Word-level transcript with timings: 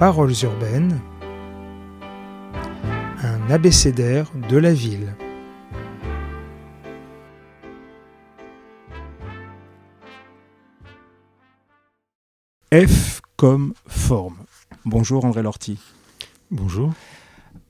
Paroles 0.00 0.32
urbaines, 0.44 0.98
un 3.22 3.50
abécédaire 3.50 4.32
de 4.48 4.56
la 4.56 4.72
ville. 4.72 5.14
F 12.72 13.20
comme 13.36 13.74
forme. 13.86 14.38
Bonjour 14.86 15.26
André 15.26 15.42
Lorty. 15.42 15.78
Bonjour. 16.50 16.94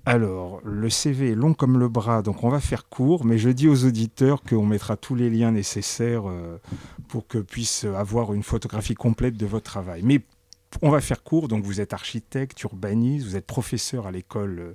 Alors, 0.06 0.60
le 0.62 0.88
CV 0.88 1.32
est 1.32 1.34
long 1.34 1.52
comme 1.52 1.80
le 1.80 1.88
bras, 1.88 2.22
donc 2.22 2.44
on 2.44 2.48
va 2.48 2.60
faire 2.60 2.88
court, 2.88 3.24
mais 3.24 3.38
je 3.38 3.50
dis 3.50 3.66
aux 3.66 3.84
auditeurs 3.84 4.42
qu'on 4.42 4.66
mettra 4.66 4.96
tous 4.96 5.16
les 5.16 5.30
liens 5.30 5.50
nécessaires 5.50 6.28
euh, 6.28 6.58
pour 7.08 7.26
que 7.26 7.38
puissent 7.38 7.86
avoir 7.86 8.32
une 8.34 8.44
photographie 8.44 8.94
complète 8.94 9.36
de 9.36 9.46
votre 9.46 9.64
travail. 9.64 10.02
Mais 10.04 10.22
on 10.82 10.91
va 10.91 11.00
faire 11.00 11.23
court, 11.23 11.48
donc 11.48 11.64
vous 11.64 11.80
êtes 11.80 11.93
architecte, 11.93 12.62
urbaniste, 12.62 13.27
vous 13.27 13.37
êtes 13.37 13.46
professeur 13.46 14.06
à 14.06 14.11
l'école 14.11 14.74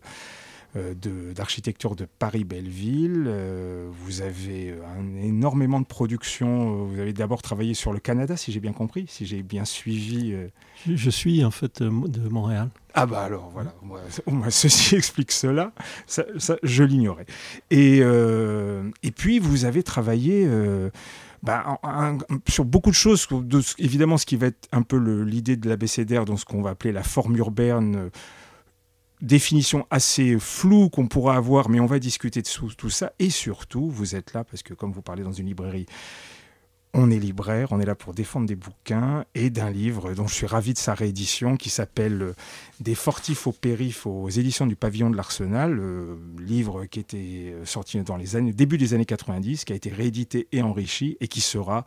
euh, 0.75 0.93
euh, 1.05 1.33
d'architecture 1.33 1.95
de, 1.95 2.05
Paris-Belleville. 2.05 3.25
Euh, 3.27 3.89
vous 3.91 4.21
avez 4.21 4.75
un, 4.97 5.15
énormément 5.23 5.79
de 5.79 5.85
production. 5.85 6.85
Vous 6.85 6.99
avez 6.99 7.13
d'abord 7.13 7.41
travaillé 7.41 7.73
sur 7.73 7.93
le 7.93 7.99
Canada, 7.99 8.35
si 8.35 8.51
j'ai 8.51 8.59
bien 8.59 8.73
compris, 8.73 9.05
si 9.07 9.25
j'ai 9.25 9.41
bien 9.41 9.63
suivi. 9.63 10.35
Je, 10.85 11.09
suis 11.09 11.45
en 11.45 11.51
fait 11.51 11.81
de 11.81 12.29
Montréal. 12.29 12.69
Ah 12.93 13.05
bah 13.05 13.21
alors 13.21 13.49
voilà, 13.53 13.73
moins 14.27 14.49
ceci 14.49 14.95
explique 14.97 15.31
cela, 15.31 15.73
ça, 16.07 16.25
je 16.63 16.83
l'ignorais. 16.83 17.25
Et, 17.71 17.99
et 17.99 19.11
puis 19.11 19.39
vous 19.39 19.65
avez 19.65 19.83
travaillé 19.83 20.47
bah, 21.45 21.79
sur 22.47 22.65
beaucoup 22.65 22.89
de 22.89 22.95
choses, 22.95 23.27
évidemment 23.77 24.17
ce 24.17 24.25
qui 24.25 24.35
va 24.35 24.47
être 24.47 24.67
un 24.71 24.81
peu 24.81 24.97
l'idée 25.23 25.55
de 25.55 25.69
l'abécédaire 25.69 26.25
dans 26.25 26.37
ce 26.37 26.45
qu'on 26.45 26.61
va 26.61 26.71
appeler 26.71 26.91
la 26.91 27.03
forme 27.03 27.35
urbaine 27.37 28.09
définition 29.21 29.87
assez 29.89 30.37
floue 30.39 30.89
qu'on 30.89 31.07
pourra 31.07 31.35
avoir, 31.35 31.69
mais 31.69 31.79
on 31.79 31.85
va 31.85 31.99
discuter 31.99 32.41
de 32.41 32.73
tout 32.73 32.89
ça. 32.89 33.13
Et 33.19 33.29
surtout, 33.29 33.89
vous 33.89 34.15
êtes 34.15 34.33
là 34.33 34.43
parce 34.43 34.63
que 34.63 34.73
comme 34.73 34.91
vous 34.91 35.01
parlez 35.01 35.23
dans 35.23 35.31
une 35.31 35.47
librairie, 35.47 35.85
on 36.95 37.11
est 37.11 37.19
libraire, 37.19 37.71
on 37.71 37.79
est 37.79 37.85
là 37.85 37.93
pour 37.93 38.13
défendre 38.13 38.47
des 38.47 38.55
bouquins 38.55 39.25
et 39.35 39.49
d'un 39.49 39.69
livre 39.69 40.13
dont 40.13 40.27
je 40.27 40.33
suis 40.33 40.47
ravi 40.47 40.73
de 40.73 40.77
sa 40.77 40.93
réédition 40.93 41.57
qui 41.57 41.69
s'appelle 41.69 42.21
euh, 42.21 42.33
Des 42.79 42.95
fortifs 42.95 43.47
au 43.47 43.51
périph 43.51 44.05
aux 44.05 44.29
éditions 44.29 44.65
du 44.65 44.77
Pavillon 44.77 45.09
de 45.09 45.17
l'Arsenal, 45.17 45.77
euh, 45.77 46.15
livre 46.39 46.85
qui 46.85 47.01
était 47.01 47.53
euh, 47.53 47.65
sorti 47.65 47.99
dans 48.01 48.15
les 48.15 48.37
années, 48.37 48.53
début 48.53 48.77
des 48.77 48.93
années 48.93 49.05
90, 49.05 49.65
qui 49.65 49.73
a 49.73 49.75
été 49.75 49.89
réédité 49.89 50.47
et 50.53 50.61
enrichi 50.61 51.17
et 51.19 51.27
qui 51.27 51.41
sera 51.41 51.85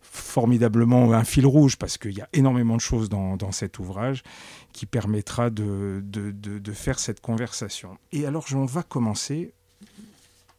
formidablement 0.00 1.12
un 1.12 1.24
fil 1.24 1.46
rouge 1.46 1.76
parce 1.76 1.96
qu'il 1.96 2.16
y 2.16 2.20
a 2.20 2.28
énormément 2.32 2.74
de 2.74 2.80
choses 2.80 3.08
dans, 3.08 3.52
cet 3.52 3.78
ouvrage 3.78 4.24
qui 4.72 4.86
permettra 4.86 5.50
de, 5.50 6.02
de, 6.02 6.72
faire 6.72 6.98
cette 6.98 7.20
conversation. 7.20 7.98
Et 8.10 8.26
alors, 8.26 8.46
on 8.54 8.64
va 8.64 8.82
commencer. 8.82 9.52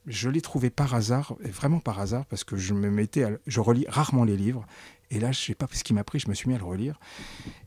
Je 0.08 0.30
l'ai 0.30 0.42
trouvé 0.42 0.70
par 0.70 0.96
hasard, 0.96 1.36
vraiment 1.42 1.80
par 1.80 2.00
hasard, 2.00 2.26
parce 2.26 2.44
que 2.44 2.58
je 2.58 2.74
me 2.74 2.90
mettais, 2.90 3.26
je 3.46 3.60
relis 3.60 3.86
rarement 3.88 4.24
les 4.24 4.36
livres. 4.36 4.66
Et 5.12 5.20
là, 5.20 5.32
je 5.32 5.40
sais 5.40 5.56
pas 5.56 5.68
ce 5.72 5.84
qui 5.84 5.94
m'a 5.94 6.04
pris, 6.04 6.20
je 6.20 6.28
me 6.28 6.34
suis 6.34 6.48
mis 6.48 6.56
à 6.56 6.58
le 6.58 6.64
relire. 6.64 7.00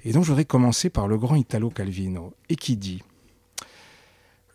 Et 0.04 0.12
donc, 0.12 0.24
je 0.24 0.28
voudrais 0.28 0.44
commencer 0.44 0.90
par 0.90 1.06
le 1.06 1.16
grand 1.16 1.36
Italo 1.36 1.70
Calvino, 1.70 2.34
et 2.48 2.56
qui 2.56 2.76
dit 2.76 3.02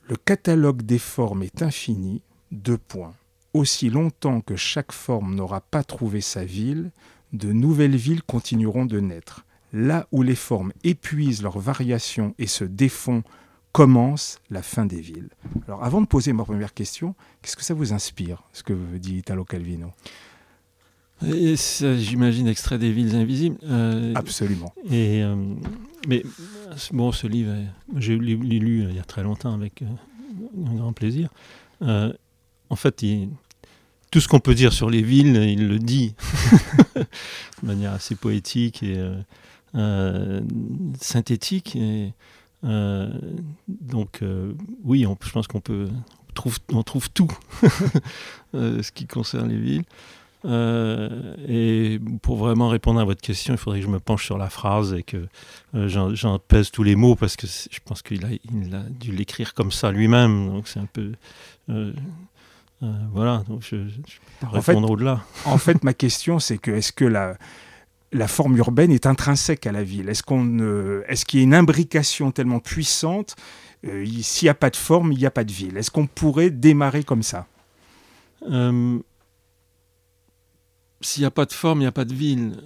Le 0.04 0.18
catalogue 0.18 0.82
des 0.82 1.00
formes 1.00 1.44
est 1.44 1.62
infini, 1.62 2.22
deux 2.52 2.78
points. 2.78 3.16
Aussi 3.54 3.90
longtemps 3.90 4.42
que 4.42 4.56
chaque 4.56 4.92
forme 4.92 5.36
n'aura 5.36 5.62
pas 5.62 5.84
trouvé 5.84 6.22
sa 6.22 6.44
ville, 6.44 6.92
de 7.32 7.52
nouvelles 7.52 7.96
villes 7.96 8.24
continueront 8.24 8.86
de 8.86 9.00
naître. 9.00 9.46
Là 9.72 10.08
où 10.12 10.24
les 10.24 10.36
formes 10.36 10.74
épuisent 10.84 11.44
leurs 11.44 11.60
variations 11.60 12.34
et 12.40 12.48
se 12.48 12.64
défont, 12.64 13.24
commence 13.72 14.40
la 14.50 14.62
fin 14.62 14.86
des 14.86 15.02
villes. 15.02 15.30
Alors 15.68 15.84
avant 15.84 16.02
de 16.02 16.08
poser 16.08 16.34
ma 16.34 16.44
première 16.44 16.74
question, 16.74 17.16
qu'est-ce 17.42 17.56
que 17.56 17.64
ça 17.64 17.74
vous 17.74 17.94
inspire, 17.94 18.44
ce 18.54 18.64
que 18.64 18.74
dit 18.74 19.18
Italo 19.18 19.46
Calvino? 19.46 19.92
J'imagine 21.22 22.48
extrait 22.48 22.78
des 22.78 22.92
villes 22.92 23.16
invisibles. 23.16 23.58
Euh, 23.64 24.14
Absolument. 24.16 24.74
Et, 24.90 25.22
euh, 25.22 25.36
mais 26.08 26.24
bon, 26.94 27.12
ce 27.12 27.28
livre, 27.28 27.54
j'ai 27.98 28.18
lu, 28.18 28.38
lu 28.38 28.86
il 28.90 28.96
y 28.96 29.00
a 29.00 29.04
très 29.04 29.24
longtemps 29.24 29.54
avec 29.54 29.82
euh, 29.82 29.86
un 30.66 30.76
grand 30.76 30.94
plaisir. 30.94 31.30
en 31.82 32.76
fait, 32.76 33.04
il, 33.04 33.30
tout 34.12 34.20
ce 34.20 34.28
qu'on 34.28 34.40
peut 34.40 34.56
dire 34.56 34.74
sur 34.74 34.90
les 34.90 35.02
villes, 35.02 35.36
il 35.36 35.68
le 35.68 35.80
dit 35.80 36.16
de 36.96 37.06
manière 37.68 37.94
assez 37.94 38.16
poétique 38.16 38.82
et 38.84 38.98
euh, 38.98 39.16
euh, 39.76 40.42
synthétique. 41.00 41.76
Et, 41.76 41.80
euh, 41.80 42.10
donc 42.64 44.22
oui, 44.84 45.06
je 45.22 45.32
pense 45.32 45.48
qu'on 45.48 45.62
peut 45.62 45.88
trouve, 46.34 46.58
on 46.74 46.84
trouve 46.84 47.10
tout 47.10 47.32
ce 48.54 48.92
qui 48.92 49.08
concerne 49.08 49.50
les 49.50 49.60
villes. 49.60 49.84
et 51.48 52.00
pour 52.22 52.38
vraiment 52.38 52.70
répondre 52.70 53.00
à 53.00 53.06
votre 53.06 53.22
question, 53.22 53.54
il 53.54 53.58
faudrait 53.58 53.80
que 53.80 53.86
je 53.86 53.92
me 53.92 54.00
penche 54.00 54.26
sur 54.26 54.38
la 54.38 54.50
phrase 54.50 54.94
et 54.94 55.04
que 55.04 55.28
j'en 55.74 56.40
pèse 56.40 56.72
tous 56.72 56.84
les 56.84 56.96
mots 56.96 57.16
parce 57.16 57.36
que 57.36 57.48
je 57.48 57.80
pense 57.86 58.02
qu'il 58.02 58.26
a, 58.26 58.30
il 58.52 58.76
a 58.76 58.84
dû 58.84 59.12
l'écrire 59.12 59.54
comme 59.54 59.72
ça 59.72 59.92
lui-même. 59.92 60.48
Donc 60.50 60.68
c'est 60.68 60.80
un 60.80 60.88
peu 60.92 61.14
euh, 62.82 62.88
voilà, 63.12 63.44
donc 63.48 63.62
je, 63.62 63.88
je 63.88 64.20
peux 64.40 64.48
répondre 64.48 64.90
au-delà. 64.90 65.22
En 65.46 65.58
fait, 65.58 65.84
ma 65.84 65.94
question, 65.94 66.40
c'est 66.40 66.58
que 66.58 66.72
est-ce 66.72 66.94
que 66.94 67.04
la, 67.04 67.36
la 68.12 68.28
forme 68.28 68.58
urbaine 68.58 68.92
est 68.92 69.06
intrinsèque 69.06 69.68
à 69.68 69.72
la 69.72 69.84
ville 69.84 70.10
Est-ce 70.10 70.24
est-ce 71.08 71.26
qu'il 71.26 71.40
y 71.40 71.42
a 71.42 71.44
une 71.44 71.54
imbrication 71.54 72.32
tellement 72.32 72.60
puissante 72.60 73.36
euh, 73.86 74.06
S'il 74.22 74.48
n'y 74.48 74.50
a 74.50 74.56
pas 74.56 74.70
de 74.70 74.76
forme, 74.76 75.12
il 75.12 75.20
n'y 75.20 75.26
a 75.26 75.32
pas 75.32 75.44
de 75.44 75.52
ville? 75.52 75.78
Est-ce 75.78 75.92
qu'on 75.92 76.08
pourrait 76.08 76.50
démarrer 76.50 77.04
comme 77.04 77.24
ça? 77.24 77.48
Euh, 78.50 79.00
S'il 81.02 81.22
n'y 81.22 81.28
a 81.28 81.32
pas 81.32 81.46
de 81.46 81.54
forme, 81.54 81.80
il 81.80 81.84
n'y 81.84 81.88
a 81.88 81.92
pas 81.92 82.06
de 82.06 82.14
ville. 82.14 82.58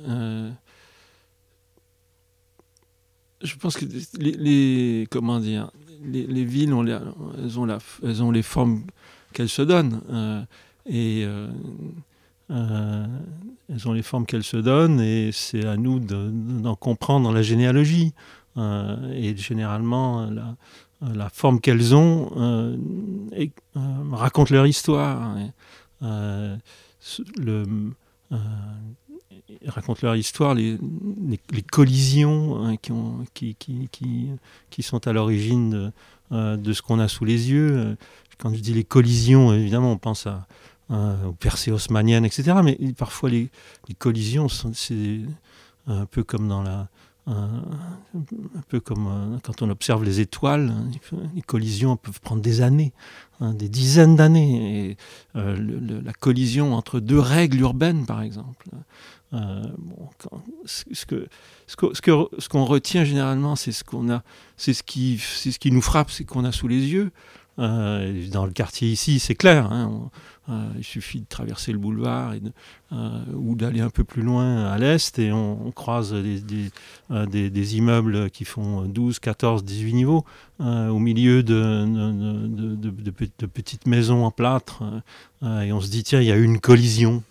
je 3.42 3.56
pense 3.58 3.76
que 3.76 3.86
les, 4.18 5.08
villes 6.46 6.74
ont, 6.74 6.86
elles 6.86 8.24
ont, 8.24 8.32
les 8.32 8.44
formes 8.44 8.84
qu'elles 9.34 9.50
se 9.50 9.62
donnent. 9.62 10.02
Euh, 10.10 10.42
et 10.86 11.26
euh, 12.54 12.58
euh, 12.58 13.06
elles 13.70 13.88
ont 13.88 13.94
les 13.94 14.04
formes 14.04 14.26
qu'elles 14.26 14.44
se 14.44 14.58
donnent 14.58 15.00
et 15.00 15.32
c'est 15.32 15.66
à 15.66 15.78
nous 15.78 16.00
d'en 16.00 16.76
comprendre 16.76 17.32
la 17.32 17.42
généalogie. 17.42 18.14
et 18.58 19.36
généralement, 19.36 20.30
la, 21.02 21.30
forme 21.30 21.60
qu'elles 21.60 21.96
ont 21.96 22.78
et, 23.36 23.52
raconte 24.12 24.50
leur 24.50 24.68
histoire. 24.68 25.36
le, 26.02 27.64
racontent 29.66 30.00
leur 30.04 30.16
histoire, 30.16 30.54
les, 30.54 30.78
collisions 31.72 32.64
hein, 32.64 32.76
qui, 32.78 32.92
ont, 32.92 33.26
qui, 33.34 33.56
qui, 33.56 33.88
qui, 33.92 34.30
qui, 34.70 34.84
sont 34.84 35.08
à 35.08 35.14
l'origine 35.14 35.92
de, 36.32 36.74
ce 36.74 36.82
qu'on 36.82 37.00
a 37.00 37.08
sous 37.08 37.26
les 37.26 37.50
yeux. 37.50 37.98
Quand 38.38 38.54
je 38.54 38.60
dis 38.60 38.74
les 38.74 38.84
collisions, 38.84 39.54
évidemment, 39.54 39.94
on 39.94 39.98
pense 39.98 40.28
à, 40.28 40.46
aux 40.90 41.34
percées 41.34 41.72
haussmanniennes, 41.72 42.26
etc. 42.26 42.58
Mais 42.64 42.78
parfois, 42.98 43.30
les, 43.30 43.50
collisions, 43.98 44.48
c'est 44.50 45.22
un 45.88 46.06
peu 46.06 46.24
comme 46.24 46.52
euh, 47.30 47.48
quand 49.44 49.62
on 49.62 49.70
observe 49.70 50.04
les 50.04 50.20
étoiles, 50.20 50.74
hein, 50.76 50.92
les 51.34 51.42
collisions 51.42 51.96
peuvent 51.96 52.20
prendre 52.20 52.42
des 52.42 52.62
années, 52.62 52.92
hein, 53.40 53.54
des 53.54 53.70
dizaines 53.70 54.18
d'années. 54.18 54.98
Euh, 55.38 56.02
la 56.04 56.14
collision 56.14 56.74
entre 56.74 57.00
deux 57.00 57.20
règles 57.20 57.62
urbaines, 57.62 58.06
par 58.06 58.22
exemple. 58.22 58.68
Ce 60.86 62.48
qu'on 62.50 62.66
retient 62.66 63.06
généralement, 63.06 63.56
c'est 63.56 63.72
ce 63.72 63.84
qu'on 63.84 64.22
ce 64.58 64.84
qui, 64.84 65.18
ce 65.18 65.58
qui 65.58 65.72
nous 65.72 65.82
frappe, 65.82 66.12
c'est 66.12 66.26
qu'on 66.26 66.44
a 66.44 66.52
sous 66.52 66.68
les 66.68 66.88
yeux. 66.88 67.12
Euh, 67.60 68.28
dans 68.32 68.46
le 68.46 68.52
quartier 68.52 68.90
ici, 68.90 69.20
c'est 69.20 69.36
clair. 69.36 69.72
Hein, 69.72 70.10
euh, 70.50 70.70
il 70.78 70.84
suffit 70.84 71.22
de 71.22 71.26
traverser 71.26 71.72
le 71.72 71.78
boulevard 71.78 72.34
euh, 72.92 73.24
ou 73.34 73.56
d'aller 73.56 73.80
un 73.80 73.90
peu 73.90 74.04
plus 74.04 74.24
loin 74.24 74.66
à 74.66 74.78
l'est 74.78 75.18
et 75.20 75.32
on, 75.32 75.72
croise 75.72 76.14
des, 76.14 77.78
immeubles 77.78 78.30
qui 78.30 78.44
font 78.44 78.82
12, 78.84 79.20
14, 79.20 79.64
18 79.64 79.94
niveaux 79.94 80.26
au 80.60 81.00
milieu 81.00 81.44
de, 81.44 81.86
petites 83.48 83.88
maisons 83.88 84.26
en 84.26 84.32
plâtre. 84.32 84.84
et 85.44 85.72
on 85.72 85.80
se 85.80 85.90
dit, 85.90 86.04
tiens, 86.04 86.22
il 86.22 86.28
y 86.28 86.32
a 86.32 86.36
eu 86.36 86.44
une 86.44 86.60
collision. 86.60 87.24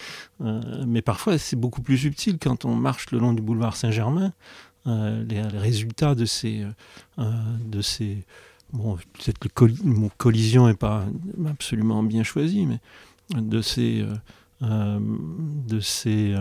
mais 0.40 1.02
parfois, 1.02 1.38
c'est 1.38 1.56
beaucoup 1.56 1.82
plus 1.82 1.98
subtil 1.98 2.38
quand 2.40 2.64
on 2.64 2.74
marche 2.74 3.10
le 3.10 3.18
long 3.18 3.32
du 3.32 3.42
boulevard 3.42 3.76
Saint-Germain. 3.76 4.32
Les, 4.86 5.24
les, 5.26 5.58
résultats 5.58 6.14
de 6.14 6.24
ces, 6.24 6.64
de 7.18 7.82
ces 7.82 8.24
bon, 8.72 8.96
peut-être 8.96 9.38
que 9.38 9.64
mon 9.84 10.10
collision 10.16 10.66
n'est 10.66 10.74
pas 10.74 11.04
absolument 11.48 12.02
bien 12.02 12.22
choisi, 12.22 12.66
mais 12.66 12.80
de 13.40 13.60
ces, 13.60 14.02
euh, 14.02 14.14
euh, 14.62 14.98
de 15.66 15.80
ces 15.80 16.34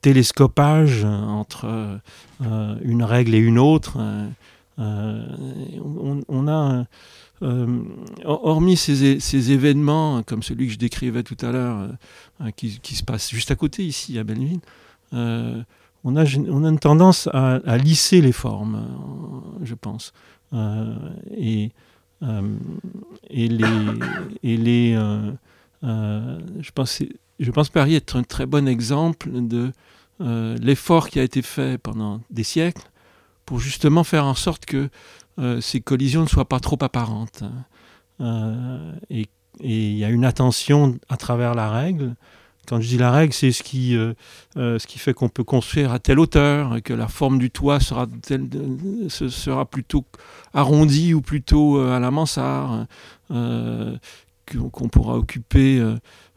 télescopage 0.00 1.04
entre 1.04 2.00
une 2.40 3.02
règle 3.02 3.34
et 3.34 3.38
une 3.38 3.58
autre. 3.58 3.98
On, 4.78 6.48
a, 6.48 6.86
hormis 8.24 8.76
ces, 8.76 9.52
événements 9.52 10.22
comme 10.22 10.42
celui 10.42 10.68
que 10.68 10.72
je 10.72 10.78
décrivais 10.78 11.22
tout 11.22 11.36
à 11.42 11.52
l'heure, 11.52 11.90
qui, 12.56 12.94
se 12.94 13.04
passe 13.04 13.28
juste 13.30 13.50
à 13.50 13.56
côté 13.56 13.84
ici 13.84 14.18
à 14.18 14.24
Belleville, 14.24 14.60
on 15.12 16.16
a, 16.16 16.24
on 16.48 16.64
a 16.64 16.68
une 16.68 16.78
tendance 16.78 17.28
à, 17.34 17.76
lisser 17.76 18.22
les 18.22 18.32
formes, 18.32 18.86
je 19.62 19.74
pense. 19.74 20.14
Et, 20.52 21.70
et 23.30 23.48
les, 23.48 23.64
et 24.42 24.56
les 24.56 24.98
je 25.82 26.70
pense 26.74 27.02
je 27.38 27.50
Paris 27.50 27.94
être 27.94 28.16
un 28.16 28.22
très 28.22 28.46
bon 28.46 28.66
exemple 28.66 29.28
de 29.32 29.72
euh, 30.20 30.56
l'effort 30.60 31.08
qui 31.08 31.20
a 31.20 31.22
été 31.22 31.42
fait 31.42 31.78
pendant 31.78 32.20
des 32.30 32.42
siècles 32.42 32.90
pour 33.44 33.60
justement 33.60 34.02
faire 34.02 34.24
en 34.24 34.34
sorte 34.34 34.66
que 34.66 34.90
euh, 35.38 35.60
ces 35.60 35.80
collisions 35.80 36.22
ne 36.22 36.26
soient 36.26 36.48
pas 36.48 36.60
trop 36.60 36.78
apparentes. 36.80 37.44
Euh, 38.20 38.92
et 39.10 39.28
il 39.60 39.96
y 39.96 40.04
a 40.04 40.10
une 40.10 40.24
attention 40.24 40.98
à 41.08 41.16
travers 41.16 41.54
la 41.54 41.70
règle. 41.70 42.14
Quand 42.68 42.80
je 42.80 42.88
dis 42.88 42.98
la 42.98 43.10
règle, 43.10 43.32
c'est 43.32 43.52
ce 43.52 43.62
qui, 43.62 43.96
ce 44.54 44.86
qui 44.86 44.98
fait 44.98 45.14
qu'on 45.14 45.28
peut 45.28 45.44
construire 45.44 45.90
à 45.92 45.98
telle 45.98 46.20
hauteur, 46.20 46.82
que 46.84 46.92
la 46.92 47.08
forme 47.08 47.38
du 47.38 47.50
toit 47.50 47.80
sera, 47.80 48.06
sera 49.08 49.64
plutôt 49.64 50.04
arrondie 50.52 51.14
ou 51.14 51.22
plutôt 51.22 51.80
à 51.80 51.98
la 51.98 52.10
mansarde, 52.10 52.86
qu'on 53.28 54.88
pourra 54.90 55.16
occuper 55.16 55.82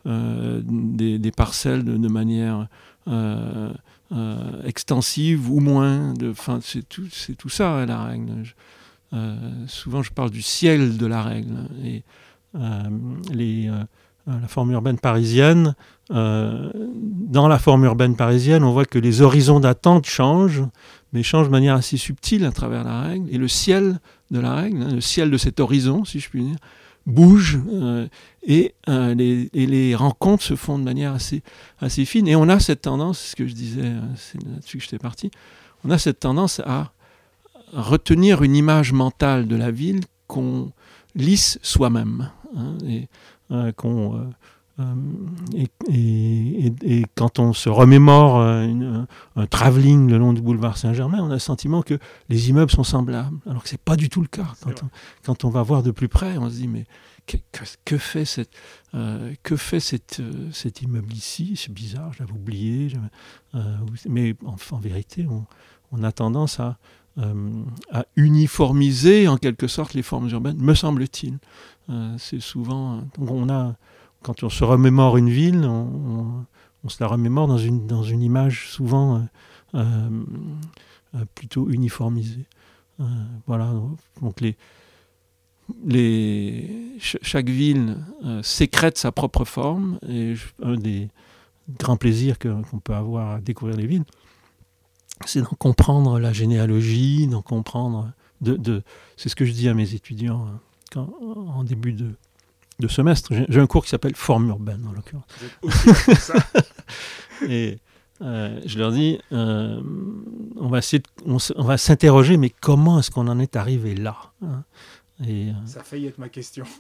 euh, 0.07 0.61
des, 0.65 1.31
parcelles 1.31 1.83
de, 1.83 2.07
manière 2.07 2.67
euh, 3.07 3.71
euh, 4.11 4.63
extensive 4.63 5.51
ou 5.51 5.59
moins. 5.59 6.13
C'est 6.61 6.87
tout, 6.87 7.07
tout 7.37 7.49
ça 7.49 7.85
la 7.85 8.03
règle. 8.03 8.43
souvent, 9.67 10.01
je 10.01 10.11
parle 10.11 10.31
du 10.31 10.41
ciel 10.41 10.97
de 10.97 11.05
la 11.05 11.21
règle. 11.21 11.53
Et 11.83 12.03
la 12.55 14.47
forme 14.47 14.71
urbaine 14.71 14.97
parisienne, 14.97 15.75
dans 16.11 17.47
la 17.47 17.57
forme 17.57 17.85
urbaine 17.85 18.15
parisienne, 18.15 18.63
on 18.63 18.73
voit 18.73 18.85
que 18.85 18.99
les 18.99 19.21
horizons 19.21 19.61
d'attente 19.61 20.05
changent, 20.05 20.63
mais 21.13 21.23
changent 21.23 21.47
de 21.47 21.51
manière 21.51 21.75
assez 21.75 21.97
subtile 21.97 22.45
à 22.45 22.51
travers 22.51 22.83
la 22.83 23.01
règle. 23.01 23.27
Et 23.31 23.37
le 23.37 23.47
ciel 23.47 23.99
de 24.29 24.39
la 24.39 24.55
règle, 24.55 24.81
hein, 24.83 24.93
le 24.93 25.01
ciel 25.01 25.31
de 25.31 25.37
cet 25.37 25.59
horizon, 25.59 26.05
si 26.05 26.19
je 26.19 26.29
puis 26.29 26.43
dire, 26.43 26.57
bouge 27.05 27.59
euh, 27.71 28.07
et, 28.43 28.73
euh, 28.89 29.13
les, 29.13 29.49
et, 29.53 29.65
les, 29.65 29.95
rencontres 29.95 30.43
se 30.43 30.55
font 30.55 30.77
de 30.77 30.83
manière 30.83 31.13
assez, 31.13 32.05
fine. 32.05 32.27
Et 32.27 32.35
on 32.35 32.47
a 32.49 32.59
cette 32.59 32.81
tendance, 32.81 33.19
ce 33.19 33.35
que 33.35 33.47
je 33.47 33.53
disais, 33.53 33.81
euh, 33.83 34.01
c'est 34.15 34.43
là-dessus 34.43 34.77
que 34.77 34.83
j'étais 34.83 34.99
parti, 34.99 35.31
on 35.83 35.89
a 35.89 35.97
cette 35.97 36.19
tendance 36.19 36.61
à 36.65 36.91
retenir 37.73 38.43
une 38.43 38.55
image 38.55 38.93
mentale 38.93 39.47
de 39.47 39.55
la 39.55 39.71
ville 39.71 40.01
qu'on 40.27 40.71
lisse 41.15 41.59
soi-même. 41.61 42.29
Hein, 42.55 42.77
et 42.85 43.07
qu'on 43.75 44.29
euh, 44.79 44.95
et, 45.87 47.03
quand 47.15 47.39
on 47.39 47.53
se 47.53 47.69
remémore 47.69 48.39
euh, 48.39 49.03
un, 49.35 49.45
travelling 49.47 50.09
le 50.09 50.17
long 50.17 50.33
du 50.33 50.41
boulevard 50.41 50.77
Saint-Germain, 50.77 51.19
on 51.21 51.29
a 51.29 51.33
le 51.33 51.39
sentiment 51.39 51.81
que 51.81 51.97
les 52.29 52.49
immeubles 52.49 52.71
sont 52.71 52.83
semblables, 52.83 53.37
alors 53.49 53.63
que 53.63 53.69
ce 53.69 53.75
n'est 53.75 53.81
pas 53.83 53.95
du 53.95 54.09
tout 54.09 54.21
le 54.21 54.27
cas. 54.27 54.47
Quand 55.25 55.43
on, 55.45 55.49
va 55.49 55.61
voir 55.63 55.83
de 55.83 55.91
plus 55.91 56.07
près, 56.07 56.37
on 56.37 56.49
se 56.49 56.55
dit 56.55 56.67
mais 56.67 56.85
que, 57.85 57.97
fait, 57.97 58.25
cette, 58.25 58.51
euh, 58.93 59.33
que 59.43 59.55
fait 59.55 59.79
cette, 59.79 60.21
cet 60.51 60.81
immeuble 60.81 61.13
ici? 61.13 61.53
C'est 61.55 61.73
bizarre, 61.73 62.11
j'avais 62.13 62.33
oublié. 62.33 62.93
mais 64.07 64.35
en, 64.45 64.79
vérité, 64.79 65.27
on, 65.91 66.03
a 66.03 66.11
tendance 66.11 66.59
à, 66.59 66.77
à 67.17 68.05
uniformiser 68.15 69.27
en 69.27 69.37
quelque 69.37 69.67
sorte 69.67 69.93
les 69.93 70.03
formes 70.03 70.29
urbaines, 70.29 70.57
me 70.57 70.73
semble-t-il. 70.73 71.39
c'est 72.17 72.39
souvent. 72.41 73.03
on 73.19 73.49
a 73.49 73.75
quand 74.23 74.43
on 74.43 74.49
se 74.49 74.63
remémore 74.63 75.17
une 75.17 75.29
ville, 75.29 75.65
on, 75.65 76.45
se 76.87 76.97
la 77.01 77.07
remémore 77.07 77.47
dans 77.47 77.57
une, 77.57 77.87
dans 77.87 78.03
une 78.03 78.21
image 78.21 78.69
souvent 78.69 79.15
euh, 79.15 79.19
euh, 79.75 80.09
euh, 81.15 81.25
plutôt 81.35 81.69
uniformisée. 81.69 82.45
voilà, 83.47 83.73
donc 84.21 84.41
les, 84.41 84.55
les, 85.85 86.95
chaque 86.99 87.49
ville 87.49 87.97
sécrète 88.43 88.97
sa 88.97 89.11
propre 89.11 89.45
forme, 89.45 89.99
et 90.07 90.35
un 90.61 90.75
des 90.75 91.09
grands 91.79 91.97
plaisirs 91.97 92.37
qu'on 92.37 92.79
peut 92.79 92.93
avoir 92.93 93.31
à 93.31 93.41
découvrir 93.41 93.77
les 93.77 93.87
villes, 93.87 94.05
c'est 95.25 95.41
d'en 95.41 95.55
comprendre 95.57 96.19
la 96.19 96.33
généalogie, 96.33 97.27
d'en 97.27 97.41
comprendre. 97.41 98.11
De, 98.41 98.55
de 98.55 98.81
c'est 99.17 99.29
ce 99.29 99.35
que 99.35 99.45
je 99.45 99.51
dis 99.51 99.69
à 99.69 99.75
mes 99.75 99.93
étudiants 99.93 100.47
quand, 100.91 101.13
en 101.21 101.63
début 101.63 101.93
de, 101.93 102.15
de 102.81 102.89
semestre. 102.89 103.31
J'ai 103.47 103.59
un 103.59 103.67
cours 103.67 103.83
qui 103.83 103.89
s'appelle 103.89 104.15
Forme 104.15 104.49
urbaine, 104.49 104.85
en 104.87 104.91
l'occurrence. 104.91 105.25
Et 107.47 107.79
euh, 108.21 108.59
je 108.65 108.77
leur 108.77 108.91
dis, 108.91 109.19
euh, 109.31 109.81
on 110.57 110.67
va 110.67 110.79
essayer, 110.79 111.01
on, 111.25 111.37
va 111.63 111.77
s'interroger, 111.77 112.35
mais 112.37 112.49
comment 112.49 112.99
est-ce 112.99 113.09
qu'on 113.09 113.27
en 113.27 113.39
est 113.39 113.55
arrivé 113.55 113.95
là 113.95 114.17
hein? 114.43 114.63
Et, 115.25 115.49
euh, 115.49 115.53
Ça 115.65 115.79
a 115.79 115.83
failli 115.83 116.07
être 116.07 116.17
ma 116.19 116.29
question. 116.29 116.65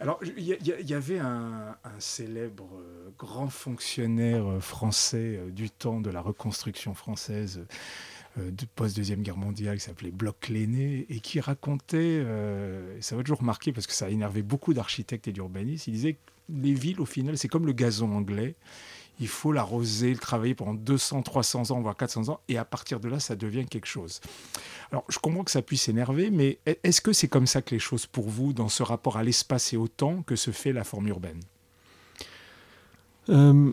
Alors, 0.00 0.18
il 0.36 0.44
y, 0.44 0.94
avait 0.94 1.20
un, 1.20 1.76
un 1.82 2.00
célèbre 2.00 2.68
grand 3.16 3.48
fonctionnaire 3.48 4.44
français 4.60 5.40
du 5.50 5.70
temps 5.70 6.00
de 6.00 6.10
la 6.10 6.20
reconstruction 6.20 6.92
française 6.94 7.64
de 8.36 8.66
post-deuxième 8.74 9.22
guerre 9.22 9.36
mondiale 9.36 9.78
qui 9.78 9.84
s'appelait 9.84 10.10
Bloch 10.10 10.48
Léné 10.48 11.06
et 11.08 11.20
qui 11.20 11.38
racontait, 11.40 11.98
euh, 11.98 13.00
ça 13.00 13.14
va 13.14 13.22
toujours 13.22 13.42
marquer 13.44 13.72
parce 13.72 13.86
que 13.86 13.92
ça 13.92 14.06
a 14.06 14.08
énervé 14.08 14.42
beaucoup 14.42 14.74
d'architectes 14.74 15.28
et 15.28 15.32
d'urbanistes, 15.32 15.86
il 15.86 15.92
disait 15.92 16.14
que 16.14 16.18
les 16.48 16.74
villes, 16.74 17.00
au 17.00 17.06
final, 17.06 17.38
c'est 17.38 17.48
comme 17.48 17.64
le 17.64 17.72
gazon 17.72 18.12
anglais. 18.12 18.54
Il 19.20 19.28
faut 19.28 19.52
l'arroser, 19.52 20.10
le 20.10 20.18
travailler 20.18 20.56
pendant 20.56 20.74
200, 20.74 21.22
300 21.22 21.70
ans, 21.70 21.80
voire 21.80 21.96
400 21.96 22.28
ans, 22.28 22.40
et 22.48 22.58
à 22.58 22.64
partir 22.64 22.98
de 22.98 23.08
là, 23.08 23.20
ça 23.20 23.36
devient 23.36 23.64
quelque 23.64 23.86
chose. 23.86 24.20
Alors, 24.90 25.04
je 25.08 25.18
comprends 25.20 25.44
que 25.44 25.52
ça 25.52 25.62
puisse 25.62 25.88
énerver, 25.88 26.30
mais 26.30 26.58
est-ce 26.82 27.00
que 27.00 27.12
c'est 27.12 27.28
comme 27.28 27.46
ça 27.46 27.62
que 27.62 27.70
les 27.70 27.78
choses 27.78 28.06
pour 28.06 28.28
vous, 28.28 28.52
dans 28.52 28.68
ce 28.68 28.82
rapport 28.82 29.16
à 29.16 29.22
l'espace 29.22 29.72
et 29.72 29.76
au 29.76 29.86
temps, 29.86 30.22
que 30.22 30.34
se 30.34 30.50
fait 30.50 30.72
la 30.72 30.82
forme 30.82 31.06
urbaine? 31.06 31.40
Euh, 33.28 33.72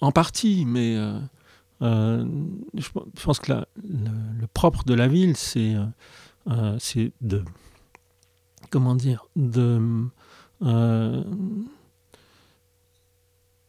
en 0.00 0.12
partie, 0.12 0.64
mais 0.64 0.96
euh, 0.96 1.18
euh, 1.82 2.24
je 2.74 2.88
pense 3.22 3.38
que 3.40 3.52
le, 3.52 4.46
propre 4.52 4.84
de 4.84 4.94
la 4.94 5.08
ville, 5.08 5.36
c'est 5.36 5.74
euh, 6.48 6.78
de. 7.20 7.44
Comment 8.70 8.94
dire 8.94 9.26
de, 9.34 9.80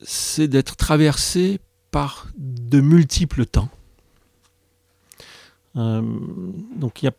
C'est 0.01 0.47
d'être 0.47 0.75
traversé 0.75 1.59
par 1.91 2.27
de 2.37 2.81
multiples 2.81 3.45
temps. 3.45 3.69
donc 5.75 7.01
il 7.01 7.11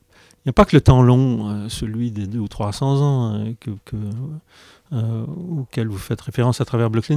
n'y 0.44 0.50
a, 0.50 0.52
pas 0.52 0.64
que 0.66 0.76
le 0.76 0.82
temps 0.82 1.02
long, 1.02 1.68
celui 1.70 2.10
des 2.10 2.26
deux 2.26 2.38
ou 2.38 2.48
300 2.48 3.00
ans 3.00 3.54
que, 3.60 3.70
auquel 4.92 5.88
vous 5.88 5.98
faites 5.98 6.20
référence 6.20 6.60
à 6.60 6.64
travers 6.66 6.90
Bloch 6.90 7.10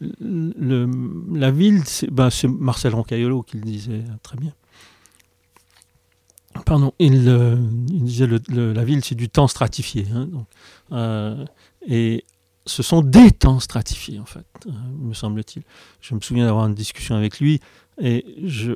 la 0.00 1.50
ville, 1.50 1.82
ben, 2.10 2.30
c'est 2.30 2.48
Marcel 2.48 2.94
Roncaillolo 2.94 3.42
qui 3.42 3.56
le 3.56 3.62
disait 3.62 4.04
très 4.22 4.36
bien. 4.36 4.52
Pardon, 6.64 6.92
il, 6.98 7.28
euh, 7.28 7.56
disait 7.56 8.26
le, 8.26 8.72
la 8.72 8.84
ville, 8.84 9.04
c'est 9.04 9.14
du 9.14 9.28
temps 9.28 9.48
stratifié. 9.48 10.06
Hein, 10.14 10.28
euh, 10.92 11.44
et 11.86 12.24
ce 12.66 12.82
sont 12.82 13.02
des 13.02 13.30
temps 13.30 13.60
stratifiés, 13.60 14.18
en 14.18 14.24
fait, 14.24 14.46
euh, 14.66 14.70
me 14.98 15.14
semble-t-il. 15.14 15.62
Je 16.00 16.14
me 16.14 16.20
souviens 16.20 16.46
d'avoir 16.46 16.66
une 16.66 16.74
discussion 16.74 17.14
avec 17.14 17.40
lui 17.40 17.60
et 18.00 18.24
je, 18.44 18.72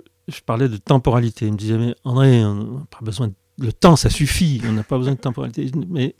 parlais 0.46 0.68
de 0.68 0.76
temporalité. 0.76 1.46
Il 1.46 1.52
me 1.52 1.58
disait, 1.58 1.78
mais 1.78 1.94
André, 2.04 2.44
on 2.44 2.86
pas 2.90 3.00
besoin 3.02 3.28
de... 3.28 3.34
Le 3.58 3.72
temps, 3.72 3.96
ça 3.96 4.08
suffit, 4.08 4.62
on 4.66 4.72
n'a 4.72 4.82
pas 4.82 4.96
besoin 4.96 5.14
de 5.14 5.20
temporalité. 5.20 5.70
Mais 5.88 6.14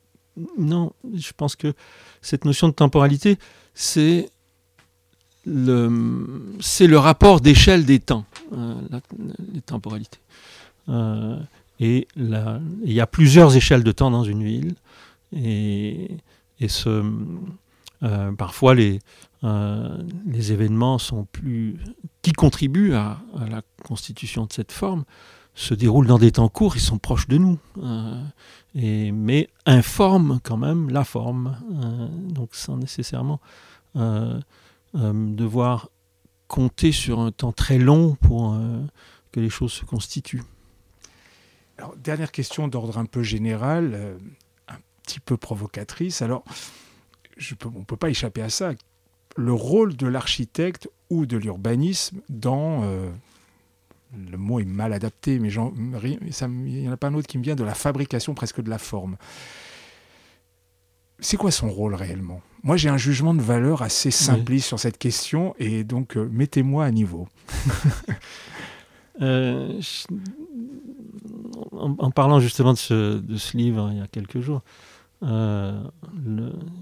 non, 0.59 0.93
je 1.15 1.33
pense 1.35 1.57
que 1.57 1.73
cette 2.21 2.45
notion 2.45 2.69
de 2.69 2.75
temporalité, 2.75 3.39
c'est 3.75 4.31
c'est 5.45 6.87
le 6.87 6.99
rapport 6.99 7.41
d'échelle 7.41 7.85
des 7.85 7.99
temps, 7.99 8.25
euh, 8.53 8.75
les 9.53 9.61
temporalités. 9.61 10.19
Euh, 10.89 11.39
et 11.81 12.07
il 12.17 12.93
y 12.93 13.01
a 13.01 13.07
plusieurs 13.07 13.57
échelles 13.57 13.83
de 13.83 13.93
temps 13.93 14.11
dans 14.11 14.25
une 14.25 14.45
ville, 14.45 14.75
et, 15.35 16.17
euh, 16.87 18.33
parfois 18.37 18.75
les, 18.75 19.01
événements 20.53 20.99
qui 22.23 22.33
contribuent 22.33 22.95
à, 22.95 23.19
la 23.51 23.63
constitution 23.85 24.47
de 24.47 24.53
cette 24.53 24.71
forme 24.71 25.05
se 25.55 25.75
déroulent 25.75 26.07
dans 26.07 26.19
des 26.19 26.33
temps 26.33 26.49
courts, 26.49 26.77
ils 26.77 26.81
sont 26.81 26.99
proches 26.99 27.27
de 27.27 27.39
nous, 27.39 27.59
mais 28.75 29.49
informent 29.67 30.39
quand 30.45 30.57
même 30.57 30.89
la 30.89 31.05
forme, 31.05 31.57
donc 32.29 32.51
sans 32.53 32.77
nécessairement 32.77 33.41
devoir 34.95 35.91
compter 36.49 36.93
sur 36.93 37.21
un 37.21 37.33
temps 37.33 37.53
très 37.53 37.79
long 37.79 38.15
pour 38.17 38.59
que 39.33 39.41
les 39.41 39.51
choses 39.51 39.73
se 39.73 39.85
constituent. 39.85 40.43
Dernière 41.97 42.31
question 42.31 42.69
d'ordre 42.69 42.99
un 42.99 43.07
peu 43.07 43.23
général, 43.23 44.17
un 44.69 44.77
petit 45.03 45.21
peu 45.21 45.37
provocatrice. 45.37 46.23
Alors, 46.23 46.45
on 47.65 47.79
ne 47.79 47.85
peut 47.85 47.97
pas 47.97 48.11
échapper 48.11 48.43
à 48.43 48.51
ça. 48.51 48.73
Le 49.37 49.53
rôle 49.53 49.97
de 49.97 50.07
l'architecte 50.07 50.89
ou 51.11 51.27
de 51.27 51.37
l'urbanisme 51.37 52.21
dans... 52.29 52.85
Euh, 52.85 53.11
le 54.15 54.37
mot 54.37 54.61
est 54.61 54.67
mal 54.67 54.93
adapté, 54.93 55.39
mais 55.39 55.51
il 55.51 56.81
n'y 56.83 56.89
en 56.89 56.93
a 56.93 56.97
pas 56.99 57.09
un 57.09 57.15
autre 57.15 57.27
qui 57.27 57.39
me 57.39 57.43
vient 57.43 57.55
de 57.55 57.65
la 57.65 57.75
fabrication 57.75 58.35
presque 58.35 58.61
de 58.61 58.69
la 58.69 58.77
forme. 58.77 59.17
C'est 61.19 61.39
quoi 61.39 61.51
son 61.51 61.71
rôle 61.71 61.95
réellement? 61.95 62.43
Moi, 62.65 62.77
j'ai 62.77 62.89
un 62.89 62.97
jugement 62.97 63.35
de 63.35 63.43
valeur 63.43 63.83
assez 63.83 64.13
simpliste 64.13 64.69
sur 64.69 64.79
cette 64.79 64.99
question, 64.99 65.55
et 65.59 65.83
donc 65.83 66.17
euh, 66.17 66.29
mettez-moi 66.31 66.85
à 66.85 66.91
niveau. 66.91 67.29
Euh, 69.21 69.79
en, 71.71 72.11
parlant 72.11 72.41
justement 72.41 72.73
de 72.73 72.79
ce, 72.79 73.19
de 73.19 73.37
ce, 73.37 73.57
livre 73.59 73.91
il 73.93 73.99
y 73.99 74.01
a 74.01 74.07
quelques 74.07 74.41
jours, 74.41 74.63
euh, 75.23 75.81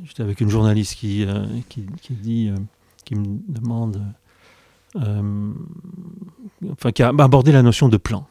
j'étais 0.05 0.23
avec 0.23 0.41
une 0.41 0.49
journaliste 0.49 0.95
qui, 0.95 1.27
qui, 1.69 1.83
dit, 2.13 2.53
qui 3.05 3.17
me 3.17 3.41
demande, 3.49 4.01
enfin, 4.95 6.93
qui 6.95 7.03
a 7.03 7.09
abordé 7.09 7.51
la 7.51 7.63
notion 7.63 7.89
de 7.89 7.97
plan. 7.97 8.29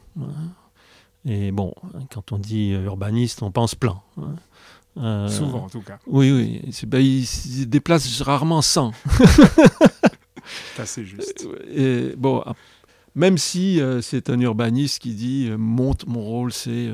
Et 1.26 1.52
bon, 1.52 1.74
quand 2.10 2.32
on 2.32 2.38
dit 2.38 2.70
urbaniste, 2.70 3.42
on 3.42 3.50
pense 3.50 3.74
plan. 3.74 4.02
Souvent, 5.28 5.64
en 5.64 5.68
tout 5.68 5.80
cas. 5.80 5.98
Oui, 6.06 6.30
oui. 6.30 6.60
Ben, 6.86 7.00
il 7.00 7.26
se 7.26 7.64
déplace 7.64 8.20
rarement 8.22 8.62
sans. 8.62 8.92
C'est 10.76 10.82
assez 10.82 11.04
juste. 11.04 11.46
Et, 11.72 12.14
bon, 12.16 12.42
même 13.14 13.38
si 13.38 13.80
euh, 13.80 14.00
c'est 14.00 14.30
un 14.30 14.38
urbaniste 14.40 15.00
qui 15.00 15.14
dit 15.14 15.48
euh, 15.48 15.56
monte 15.56 16.06
mon 16.06 16.22
rôle, 16.22 16.52
c'est 16.52 16.90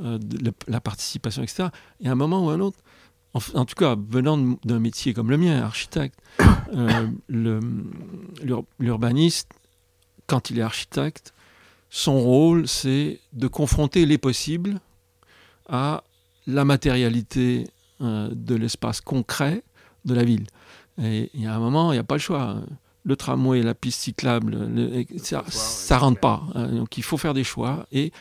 euh, 0.00 0.18
la 0.66 0.80
participation, 0.80 1.42
etc. 1.42 1.68
Il 2.00 2.06
y 2.06 2.08
a 2.08 2.12
un 2.12 2.16
moment 2.16 2.46
ou 2.46 2.50
un 2.50 2.60
autre, 2.60 2.78
en, 3.34 3.64
tout 3.64 3.76
cas 3.76 3.96
venant 4.08 4.56
d'un 4.64 4.80
métier 4.80 5.14
comme 5.14 5.30
le 5.30 5.36
mien, 5.36 5.62
architecte, 5.62 6.18
l'urbaniste, 8.78 9.50
quand 10.26 10.50
il 10.50 10.58
est 10.58 10.62
architecte, 10.62 11.32
son 11.88 12.20
rôle, 12.20 12.66
c'est 12.66 13.20
de 13.32 13.46
confronter 13.46 14.06
les 14.06 14.18
possibles 14.18 14.80
à 15.68 16.02
la 16.46 16.64
matérialité 16.64 17.68
de 18.00 18.54
l'espace 18.54 19.00
concret 19.00 19.62
de 20.04 20.14
la 20.14 20.24
ville. 20.24 20.46
Et 21.02 21.30
il 21.34 21.42
y 21.42 21.46
a 21.46 21.54
un 21.54 21.58
moment, 21.58 21.92
il 21.92 21.96
n'y 21.96 22.00
a 22.00 22.04
pas 22.04 22.14
le 22.14 22.20
choix 22.20 22.62
le 23.04 23.16
tramway, 23.16 23.62
la 23.62 23.74
piste 23.74 24.00
cyclable, 24.00 24.52
ça, 25.18 25.42
ne 25.96 26.00
rentre 26.00 26.20
pas. 26.20 26.42
Hein. 26.54 26.68
donc 26.68 26.98
il 26.98 27.02
faut 27.02 27.16
faire 27.16 27.34
des 27.34 27.44
choix 27.44 27.86
et 27.92 28.12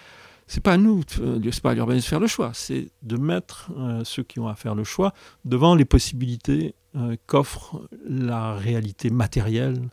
c'est 0.47 0.61
pas 0.61 0.73
à 0.73 0.77
nous, 0.77 1.03
euh, 1.19 1.39
c'est 1.51 1.61
pas 1.61 1.71
à 1.71 1.73
l'urbanisme 1.75 2.05
de 2.05 2.09
faire 2.09 2.19
le 2.19 2.27
choix, 2.27 2.51
c'est 2.53 2.89
de 3.03 3.17
mettre 3.17 3.69
euh, 3.77 4.01
ceux 4.03 4.23
qui 4.23 4.39
ont 4.39 4.47
à 4.47 4.55
faire 4.55 4.73
le 4.73 4.83
choix 4.83 5.13
devant 5.45 5.75
les 5.75 5.85
possibilités 5.85 6.73
euh, 6.95 7.15
qu'offre 7.27 7.87
la 8.07 8.55
réalité 8.55 9.09
matérielle 9.09 9.89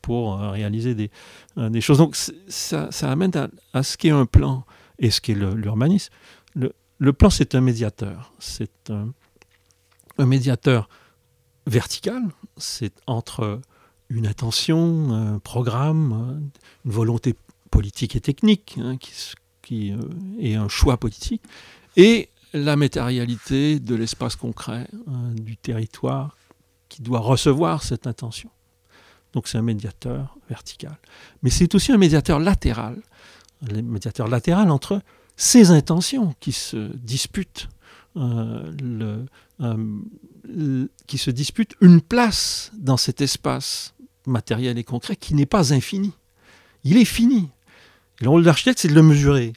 pour 0.00 0.38
réaliser 0.38 0.94
des, 0.94 1.10
des, 1.58 1.82
choses. 1.82 1.98
Donc 1.98 2.16
ça, 2.16 2.90
ça 2.90 3.12
amène 3.12 3.30
à, 3.74 3.82
ce 3.82 3.98
qu'est 3.98 4.08
un 4.08 4.24
plan 4.24 4.64
et 4.98 5.10
ce 5.10 5.20
qu'est 5.20 5.34
l'urbanisme. 5.34 6.10
Le, 6.54 6.72
le, 6.98 7.12
plan, 7.12 7.30
c'est 7.30 7.54
un 7.54 7.60
médiateur. 7.60 8.32
C'est 8.38 8.90
un, 8.90 10.26
médiateur 10.26 10.88
vertical, 11.66 12.22
c'est 12.56 12.92
entre 13.06 13.60
une 14.08 14.26
intention, 14.26 15.12
un 15.12 15.38
programme, 15.38 16.50
une 16.84 16.90
volonté 16.90 17.34
politique 17.70 18.14
et 18.16 18.20
technique, 18.20 18.76
hein, 18.78 18.96
qui, 19.62 19.92
euh, 19.92 19.98
est 20.38 20.54
un 20.54 20.68
choix 20.68 20.98
politique, 20.98 21.42
et 21.96 22.30
la 22.52 22.76
matérialité 22.76 23.80
de 23.80 23.96
l'espace 23.96 24.36
concret 24.36 24.86
hein, 25.08 25.32
du 25.34 25.56
territoire 25.56 26.36
qui 26.88 27.02
doit 27.02 27.18
recevoir 27.18 27.82
cette 27.82 28.06
intention. 28.06 28.50
Donc 29.32 29.48
c'est 29.48 29.58
un 29.58 29.62
médiateur 29.62 30.36
vertical. 30.48 30.96
Mais 31.42 31.50
c'est 31.50 31.74
aussi 31.74 31.90
un 31.90 31.98
médiateur 31.98 32.38
latéral, 32.38 33.02
un 33.68 33.82
médiateur 33.82 34.28
latéral 34.28 34.70
entre 34.70 35.02
ces 35.36 35.70
intentions 35.70 36.34
qui 36.40 36.52
se 36.52 36.94
disputent, 36.96 37.68
euh, 38.16 38.72
le, 38.82 39.26
euh, 39.60 40.86
qui 41.06 41.18
se 41.18 41.30
disputent 41.30 41.74
une 41.80 42.00
place 42.00 42.70
dans 42.74 42.96
cet 42.96 43.20
espace 43.20 43.94
matériel 44.26 44.78
et 44.78 44.84
concret 44.84 45.16
qui 45.16 45.34
n'est 45.34 45.46
pas 45.46 45.72
infini. 45.72 46.12
Il 46.84 46.96
est 46.96 47.04
fini. 47.04 47.48
le 48.20 48.28
rôle 48.28 48.42
de 48.42 48.46
l'architecte, 48.46 48.78
c'est 48.78 48.88
de 48.88 48.94
le 48.94 49.02
mesurer. 49.02 49.52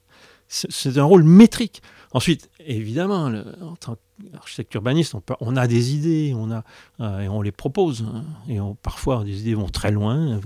C'est 0.48 0.98
un 0.98 1.04
rôle 1.04 1.24
métrique. 1.24 1.82
Ensuite, 2.14 2.50
évidemment, 2.60 3.26
en 3.62 3.76
tant 3.76 3.98
qu'architecte 4.32 4.74
urbaniste, 4.74 5.14
on, 5.42 5.56
a 5.58 5.68
des 5.68 5.94
idées, 5.94 6.34
on 6.36 6.52
a, 6.52 6.64
euh, 7.02 7.20
et 7.20 7.28
on 7.28 7.42
les 7.42 7.52
propose. 7.52 8.04
Hein. 8.04 8.24
et 8.50 8.58
parfois, 8.82 9.24
des 9.26 9.42
idées 9.42 9.56
vont 9.56 9.68
très 9.68 9.92
loin, 9.92 10.40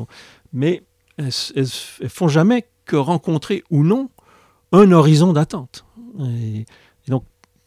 mais 0.53 0.83
elles, 1.17 1.31
ne 1.55 2.07
font 2.07 2.27
jamais 2.27 2.67
que 2.85 2.95
rencontrer 2.95 3.63
ou 3.69 3.83
non 3.83 4.09
un 4.71 4.91
horizon 4.91 5.33
d'attente. 5.33 5.85
Donc, 7.07 7.23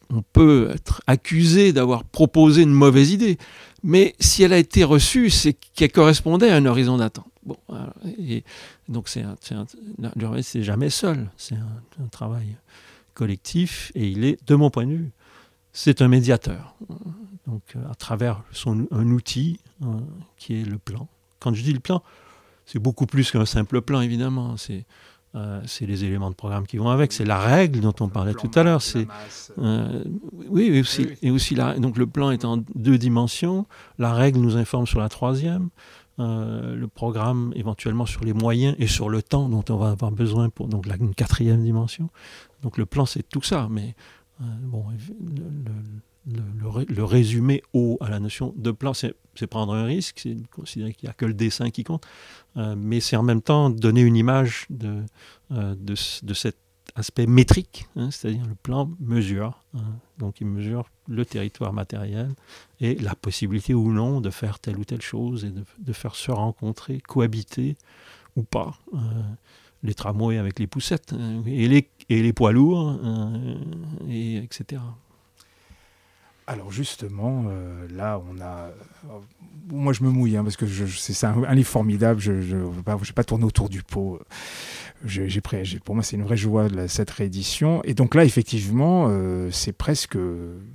on 0.09 0.21
peut 0.21 0.71
être 0.73 1.01
accusé 1.07 1.73
d'avoir 1.73 2.03
proposé 2.03 2.61
une 2.61 2.73
mauvaise 2.73 3.11
idée, 3.11 3.37
mais 3.83 4.15
si 4.19 4.43
elle 4.43 4.53
a 4.53 4.57
été 4.57 4.83
reçue, 4.83 5.29
c'est 5.29 5.53
qu'elle 5.53 5.91
correspondait 5.91 6.49
à 6.49 6.55
un 6.55 6.65
horizon 6.65 6.97
d'attente. 6.97 7.27
Bon, 7.43 7.57
et 8.17 8.43
donc 8.89 9.07
c'est 9.07 9.23
jamais 10.63 10.89
seul, 10.89 11.29
c'est 11.37 11.55
un, 11.55 12.07
travail 12.07 12.55
collectif 13.13 13.91
et 13.93 14.07
il 14.07 14.25
est, 14.25 14.43
de 14.47 14.55
mon 14.55 14.71
point 14.71 14.87
de 14.87 14.93
vue, 14.93 15.11
c'est 15.71 16.01
un 16.01 16.07
médiateur. 16.07 16.75
Donc 17.45 17.61
à 17.89 17.93
travers 17.93 18.41
son, 18.51 18.87
un 18.89 19.11
outil 19.11 19.59
hein, 19.83 20.01
qui 20.37 20.59
est 20.59 20.65
le 20.65 20.79
plan. 20.79 21.07
Quand 21.39 21.53
je 21.53 21.61
dis 21.61 21.73
le 21.73 21.79
plan, 21.79 22.01
c'est 22.65 22.79
beaucoup 22.79 23.05
plus 23.05 23.29
qu'un 23.29 23.45
simple 23.45 23.81
plan 23.81 24.01
évidemment. 24.01 24.55
Euh, 25.35 25.61
c'est 25.65 25.85
les 25.85 26.05
éléments 26.05 26.29
de 26.29 26.35
programme 26.35 26.65
qui 26.65 26.77
vont 26.77 26.89
avec, 26.89 27.11
c'est 27.11 27.25
la 27.25 27.37
règle 27.37 27.81
dont 27.81 27.93
on 27.99 28.07
parlait 28.07 28.33
tout 28.33 28.51
à 28.55 28.63
l'heure. 28.63 28.81
C'est 28.81 29.07
euh, 29.57 30.03
oui, 30.47 30.67
et 30.67 30.79
aussi, 30.79 31.07
et 31.21 31.29
aussi 31.29 31.55
la, 31.55 31.77
donc 31.77 31.97
le 31.97 32.07
plan 32.07 32.31
est 32.31 32.45
en 32.45 32.63
deux 32.75 32.97
dimensions. 32.97 33.65
La 33.97 34.13
règle 34.13 34.39
nous 34.39 34.55
informe 34.55 34.87
sur 34.87 34.99
la 34.99 35.09
troisième. 35.09 35.69
Euh, 36.17 36.75
le 36.75 36.87
programme 36.87 37.51
éventuellement 37.55 38.05
sur 38.05 38.23
les 38.23 38.31
moyens 38.31 38.77
et 38.79 38.87
sur 38.87 39.09
le 39.09 39.21
temps 39.21 39.49
dont 39.49 39.65
on 39.69 39.75
va 39.75 39.89
avoir 39.89 40.11
besoin 40.11 40.49
pour 40.49 40.69
donc 40.69 40.85
la, 40.85 40.95
une 40.95 41.13
quatrième 41.13 41.61
dimension. 41.61 42.09
Donc 42.61 42.77
le 42.77 42.85
plan 42.85 43.05
c'est 43.05 43.27
tout 43.27 43.41
ça, 43.41 43.67
mais 43.69 43.95
bon, 44.39 44.85
le, 45.19 45.43
le, 45.43 45.71
le, 46.27 47.03
résumé 47.03 47.61
haut 47.73 47.97
à 48.01 48.09
la 48.09 48.19
notion 48.19 48.53
de 48.57 48.71
plan, 48.71 48.93
c'est 48.93 49.15
prendre 49.47 49.73
un 49.73 49.85
risque, 49.85 50.19
c'est 50.21 50.35
considérer 50.49 50.93
qu'il 50.93 51.07
n'y 51.07 51.11
a 51.11 51.13
que 51.13 51.25
le 51.25 51.33
dessin 51.33 51.69
qui 51.69 51.83
compte. 51.83 52.05
Euh, 52.57 52.75
mais 52.77 52.99
c'est 52.99 53.15
en 53.15 53.23
même 53.23 53.41
temps 53.41 53.69
donner 53.69 54.01
une 54.01 54.15
image 54.15 54.65
de, 54.69 55.03
euh, 55.51 55.75
de, 55.77 55.95
cet 55.95 56.57
aspect 56.95 57.27
métrique, 57.27 57.87
hein, 57.95 58.09
c'est-à-dire 58.11 58.45
le 58.47 58.55
plan 58.55 58.89
mesure. 58.99 59.61
Hein. 59.75 59.83
donc 60.17 60.39
il 60.39 60.47
mesure 60.47 60.89
le 61.07 61.25
territoire 61.25 61.73
matériel 61.73 62.33
et 62.79 62.95
la 62.95 63.13
possibilité 63.15 63.73
ou 63.73 63.91
non 63.91 64.21
de 64.21 64.29
faire 64.29 64.59
telle 64.59 64.77
ou 64.77 64.85
telle 64.85 65.01
chose 65.01 65.45
et 65.45 65.51
de, 65.51 65.63
de 65.77 65.93
faire 65.93 66.15
se 66.15 66.31
rencontrer, 66.31 67.01
cohabiter 67.01 67.77
ou 68.35 68.43
pas. 68.43 68.77
Euh, 68.93 68.97
les 69.83 69.93
tramways 69.93 70.39
avec 70.39 70.57
les 70.57 70.65
poussettes 70.65 71.13
hein, 71.13 71.43
et, 71.45 71.67
les, 71.67 71.89
et 72.09 72.23
les 72.23 72.33
poids 72.33 72.51
lourds, 72.51 72.99
et, 74.09 74.37
etc. 74.37 74.81
Alors 76.47 76.71
justement, 76.71 77.45
euh, 77.47 77.87
là, 77.91 78.21
on 78.29 78.39
a... 78.39 78.67
Euh, 78.67 79.19
moi, 79.67 79.93
je 79.93 80.03
me 80.03 80.09
mouille, 80.09 80.37
hein, 80.37 80.43
parce 80.43 80.57
que 80.57 80.67
c'est 80.67 81.25
un, 81.25 81.55
livre 81.55 81.67
formidable, 81.67 82.19
je 82.19 82.31
ne 82.31 82.65
vais 82.65 83.13
pas, 83.15 83.23
tourner 83.23 83.45
autour 83.45 83.67
du 83.67 83.81
pot. 83.81 84.19
Pour 85.83 85.95
moi, 85.95 86.03
c'est 86.03 86.17
une 86.17 86.23
vraie 86.23 86.37
joie, 86.37 86.67
cette 86.87 87.09
réédition. 87.09 87.81
Et 87.83 87.95
donc 87.95 88.13
là, 88.13 88.25
effectivement, 88.25 89.07
euh, 89.09 89.49
c'est 89.51 89.71
presque... 89.73 90.17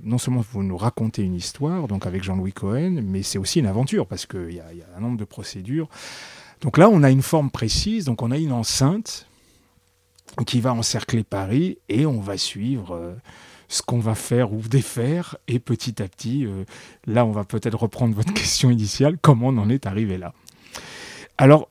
Non 0.03 0.17
seulement 0.17 0.43
vous 0.51 0.63
nous 0.63 0.75
racontez 0.75 1.23
une 1.23 1.35
histoire, 1.35 1.87
donc 1.87 2.05
avec 2.05 2.21
Jean-Louis 2.21 2.51
Cohen, 2.51 3.01
mais 3.01 3.23
c'est 3.23 3.37
aussi 3.37 3.59
une 3.59 3.65
aventure, 3.65 4.07
parce 4.07 4.25
qu'il 4.25 4.51
y, 4.51 4.59
a 4.59 4.97
un 4.97 4.99
nombre 4.99 5.17
de 5.17 5.25
procédures. 5.25 5.87
Donc 6.59 6.77
là, 6.77 6.89
on 6.89 7.01
a 7.01 7.11
une 7.11 7.21
forme 7.21 7.49
précise, 7.49 8.03
donc 8.03 8.21
on 8.21 8.31
a 8.31 8.37
une 8.37 8.51
enceinte 8.51 9.25
qui 10.45 10.59
va 10.59 10.73
encercler 10.73 11.23
Paris, 11.23 11.77
et 11.87 12.05
on 12.05 12.19
va 12.19 12.37
suivre 12.37 13.15
ce 13.71 13.81
qu'on 13.81 13.99
va 13.99 14.15
faire 14.15 14.53
ou 14.53 14.59
défaire. 14.59 15.37
Et 15.47 15.59
petit 15.59 16.01
à 16.03 16.07
petit, 16.07 16.45
euh, 16.45 16.65
là, 17.07 17.25
on 17.25 17.31
va 17.31 17.45
peut-être 17.45 17.77
reprendre 17.77 18.13
votre 18.13 18.33
question 18.35 18.69
initiale, 18.69 19.17
comment 19.19 19.47
on 19.47 19.57
en 19.57 19.69
est 19.69 19.87
arrivé 19.87 20.17
là 20.17 20.33
Alors 21.37 21.67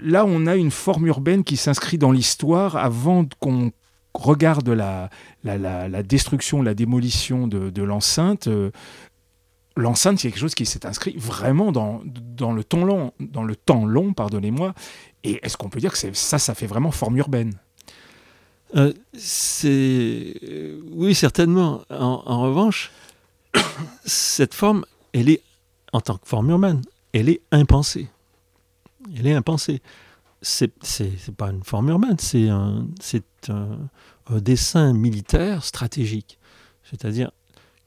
là, 0.00 0.24
on 0.26 0.46
a 0.46 0.54
une 0.54 0.70
forme 0.70 1.06
urbaine 1.06 1.42
qui 1.42 1.56
s'inscrit 1.56 1.98
dans 1.98 2.12
l'histoire 2.12 2.76
avant 2.76 3.26
qu'on 3.40 3.72
regarde 4.12 4.68
la, 4.68 5.08
destruction, 6.02 6.62
la 6.62 6.74
démolition 6.74 7.48
de, 7.48 7.82
l'enceinte. 7.82 8.48
L'enceinte, 9.76 10.20
c'est 10.20 10.28
quelque 10.28 10.40
chose 10.40 10.54
qui 10.54 10.66
s'est 10.66 10.86
inscrit 10.86 11.16
vraiment 11.16 11.72
dans, 11.72 12.02
dans, 12.04 12.52
le 12.52 12.62
temps 12.62 12.84
long, 12.84 13.12
dans 13.18 13.42
le 13.42 13.56
temps 13.56 13.86
long, 13.86 14.12
pardonnez-moi. 14.12 14.74
Et 15.24 15.40
est-ce 15.42 15.56
qu'on 15.56 15.70
peut 15.70 15.80
dire 15.80 15.92
que 15.92 15.98
ça, 16.12 16.38
ça 16.38 16.54
fait 16.54 16.66
vraiment 16.66 16.92
forme 16.92 17.16
urbaine? 17.16 17.54
Euh, 18.76 18.92
c'est 19.16 20.34
oui 20.90 21.14
certainement. 21.14 21.82
En, 21.90 22.42
revanche, 22.42 22.90
cette 24.04 24.54
forme, 24.54 24.84
elle 25.12 25.28
est 25.28 25.42
en 25.92 26.00
tant 26.00 26.16
que 26.16 26.26
forme 26.26 26.50
urbaine, 26.50 26.82
elle 27.12 27.28
est 27.28 27.40
impensée. 27.52 28.08
Elle 29.16 29.26
est 29.26 29.34
impensée. 29.34 29.80
C'est 30.42 30.72
pas 31.36 31.50
une 31.50 31.62
forme 31.62 31.88
urbaine, 31.88 32.16
c'est 32.18 32.48
un 32.48 32.86
dessin 34.30 34.92
militaire 34.92 35.64
stratégique. 35.64 36.38
C'est-à-dire, 36.82 37.30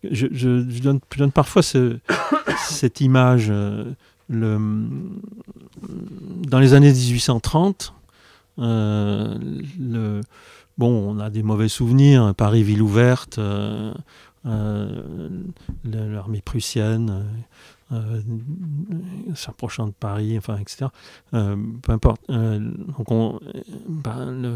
je, 0.03 0.27
je, 0.31 0.81
donne, 0.81 1.31
parfois 1.31 1.61
ce, 1.61 1.99
cette 2.69 3.01
image. 3.01 3.47
Euh, 3.49 3.83
dans 4.29 4.59
les 6.59 6.73
années 6.73 6.91
1830, 6.91 7.93
euh, 8.59 9.37
le, 9.79 10.21
bon, 10.77 11.15
on 11.15 11.19
a 11.19 11.29
des 11.29 11.43
mauvais 11.43 11.69
souvenirs, 11.69 12.33
Paris 12.35 12.63
ville 12.63 12.81
ouverte, 12.81 13.39
euh, 13.39 13.93
euh, 14.45 15.29
l'armée 15.83 16.41
prussienne 16.41 17.25
euh, 17.91 18.21
s'approchant 19.33 19.87
de 19.87 19.93
Paris, 19.93 20.37
enfin, 20.37 20.57
etc. 20.57 20.87
peu 21.31 21.91
importe. 21.91 22.21
ben, 22.29 22.75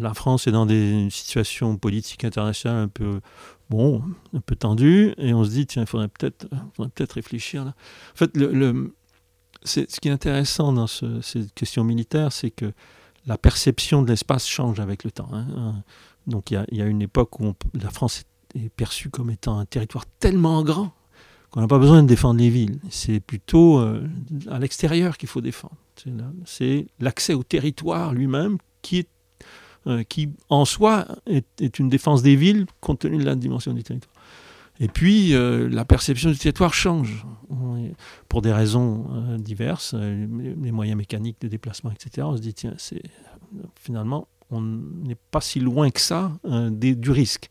la 0.02 0.14
France 0.14 0.48
est 0.48 0.52
dans 0.52 0.66
des 0.66 1.10
situations 1.10 1.78
politiques 1.78 2.24
internationales 2.24 2.84
un 2.84 2.88
peu, 2.88 3.20
bon, 3.70 4.04
un 4.34 4.42
peu 4.42 4.56
tendues, 4.56 5.14
et 5.18 5.34
on 5.34 5.44
se 5.44 5.50
dit, 5.50 5.66
tiens, 5.66 5.84
il 5.84 5.88
faudrait 5.88 6.10
peut-être 6.10 6.48
peut 6.94 7.08
réfléchir. 7.14 7.66
Là. 7.66 7.74
En 8.14 8.16
fait, 8.16 8.32
ce 9.64 10.00
qui 10.00 10.08
est 10.08 10.12
intéressant 10.12 10.74
dans 10.74 10.88
ce, 10.88 11.22
ces 11.22 11.48
questions 11.56 11.84
militaires, 11.84 12.32
c'est 12.32 12.52
que 12.52 12.74
la 13.28 13.38
perception 13.38 14.02
de 14.02 14.10
l'espace 14.10 14.48
change 14.48 14.80
avec 14.80 15.04
le 15.04 15.12
temps. 15.12 15.30
Hein. 15.32 15.84
Donc 16.28 16.52
il 16.52 16.64
y, 16.72 16.82
a, 16.82 16.86
une 16.86 17.02
époque 17.02 17.40
où 17.40 17.54
la 17.74 17.90
France 17.90 18.24
est 18.56 18.70
perçue 18.70 19.10
comme 19.10 19.30
étant 19.30 19.58
un 19.58 19.66
territoire 19.66 20.06
tellement 20.20 20.64
grand 20.64 20.94
qu'on 21.52 21.60
n'a 21.60 21.68
pas 21.68 21.80
besoin 21.80 22.02
de 22.02 22.08
défendre 22.08 22.40
les 22.40 22.50
villes. 22.50 22.80
C'est 22.90 23.20
plutôt 23.20 23.80
euh, 23.80 24.08
à 24.50 24.58
l'extérieur 24.58 25.18
qu'il 25.18 25.30
faut 25.30 25.42
défendre. 25.42 25.76
C'est 26.46 26.88
l'accès 27.00 27.34
au 27.34 27.44
territoire 27.44 28.14
lui-même 28.14 28.58
qui, 28.82 29.06
euh, 29.86 30.04
en 30.50 30.66
soi 30.66 31.08
est, 31.28 31.78
une 31.78 31.90
défense 31.90 32.24
des 32.24 32.36
villes 32.36 32.66
compte 32.80 33.00
tenu 33.00 33.18
de 33.18 33.26
la 33.26 33.36
dimension 33.36 33.74
du 33.74 33.84
territoire. 33.84 34.14
Et 34.80 34.88
puis, 34.88 35.36
euh, 35.36 35.70
la 35.70 35.86
perception 35.86 36.32
du 36.32 36.38
territoire 36.38 36.74
change 36.74 37.26
pour 38.30 38.42
des 38.42 38.54
raisons 38.54 39.38
diverses, 39.38 39.94
les 39.94 40.72
moyens 40.72 40.98
mécaniques 40.98 41.40
de 41.42 41.50
déplacement, 41.50 41.92
etc. 41.92 42.26
On 42.26 42.38
se 42.38 42.42
dit, 42.42 42.54
tiens, 42.54 42.74
c'est 42.78 43.04
finalement, 43.76 44.28
on 44.52 44.62
n'est 44.62 45.18
pas 45.32 45.42
si 45.42 45.60
loin 45.60 45.90
que 45.90 46.02
ça 46.02 46.32
euh, 46.46 46.70
du 46.70 47.12
risque. 47.12 47.50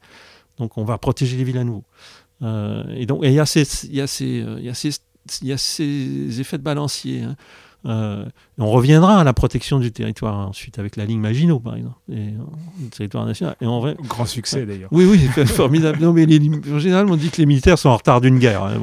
Donc 0.59 0.78
on 0.78 0.85
va 0.85 0.99
protéger 0.99 1.37
les 1.37 1.45
villes 1.45 1.59
à 1.59 1.64
nouveau. 1.64 1.85
Euh, 2.42 2.85
et 2.95 3.07
donc 3.07 3.21
il 3.23 3.33
y, 3.33 3.40
a 3.40 3.47
ces, 3.47 3.62
y, 3.87 4.07
ces, 4.07 4.45
y, 4.62 5.52
a 5.52 5.59
ces 5.59 6.40
effets 6.40 6.59
de 6.59 6.62
balancier. 6.62 7.23
Hein. 7.23 7.37
Euh, 7.87 8.26
on 8.59 8.71
reviendra 8.71 9.19
à 9.19 9.25
la 9.25 9.33
protection 9.33 9.78
du 9.78 9.90
territoire 9.90 10.37
ensuite 10.37 10.78
avec 10.78 10.97
la 10.97 11.07
ligne 11.07 11.21
Maginot, 11.21 11.61
par 11.61 11.76
exemple, 11.76 11.97
et, 12.12 12.35
le 12.83 12.88
territoire 12.90 13.25
national. 13.25 13.57
Et 13.62 13.66
en 13.66 13.80
vrai, 13.80 13.97
Grand 14.02 14.26
succès 14.26 14.66
d'ailleurs. 14.66 14.90
Oui, 14.92 15.07
oui, 15.07 15.19
formidable. 15.47 15.99
Non, 15.99 16.12
mais 16.12 16.26
en 16.71 16.78
général, 16.78 17.11
on 17.11 17.16
dit 17.16 17.30
que 17.30 17.38
les 17.38 17.47
militaires 17.47 17.78
sont 17.78 17.88
en 17.88 17.97
retard 17.97 18.21
d'une 18.21 18.38
guerre. 18.38 18.64
Hein. 18.64 18.76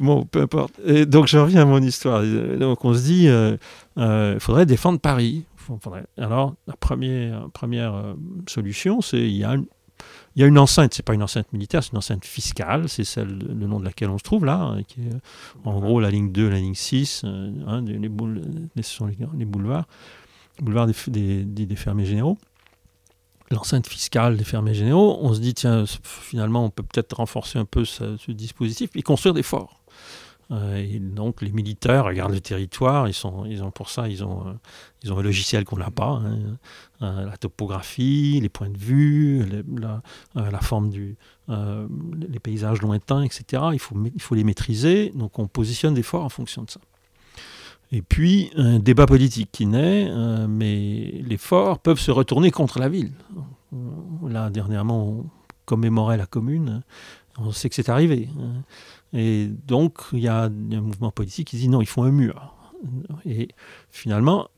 Bon, 0.00 0.24
peu, 0.24 0.40
importe. 0.40 0.74
Et 0.84 1.06
donc, 1.06 1.28
je 1.28 1.38
reviens 1.38 1.62
à 1.62 1.64
mon 1.64 1.80
histoire. 1.80 2.24
Donc, 2.58 2.84
on 2.84 2.92
se 2.92 3.02
dit, 3.04 3.28
il 3.96 4.40
faudrait 4.40 4.66
défendre 4.66 4.98
Paris. 4.98 5.44
Alors, 6.18 6.54
la 6.66 6.74
première, 6.76 7.94
euh, 7.94 8.14
solution, 8.48 9.00
c'est 9.00 9.20
il 9.20 9.36
y 9.36 9.44
a 9.44 9.54
une, 9.54 9.66
il 10.36 10.44
y 10.44 10.44
a 10.44 10.60
enceinte, 10.60 10.94
c'est 10.94 11.04
pas 11.04 11.14
une 11.14 11.22
enceinte 11.22 11.52
militaire, 11.52 11.82
c'est 11.82 11.92
une 11.92 11.98
enceinte 11.98 12.24
fiscale, 12.24 12.88
c'est 12.88 13.04
celle, 13.04 13.38
le 13.38 13.66
nom 13.66 13.78
de 13.78 13.84
laquelle 13.84 14.10
on 14.10 14.18
se 14.18 14.24
trouve 14.24 14.44
là, 14.44 14.60
hein, 14.60 14.82
qui 14.82 15.02
est 15.02 15.64
en 15.64 15.78
gros 15.80 16.00
la 16.00 16.10
ligne 16.10 16.32
2, 16.32 16.48
la 16.48 16.58
ligne 16.58 16.74
6, 16.74 17.22
euh, 17.24 17.52
hein, 17.66 17.82
les, 17.82 18.10
ce 18.82 18.90
sont 18.90 19.06
les, 19.06 19.44
boulevards, 19.44 19.86
boulevard 20.60 20.86
des, 20.86 21.76
fermiers 21.76 22.06
généraux. 22.06 22.38
L'enceinte 23.50 23.86
fiscale 23.86 24.36
des 24.36 24.44
fermiers 24.44 24.74
généraux, 24.74 25.18
on 25.20 25.32
se 25.34 25.40
dit, 25.40 25.54
tiens, 25.54 25.84
finalement, 26.02 26.64
on 26.64 26.70
peut 26.70 26.82
peut-être 26.82 27.14
renforcer 27.14 27.58
un 27.58 27.66
peu 27.66 27.84
ce 27.84 28.32
dispositif 28.32 28.90
et 28.94 29.02
construire 29.02 29.34
des 29.34 29.42
forts. 29.42 29.83
Euh, 30.50 30.76
et 30.76 30.98
donc 30.98 31.42
les 31.42 31.52
militaires 31.52 32.04
regardent 32.04 32.34
le 32.34 32.40
territoire, 32.40 33.08
ils, 33.08 33.26
ont 33.26 33.70
pour 33.70 33.88
ça, 33.88 34.08
ils 34.08 34.22
ont, 34.24 34.46
euh, 34.46 34.52
ils 35.02 35.12
ont 35.12 35.18
un 35.18 35.22
logiciel 35.22 35.64
qu'on 35.64 35.78
n'a 35.78 35.90
pas, 35.90 36.20
hein. 36.24 36.58
euh, 37.02 37.24
la 37.24 37.36
topographie, 37.36 38.40
les 38.42 38.48
points 38.48 38.68
de 38.68 38.78
vue, 38.78 39.44
la, 40.34 40.60
forme 40.60 40.90
du, 40.90 41.16
les 41.48 42.40
paysages 42.40 42.82
lointains, 42.82 43.22
etc. 43.22 43.62
Il 43.72 43.78
faut, 43.78 43.96
il 44.14 44.22
faut 44.22 44.34
les 44.34 44.44
maîtriser, 44.44 45.12
donc 45.14 45.38
on 45.38 45.46
positionne 45.46 45.94
des 45.94 46.02
forts 46.02 46.24
en 46.24 46.30
fonction 46.30 46.62
de 46.62 46.70
ça. 46.70 46.80
Et 47.92 48.02
puis 48.02 48.50
un 48.56 48.80
débat 48.80 49.06
politique 49.06 49.50
qui 49.52 49.66
naît, 49.66 50.10
mais 50.48 51.22
les 51.24 51.36
forts 51.36 51.78
peuvent 51.78 52.00
se 52.00 52.10
retourner 52.10 52.50
contre 52.50 52.78
la 52.78 52.88
ville. 52.88 53.12
Là 54.28 54.50
dernièrement, 54.50 55.24
commémorait 55.64 56.16
la 56.16 56.26
commune, 56.26 56.82
on 57.38 57.52
sait 57.52 57.68
que 57.68 57.74
c'est 57.74 57.88
arrivé. 57.88 58.28
Hein. 58.38 58.62
Et 59.12 59.48
donc, 59.66 60.00
il 60.12 60.20
y, 60.20 60.28
a 60.28 60.44
un 60.44 60.80
mouvement 60.80 61.10
politique 61.10 61.48
qui 61.48 61.56
dit 61.56 61.68
non, 61.68 61.80
il 61.80 61.86
faut 61.86 62.02
un 62.02 62.10
mur. 62.10 62.54
Et 63.24 63.48
finalement, 63.90 64.48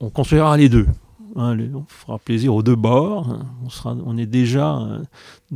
on 0.00 0.10
construira 0.10 0.56
les 0.56 0.68
deux. 0.68 0.86
Hein, 1.36 1.56
on 1.74 1.84
fera 1.86 2.18
plaisir 2.18 2.54
aux 2.54 2.62
deux 2.62 2.74
bords. 2.74 3.28
Hein. 3.30 3.46
on, 4.04 4.18
est 4.18 4.26
déjà 4.26 4.76
euh, 4.76 5.02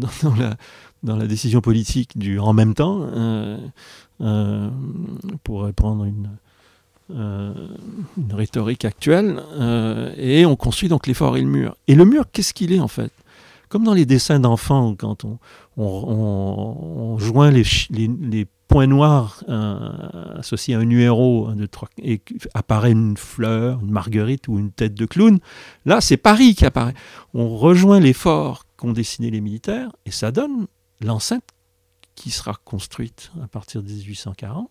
dans, 1.02 1.16
la, 1.16 1.26
décision 1.26 1.60
politique 1.60 2.16
du 2.16 2.38
en 2.38 2.52
même 2.52 2.74
temps, 2.74 3.00
euh, 3.02 3.58
euh, 4.20 4.70
pour 5.42 5.62
reprendre 5.62 6.04
une, 6.04 6.30
une 7.10 8.32
rhétorique 8.32 8.84
actuelle. 8.84 9.42
et 10.16 10.46
on 10.46 10.56
construit 10.56 10.88
donc 10.88 11.06
les 11.08 11.14
forts 11.14 11.36
et 11.36 11.42
le 11.42 11.48
mur. 11.48 11.76
Et 11.88 11.96
le 11.96 12.04
mur, 12.04 12.24
qu'est-ce 12.32 12.54
qu'il 12.54 12.72
est 12.72 12.80
en 12.80 12.88
fait? 12.88 13.12
Comme 13.68 13.84
dans 13.84 13.94
les 13.94 14.06
dessins 14.06 14.40
d'enfants, 14.40 14.94
quand 14.96 15.24
on, 15.24 15.38
on, 15.76 17.18
joint 17.18 17.50
les, 17.50 17.64
les, 17.90 18.46
points 18.68 18.86
noirs 18.88 19.44
euh, 19.48 20.38
associés 20.38 20.74
à 20.74 20.80
un 20.80 20.84
numéro 20.84 21.48
trois, 21.70 21.88
et 22.02 22.20
apparaît 22.52 22.90
une 22.90 23.16
fleur, 23.16 23.78
une 23.80 23.92
marguerite 23.92 24.48
ou 24.48 24.58
une 24.58 24.72
tête 24.72 24.94
de 24.94 25.06
clown, 25.06 25.38
là 25.84 26.00
c'est 26.00 26.16
Paris 26.16 26.56
qui 26.56 26.66
apparaît. 26.66 26.94
On 27.32 27.56
rejoint 27.56 28.00
les 28.00 28.12
forts 28.12 28.64
qu'ont 28.76 28.92
dessinés 28.92 29.30
les 29.30 29.40
militaires 29.40 29.92
et 30.04 30.10
ça 30.10 30.32
donne 30.32 30.66
l'enceinte 31.00 31.44
qui 32.16 32.30
sera 32.30 32.54
construite 32.64 33.30
à 33.40 33.46
partir 33.46 33.84
de 33.84 33.88
1840 33.88 34.68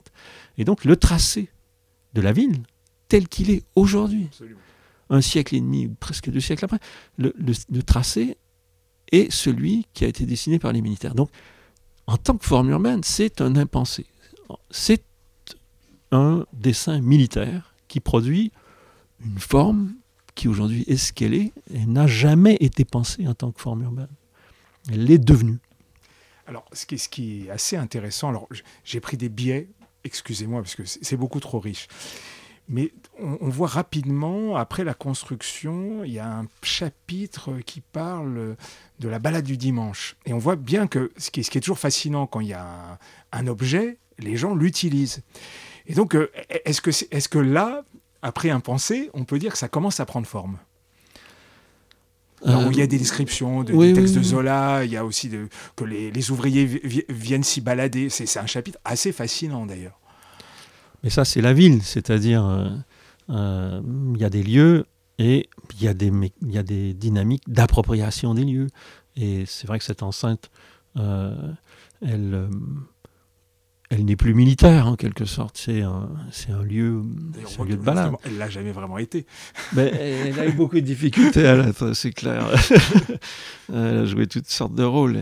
et 0.57 0.65
donc 0.65 0.83
le 0.83 0.97
tracé 0.97 1.49
de 2.13 2.21
la 2.21 2.33
ville 2.33 2.63
tel 3.07 3.29
qu'il 3.29 3.49
est 3.49 3.63
aujourd'hui. 3.75 4.29
Un 5.09 5.21
siècle 5.21 5.55
et 5.55 5.61
demi, 5.61 5.87
presque 5.87 6.29
deux 6.29 6.39
siècles 6.39 6.65
après, 6.65 6.79
le, 7.17 7.33
le 7.37 7.83
tracé 7.83 8.37
et 9.11 9.29
celui 9.29 9.85
qui 9.93 10.05
a 10.05 10.07
été 10.07 10.25
dessiné 10.25 10.59
par 10.59 10.73
les 10.73 10.81
militaires. 10.81 11.15
Donc, 11.15 11.29
en 12.07 12.17
tant 12.17 12.37
que 12.37 12.45
forme 12.45 12.69
urbaine, 12.69 13.03
c'est 13.03 13.41
un 13.41 13.55
impensé. 13.55 14.05
C'est 14.69 15.03
un 16.11 16.45
dessin 16.53 17.01
militaire 17.01 17.73
qui 17.87 17.99
produit 17.99 18.51
une 19.23 19.39
forme 19.39 19.93
qui 20.35 20.47
aujourd'hui 20.47 20.83
est 20.87 20.97
ce 20.97 21.13
qu'elle 21.13 21.33
est 21.33 21.53
et 21.73 21.85
n'a 21.85 22.07
jamais 22.07 22.57
été 22.59 22.85
pensée 22.85 23.27
en 23.27 23.33
tant 23.33 23.51
que 23.51 23.61
forme 23.61 23.83
urbaine. 23.83 24.09
Elle 24.91 25.05
l'est 25.05 25.17
devenue. 25.17 25.57
Alors, 26.47 26.65
ce 26.73 26.85
qui, 26.85 27.45
est, 27.47 27.49
assez 27.49 27.75
intéressant, 27.75 28.29
alors 28.29 28.47
j'ai 28.83 28.99
pris 28.99 29.17
des 29.17 29.29
biais, 29.29 29.67
excusez-moi, 30.03 30.61
parce 30.61 30.75
que 30.75 30.83
c'est 30.85 31.17
beaucoup 31.17 31.39
trop 31.39 31.59
riche. 31.59 31.87
Mais 32.67 32.91
on, 33.19 33.49
voit 33.49 33.67
rapidement, 33.67 34.55
après 34.55 34.83
la 34.83 34.95
construction, 34.95 36.03
il 36.03 36.13
y 36.13 36.19
a 36.19 36.39
un 36.39 36.47
chapitre 36.63 37.59
qui 37.63 37.81
parle 37.81 38.55
de 38.99 39.07
la 39.07 39.19
balade 39.19 39.45
du 39.45 39.55
dimanche. 39.55 40.15
Et 40.25 40.33
on 40.33 40.39
voit 40.39 40.55
bien 40.55 40.87
que 40.87 41.11
ce 41.17 41.29
qui 41.29 41.41
est, 41.41 41.59
toujours 41.59 41.77
fascinant 41.77 42.25
quand 42.25 42.39
il 42.39 42.47
y 42.47 42.53
a 42.53 42.97
un, 43.31 43.47
objet, 43.47 43.99
les 44.17 44.35
gens 44.35 44.55
l'utilisent. 44.55 45.21
Et 45.85 45.93
donc, 45.93 46.15
euh, 46.15 46.31
est-ce 46.65 46.81
que, 46.81 46.89
est, 46.89 47.27
que 47.27 47.37
là, 47.37 47.83
après 48.23 48.49
un 48.49 48.59
pensée, 48.59 49.11
on 49.13 49.25
peut 49.25 49.37
dire 49.37 49.51
que 49.51 49.59
ça 49.59 49.67
commence 49.67 49.99
à 49.99 50.05
prendre 50.05 50.25
forme? 50.25 50.57
Il 52.43 52.77
y 52.77 52.81
a 52.81 52.87
des 52.87 52.97
descriptions 52.97 53.63
de, 53.63 53.73
des 53.73 53.93
textes 53.93 54.15
de 54.15 54.21
Zola, 54.21 54.83
il 54.85 54.91
y 54.91 54.97
a 54.97 55.05
aussi 55.05 55.29
de, 55.29 55.47
que 55.75 55.83
les, 55.83 56.11
les 56.11 56.31
ouvriers 56.31 56.65
viennent 57.09 57.43
s'y 57.43 57.61
balader. 57.61 58.09
C'est 58.09 58.37
un 58.37 58.45
chapitre 58.45 58.77
assez 58.85 59.11
fascinant 59.11 59.65
d'ailleurs. 59.65 59.99
Mais 61.05 61.09
ça, 61.09 61.23
c'est 61.23 61.39
la 61.39 61.53
ville, 61.53 61.81
c'est-à-dire 61.83 62.83
il 63.29 64.17
y 64.17 64.25
a 64.25 64.29
des 64.29 64.43
lieux 64.43 64.85
et 65.17 65.49
il 65.77 65.83
y, 65.83 65.87
a 65.87 65.93
des, 65.93 66.11
y 66.41 66.57
a 66.57 66.63
des 66.63 66.93
dynamiques 66.93 67.43
d'appropriation 67.47 68.33
des 68.33 68.43
lieux. 68.43 68.67
Et 69.15 69.45
c'est 69.45 69.65
vrai 69.67 69.79
que 69.79 69.85
cette 69.85 70.03
enceinte, 70.03 70.51
elle 70.95 72.49
elle 73.89 74.05
n'est 74.05 74.15
plus 74.15 74.33
militaire 74.33 74.87
en 74.87 74.95
quelque 74.95 75.25
sorte. 75.25 75.57
C'est 75.57 75.81
un, 75.81 76.09
c'est 76.31 76.51
un 76.51 76.63
lieu, 76.63 77.03
c'est 77.47 77.61
un 77.61 77.65
lieu 77.65 77.77
de 77.77 77.81
balade. 77.81 78.13
Elle 78.25 78.37
l'a 78.37 78.49
jamais 78.49 78.71
vraiment 78.71 78.97
été. 78.97 79.25
Ben, 79.73 79.93
elle 79.93 80.39
a 80.39 80.47
eu 80.47 80.53
beaucoup 80.53 80.75
de 80.75 80.81
difficultés, 80.81 81.61
c'est 81.93 82.11
clair. 82.11 82.47
elle 83.69 83.97
a 83.97 84.05
joué 84.05 84.27
toutes 84.27 84.49
sortes 84.49 84.73
de 84.73 84.83
rôles. 84.83 85.17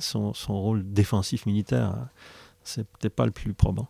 son, 0.00 0.34
son, 0.34 0.60
rôle 0.60 0.82
défensif 0.84 1.46
militaire, 1.46 1.94
c'est 2.64 2.84
peut-être 2.84 3.14
pas 3.14 3.26
le 3.26 3.32
plus 3.32 3.54
probant. 3.54 3.88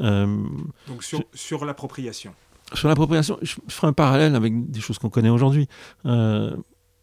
Euh, 0.00 0.44
Donc 0.88 1.02
sur, 1.02 1.22
sur 1.32 1.64
l'appropriation. 1.64 2.34
Sur 2.72 2.88
l'appropriation, 2.88 3.38
je 3.42 3.56
ferai 3.68 3.88
un 3.88 3.92
parallèle 3.92 4.34
avec 4.34 4.70
des 4.70 4.80
choses 4.80 4.98
qu'on 4.98 5.10
connaît 5.10 5.28
aujourd'hui. 5.28 5.68
Euh, 6.06 6.56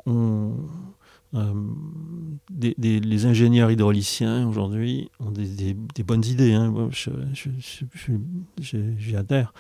on, 0.06 0.56
euh, 1.34 1.54
des, 2.50 2.76
les 2.78 3.26
ingénieurs 3.26 3.72
hydrauliciens 3.72 4.46
aujourd'hui 4.48 5.10
ont 5.20 5.32
des, 5.32 5.74
bonnes 6.04 6.26
idées. 6.26 6.54
Hein. 6.54 6.90
J'y 8.60 9.16
adhère. 9.16 9.54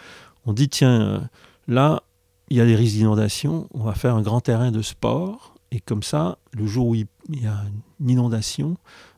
On 0.46 0.54
dit 0.54 0.67
tiens, 0.67 1.02
euh, 1.02 1.20
là, 1.67 2.04
il 2.50 2.58
y 2.58 2.62
a 2.62 2.65
des 2.65 2.76
risques 2.76 2.96
d'inondation, 2.96 3.70
on 3.74 3.84
va 3.84 3.94
faire 3.94 4.15
un 4.15 4.22
grand 4.22 4.41
terrain 4.41 4.72
de 4.72 4.82
sport, 4.82 5.56
et 5.72 5.80
comme 5.80 6.04
ça, 6.04 6.39
le 6.52 6.65
jour 6.65 6.88
où 6.88 6.96
il 6.96 7.08
y 7.30 7.48
a 7.48 7.63
une 8.00 8.10
inondation, 8.10 8.76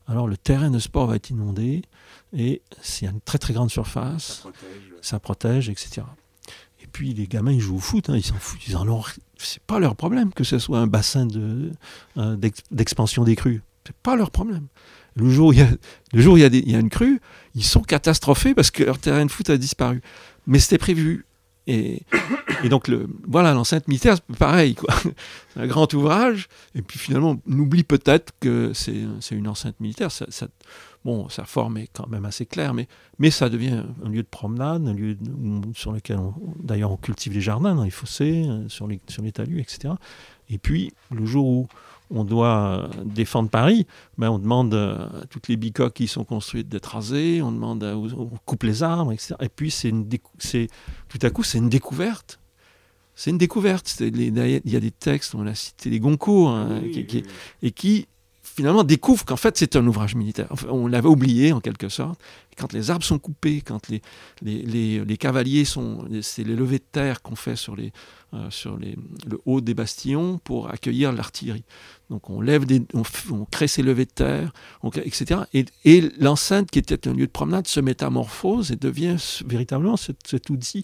alors 0.07 0.27
le 0.27 0.37
terrain 0.37 0.69
de 0.69 0.79
sport 0.79 1.07
va 1.07 1.15
être 1.15 1.29
inondé, 1.29 1.83
et 2.35 2.61
s'il 2.81 3.05
y 3.05 3.07
a 3.09 3.11
une 3.13 3.21
très 3.21 3.37
très 3.37 3.53
grande 3.53 3.71
surface, 3.71 4.41
ça 4.41 4.41
protège, 4.41 4.93
ça 5.01 5.19
protège 5.19 5.69
etc. 5.69 6.01
Et 6.81 6.87
puis 6.87 7.13
les 7.13 7.27
gamins, 7.27 7.51
ils 7.51 7.61
jouent 7.61 7.77
au 7.77 7.79
foot, 7.79 8.09
hein, 8.09 8.17
ils 8.17 8.23
s'en 8.23 8.35
foutent, 8.35 8.67
ils 8.67 8.75
en 8.75 8.87
ont 8.87 9.03
c'est 9.37 9.61
pas 9.63 9.79
leur 9.79 9.95
problème 9.95 10.33
que 10.33 10.43
ce 10.43 10.59
soit 10.59 10.79
un 10.79 10.87
bassin 10.87 11.25
de, 11.25 11.71
euh, 12.17 12.37
d'expansion 12.71 13.23
des 13.23 13.35
crues. 13.35 13.61
C'est 13.85 13.95
pas 13.97 14.15
leur 14.15 14.31
problème. 14.31 14.67
Le 15.15 15.29
jour 15.29 15.49
où 15.49 15.53
il 15.53 15.59
y 15.59 15.61
a, 15.61 15.69
le 16.13 16.21
jour 16.21 16.37
il 16.37 16.41
y 16.41 16.45
a, 16.45 16.47
il 16.47 16.71
y 16.71 16.75
a 16.75 16.79
une 16.79 16.89
crue, 16.89 17.19
ils 17.55 17.63
sont 17.63 17.81
catastrophés 17.81 18.53
parce 18.53 18.71
que 18.71 18.83
leur 18.83 18.97
terrain 18.97 19.25
de 19.25 19.31
foot 19.31 19.49
a 19.49 19.57
disparu. 19.57 20.01
Mais 20.47 20.59
c'était 20.59 20.77
prévu. 20.77 21.25
Et, 21.67 22.01
donc, 22.69 22.87
le, 22.87 23.07
voilà, 23.27 23.53
l'enceinte 23.53 23.87
militaire, 23.87 24.19
pareil, 24.37 24.75
quoi. 24.75 24.93
C'est 25.53 25.59
un 25.61 25.67
grand 25.67 25.91
ouvrage, 25.93 26.47
et 26.75 26.81
puis 26.81 26.99
finalement, 26.99 27.39
on 27.47 27.59
oublie 27.59 27.83
peut-être 27.83 28.33
que 28.39 28.71
c'est, 28.73 29.05
une 29.31 29.47
enceinte 29.47 29.79
militaire. 29.79 30.11
Ça, 30.11 30.25
ça, 30.29 30.47
Bon, 31.05 31.27
sa 31.27 31.43
forme 31.43 31.77
est 31.77 31.89
quand 31.91 32.07
même 32.07 32.23
assez 32.23 32.45
claire, 32.45 32.73
mais, 32.73 32.87
mais 33.19 33.29
ça 33.29 33.49
devient 33.49 33.83
un 34.05 34.09
lieu 34.09 34.23
de 34.23 34.27
promenade, 34.27 34.87
un 34.87 34.93
lieu 34.93 35.17
sur 35.75 35.91
lequel, 35.91 36.17
d'ailleurs, 36.59 36.91
on 36.91 36.97
cultive 36.97 37.33
les 37.33 37.41
jardins 37.41 37.75
dans 37.75 37.83
les 37.83 37.89
fossés, 37.89 38.45
euh, 38.47 38.69
sur 38.69 38.87
les, 38.87 39.01
sur 39.09 39.21
les 39.21 39.33
talus, 39.33 39.59
etc. 39.59 39.95
Et 40.49 40.57
puis, 40.57 40.93
le 41.11 41.25
jour 41.25 41.45
où 41.45 41.67
on 42.13 42.23
doit 42.23 42.89
défendre 43.03 43.49
Paris, 43.49 43.85
ben 44.17 44.29
on 44.29 44.39
demande 44.39 44.73
à 44.73 45.25
toutes 45.29 45.47
les 45.47 45.57
bicoques 45.57 45.93
qui 45.93 46.07
sont 46.07 46.23
construites 46.23 46.69
d'être 46.69 46.85
rasées, 46.85 47.41
on 47.41 47.51
demande, 47.51 47.83
à, 47.83 47.97
on 47.97 48.29
coupe 48.45 48.63
les 48.63 48.83
arbres, 48.83 49.11
etc. 49.11 49.35
Et 49.41 49.49
puis, 49.49 49.71
c'est 49.71 49.89
une 49.89 50.07
c'est 50.37 50.67
tout 51.09 51.19
à 51.21 51.29
coup, 51.29 51.43
c'est 51.43 51.57
une 51.57 51.69
découverte. 51.69 52.39
C'est 53.15 53.29
une 53.29 53.37
découverte. 53.37 53.99
Il 53.99 54.39
y 54.39 54.75
a 54.75 54.79
des 54.79 54.91
textes, 54.91 55.35
on 55.35 55.45
a 55.45 55.53
cité 55.53 55.89
les 55.89 55.99
Goncourt, 55.99 56.49
hein, 56.49 56.81
et 57.61 57.71
qui 57.71 58.07
finalement 58.55 58.83
découvre 58.83 59.25
qu'en 59.25 59.37
fait 59.37 59.57
c'est 59.57 59.75
un 59.75 59.85
ouvrage 59.85 60.15
militaire. 60.15 60.47
on 60.69 60.87
l'avait 60.87 61.09
oublié 61.09 61.53
en 61.53 61.59
quelque 61.59 61.89
sorte. 61.89 62.21
quand 62.57 62.71
les 62.73 62.91
arbres 62.91 63.03
sont 63.03 63.19
coupés, 63.19 63.61
quand 63.61 63.89
les, 63.89 64.01
les, 64.41 65.03
les, 65.03 65.17
cavaliers 65.17 65.65
sont... 65.65 66.07
C'est 66.21 66.43
les 66.43 66.55
levées 66.55 66.79
de 66.79 66.85
terre 66.91 67.21
qu'on 67.21 67.35
fait 67.35 67.55
sur, 67.55 67.75
les, 67.75 67.91
euh, 68.33 68.49
sur 68.49 68.77
les, 68.77 68.95
le 69.27 69.39
haut 69.45 69.61
des 69.61 69.73
bastillons 69.73 70.39
pour 70.43 70.69
accueillir 70.69 71.11
l'artillerie. 71.11 71.65
Donc 72.09 72.29
on, 72.29 72.41
lève 72.41 72.65
des, 72.65 72.83
on, 72.93 73.45
crée 73.45 73.67
ces 73.67 73.81
levées 73.81 74.05
de 74.05 74.11
terre, 74.11 74.53
etc. 75.03 75.41
Et, 75.53 75.65
et 75.85 76.01
l'enceinte 76.19 76.69
qui 76.69 76.79
était 76.79 77.07
un 77.07 77.13
lieu 77.13 77.25
de 77.25 77.31
promenade 77.31 77.67
se 77.67 77.79
métamorphose 77.79 78.71
et 78.71 78.75
devient 78.75 79.17
véritablement 79.45 79.97
cet, 79.97 80.49
outil 80.49 80.83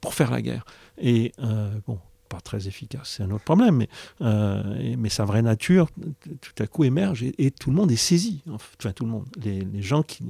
pour 0.00 0.14
faire 0.14 0.30
la 0.30 0.42
guerre. 0.42 0.64
Et 0.98 1.32
euh, 1.38 1.70
bon, 1.86 1.98
pas 2.28 2.40
très 2.40 2.68
efficace, 2.68 3.14
c'est 3.16 3.22
un 3.22 3.30
autre 3.30 3.44
problème, 3.44 3.76
mais, 3.76 3.88
euh, 4.20 4.94
mais 4.98 5.08
sa 5.08 5.24
vraie 5.24 5.42
nature 5.42 5.88
tout 6.40 6.62
à 6.62 6.66
coup 6.66 6.84
émerge 6.84 7.22
et, 7.22 7.50
tout 7.50 7.70
le 7.70 7.76
monde 7.76 7.90
est 7.90 7.96
saisi. 7.96 8.42
Enfin, 8.50 8.92
tout 8.92 9.04
le 9.04 9.10
monde. 9.10 9.26
Les, 9.42 9.82
gens 9.82 10.02
qui, 10.02 10.24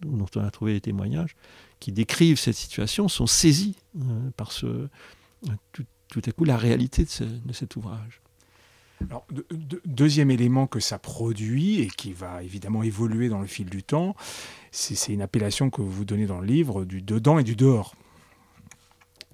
dont 0.00 0.26
on 0.36 0.40
a 0.40 0.50
trouvé 0.50 0.72
les 0.72 0.80
témoignages 0.80 1.36
qui 1.80 1.92
décrivent 1.92 2.38
cette 2.38 2.56
situation 2.56 3.08
sont 3.08 3.26
saisis 3.26 3.76
euh, 3.96 4.30
par 4.36 4.52
ce, 4.52 4.88
tout, 5.72 6.22
à 6.24 6.32
coup 6.32 6.44
la 6.44 6.56
réalité 6.56 7.04
de, 7.04 7.52
cet 7.52 7.76
ouvrage. 7.76 8.20
Alors, 9.10 9.26
deuxième 9.84 10.30
élément 10.30 10.68
que 10.68 10.78
ça 10.78 10.98
produit 10.98 11.80
et 11.80 11.88
qui 11.88 12.12
va 12.12 12.44
évidemment 12.44 12.84
évoluer 12.84 13.28
dans 13.28 13.40
le 13.40 13.48
fil 13.48 13.68
du 13.68 13.82
temps, 13.82 14.14
c'est 14.70 15.12
une 15.12 15.22
appellation 15.22 15.70
que 15.70 15.82
vous 15.82 16.04
donnez 16.04 16.26
dans 16.26 16.40
le 16.40 16.46
livre 16.46 16.84
du 16.84 17.02
dedans 17.02 17.40
et 17.40 17.44
du 17.44 17.56
dehors. 17.56 17.96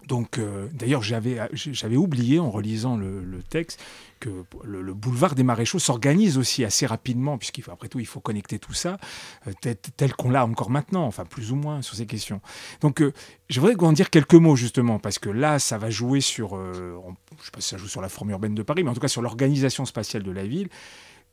Donc, 0.08 0.38
euh, 0.38 0.68
d'ailleurs, 0.72 1.02
j'avais, 1.02 1.38
j'avais 1.52 1.98
oublié 1.98 2.38
en 2.38 2.50
relisant 2.50 2.96
le, 2.96 3.42
texte 3.50 3.78
que 4.20 4.30
le, 4.64 4.94
boulevard 4.94 5.34
des 5.34 5.42
Maréchaux 5.42 5.78
s'organise 5.78 6.38
aussi 6.38 6.64
assez 6.64 6.86
rapidement, 6.86 7.36
puisqu'après 7.36 7.88
tout, 7.88 8.00
il 8.00 8.06
faut 8.06 8.18
connecter 8.18 8.58
tout 8.58 8.72
ça, 8.72 8.96
euh, 9.46 9.74
tel, 9.96 10.14
qu'on 10.14 10.30
l'a 10.30 10.46
encore 10.46 10.70
maintenant, 10.70 11.04
enfin 11.04 11.26
plus 11.26 11.52
ou 11.52 11.56
moins 11.56 11.82
sur 11.82 11.94
ces 11.94 12.06
questions. 12.06 12.40
Donc, 12.80 13.02
euh, 13.02 13.12
je 13.50 13.60
voudrais 13.60 13.76
en 13.84 13.92
dire 13.92 14.08
quelques 14.08 14.34
mots 14.34 14.56
justement, 14.56 14.98
parce 14.98 15.18
que 15.18 15.28
là, 15.28 15.58
ça 15.58 15.76
va 15.76 15.90
jouer 15.90 16.22
sur, 16.22 16.56
je 16.56 16.94
ne 16.94 17.44
sais 17.44 17.50
pas 17.52 17.60
si 17.60 17.68
ça 17.68 17.76
joue 17.76 17.86
sur 17.86 18.00
la 18.00 18.08
forme 18.08 18.30
urbaine 18.30 18.54
de 18.54 18.62
Paris, 18.62 18.84
mais 18.84 18.90
en 18.90 18.94
tout 18.94 19.00
cas 19.00 19.08
sur 19.08 19.20
l'organisation 19.20 19.84
spatiale 19.84 20.22
de 20.22 20.32
la 20.32 20.46
ville. 20.46 20.70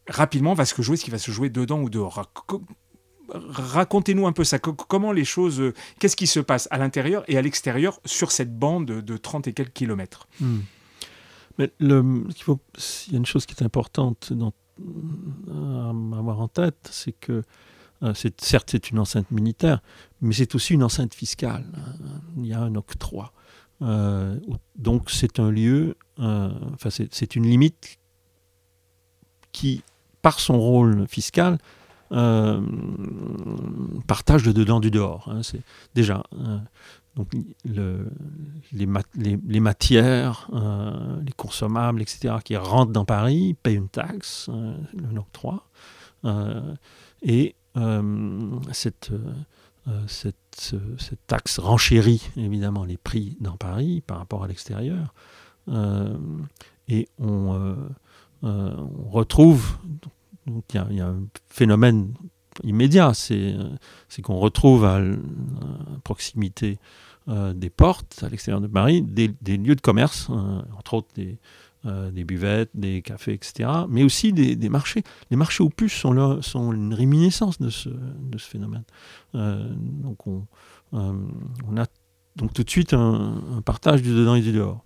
Rapidement, 0.08 0.54
va 0.54 0.66
se 0.66 0.80
jouer 0.82 0.98
ce 0.98 1.06
qui 1.06 1.12
va 1.12 1.18
se 1.18 1.32
jouer 1.32 1.50
dedans 1.50 1.80
ou 1.80 1.90
dehors 1.90 2.20
racontez-nous 3.30 4.28
un 4.28 4.32
peu 4.32 4.44
ça. 4.44 4.60
Comment 4.60 5.12
les 5.12 5.26
choses. 5.26 5.60
Euh, 5.60 5.74
qu'est-ce 6.00 6.16
qui 6.16 6.28
se 6.28 6.40
passe 6.40 6.68
à 6.72 6.78
l'intérieur 6.78 7.24
et 7.28 7.38
à 7.38 7.42
l'extérieur 7.42 8.00
sur 8.06 8.32
cette 8.32 8.58
bande 8.58 8.86
de 8.86 9.18
30 9.18 9.48
et 9.48 9.54
quelques 9.54 9.74
kilomètres? 9.74 10.28
Hmm. 10.40 10.60
Mais 11.58 11.72
il, 11.80 12.34
faut, 12.42 12.60
y 13.12 13.16
a 13.16 13.18
une 13.18 13.26
chose 13.26 13.46
qui 13.46 13.54
est 13.54 13.64
importante 13.64 14.34
dans, 14.34 14.54
à 15.50 15.90
avoir 16.18 16.42
en 16.42 16.50
tête, 16.50 16.90
c'est 16.92 17.14
que 17.14 17.44
euh, 18.04 18.14
certes 18.38 18.70
c'est 18.72 18.92
une 18.92 19.00
enceinte 19.00 19.32
militaire, 19.32 19.82
mais 20.20 20.34
c'est 20.34 20.54
aussi 20.54 20.74
une 20.74 20.84
enceinte 20.84 21.14
fiscale. 21.14 21.66
Il 22.38 22.46
y 22.46 22.54
a 22.54 22.60
un 22.60 22.76
octroi. 22.76 23.32
Euh, 23.82 24.38
donc 24.76 25.10
c'est 25.10 25.40
un 25.40 25.50
lieu, 25.50 25.96
enfin 26.18 26.90
c'est, 26.90 27.36
une 27.36 27.48
limite 27.48 28.00
qui, 29.54 29.82
par 30.22 30.42
son 30.42 30.60
rôle 30.60 31.08
fiscal, 31.08 31.58
euh, 32.12 32.62
partage 34.06 34.44
de 34.44 34.52
dedans 34.52 34.80
du 34.80 34.92
dehors. 34.92 35.28
Hein, 35.32 35.42
c'est 35.42 35.62
déjà 35.96 36.24
euh, 36.34 36.60
donc 37.16 37.32
le, 37.64 38.08
les, 38.74 38.86
matières, 39.60 40.50
euh, 40.54 41.20
les 41.26 41.32
consommables, 41.32 42.02
etc., 42.02 42.36
qui 42.44 42.58
rentrent 42.58 42.92
dans 42.92 43.06
Paris 43.06 43.56
payent 43.64 43.78
une 43.78 43.90
taxe, 43.90 44.50
le 44.94 45.20
octroi, 45.20 45.68
et 47.22 47.56
cette, 48.72 49.12
cette, 50.08 51.28
taxe 51.28 51.60
renchérit 51.60 52.30
évidemment 52.36 52.84
les 52.84 52.98
prix 52.98 53.38
dans 53.40 53.56
Paris 53.58 54.04
par 54.06 54.18
rapport 54.18 54.44
à 54.44 54.48
l'extérieur, 54.48 55.14
et 56.88 57.08
on 57.18 57.76
retrouve 58.42 59.78
donc 60.48 60.64
il 60.74 60.98
y, 60.98 61.02
a 61.02 61.08
un 61.08 61.24
phénomène 61.50 62.14
immédiat, 62.64 63.14
c'est 63.14 63.56
qu'on 64.22 64.38
retrouve 64.38 64.86
à, 64.86 65.02
proximité 66.04 66.78
euh, 67.28 67.54
des 67.54 67.70
portes, 67.70 68.24
à 68.24 68.30
l'extérieur 68.30 68.62
de 68.62 68.68
Paris, 68.68 69.02
des, 69.02 69.28
lieux 69.58 69.76
de 69.76 69.82
commerce, 69.82 70.28
euh, 70.30 70.62
entre 70.78 70.96
autres 70.96 71.08
des, 71.16 71.40
euh, 71.86 72.12
buvettes, 72.12 72.70
des 72.76 73.02
cafés, 73.02 73.34
etc., 73.34 73.70
mais 73.90 74.04
aussi 74.04 74.34
des, 74.34 74.70
marchés. 74.70 75.04
Les 75.32 75.38
marchés 75.38 75.64
aux 75.64 75.70
puces 75.70 75.94
sont, 75.94 76.42
sont 76.42 76.72
une 76.72 76.94
réminiscence 76.94 77.60
de 77.60 77.70
ce, 77.70 77.90
de 77.90 78.38
ce 78.38 78.48
phénomène. 78.48 78.84
donc 79.34 80.28
on, 80.28 80.46
a 81.78 81.86
donc 82.36 82.54
tout 82.54 82.64
de 82.64 82.70
suite 82.70 82.94
un, 82.94 83.62
partage 83.66 84.02
du 84.02 84.14
dedans 84.14 84.36
et 84.36 84.42
du 84.42 84.52
dehors. 84.52 84.86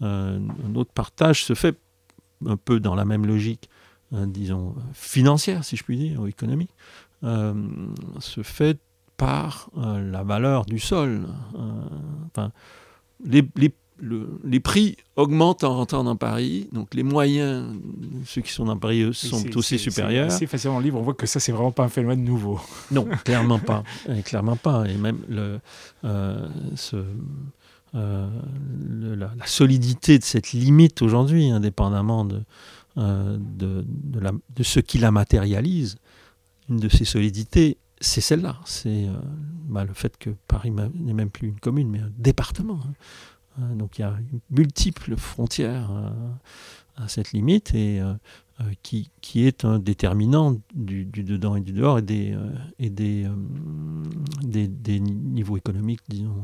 un 0.00 0.74
autre 0.74 0.92
partage 0.92 1.44
se 1.44 1.54
fait 1.54 1.78
un 2.44 2.56
peu 2.56 2.80
dans 2.80 2.94
la 2.94 3.04
même 3.04 3.26
logique 3.26 3.70
euh, 3.70 3.75
disons, 4.12 4.74
financière, 4.92 5.64
si 5.64 5.76
je 5.76 5.84
puis 5.84 5.96
dire, 5.96 6.20
ou 6.20 6.26
économique, 6.26 6.70
euh, 7.24 7.54
se 8.20 8.42
fait 8.42 8.78
par 9.16 9.70
euh, 9.78 10.10
la 10.10 10.22
valeur 10.22 10.66
du 10.66 10.78
sol. 10.78 11.26
enfin, 12.26 12.52
les, 13.24 13.42
les 14.44 14.60
prix 14.60 14.96
augmentent 15.16 15.64
en 15.64 15.74
rentrant 15.76 16.04
dans 16.04 16.16
Paris, 16.16 16.68
donc 16.72 16.94
les 16.94 17.02
moyens, 17.02 17.74
ceux 18.26 18.42
qui 18.42 18.52
sont 18.52 18.66
dans 18.66 18.76
Paris, 18.76 19.02
eux, 19.02 19.12
sont 19.12 19.56
aussi 19.56 19.78
supérieurs. 19.78 20.30
C'est 20.30 20.46
facilement 20.46 20.78
livre, 20.80 20.98
on 20.98 21.02
voit 21.02 21.14
que 21.14 21.26
ça, 21.26 21.40
c'est 21.40 21.52
vraiment 21.52 21.72
pas 21.72 21.84
un 21.84 21.88
phénomène 21.88 22.22
nouveau. 22.22 22.60
Non, 22.90 23.06
clairement 23.24 23.58
pas. 23.58 23.82
Et 24.08 24.22
clairement 24.22 24.56
pas. 24.56 24.86
Et 24.86 24.96
même 24.96 25.18
le, 25.28 25.60
euh, 26.04 26.46
ce, 26.74 26.96
euh, 27.94 28.28
la, 29.16 29.30
solidité 29.46 30.18
de 30.18 30.24
cette 30.24 30.52
limite 30.52 31.00
aujourd'hui, 31.00 31.50
indépendamment 31.50 32.24
de, 32.24 32.42
euh, 32.98 33.38
de, 33.38 33.84
de, 33.86 34.62
ce 34.62 34.80
qui 34.80 34.98
la 34.98 35.10
matérialise, 35.10 35.96
une 36.68 36.78
de 36.78 36.88
ces 36.88 37.04
solidités, 37.04 37.78
c'est 38.00 38.20
celle-là. 38.20 38.58
C'est 38.64 39.06
bah, 39.66 39.84
le 39.84 39.94
fait 39.94 40.16
que 40.18 40.30
Paris 40.48 40.70
n'est 40.70 41.14
même 41.14 41.30
plus 41.30 41.48
une 41.48 41.60
commune, 41.60 41.88
mais 41.88 42.00
un 42.00 42.10
département. 42.18 42.80
Hein. 42.84 42.92
Euh, 43.60 43.74
donc 43.74 43.98
il 43.98 44.02
y 44.02 44.04
a 44.04 44.16
multiples 44.50 45.16
frontières 45.16 45.90
euh, 45.90 46.10
à 46.96 47.08
cette 47.08 47.32
limite 47.32 47.74
et 47.74 48.00
euh, 48.00 48.14
qui, 48.82 49.10
qui, 49.20 49.46
est 49.46 49.64
un 49.64 49.78
déterminant 49.78 50.56
du, 50.74 51.04
dedans 51.04 51.56
et 51.56 51.60
du 51.60 51.72
dehors 51.72 51.98
et 51.98 52.02
des, 52.02 52.36
et 52.78 52.88
des, 52.88 53.28
des, 54.42 55.00
niveaux 55.00 55.58
économiques, 55.58 56.00
disons, 56.08 56.42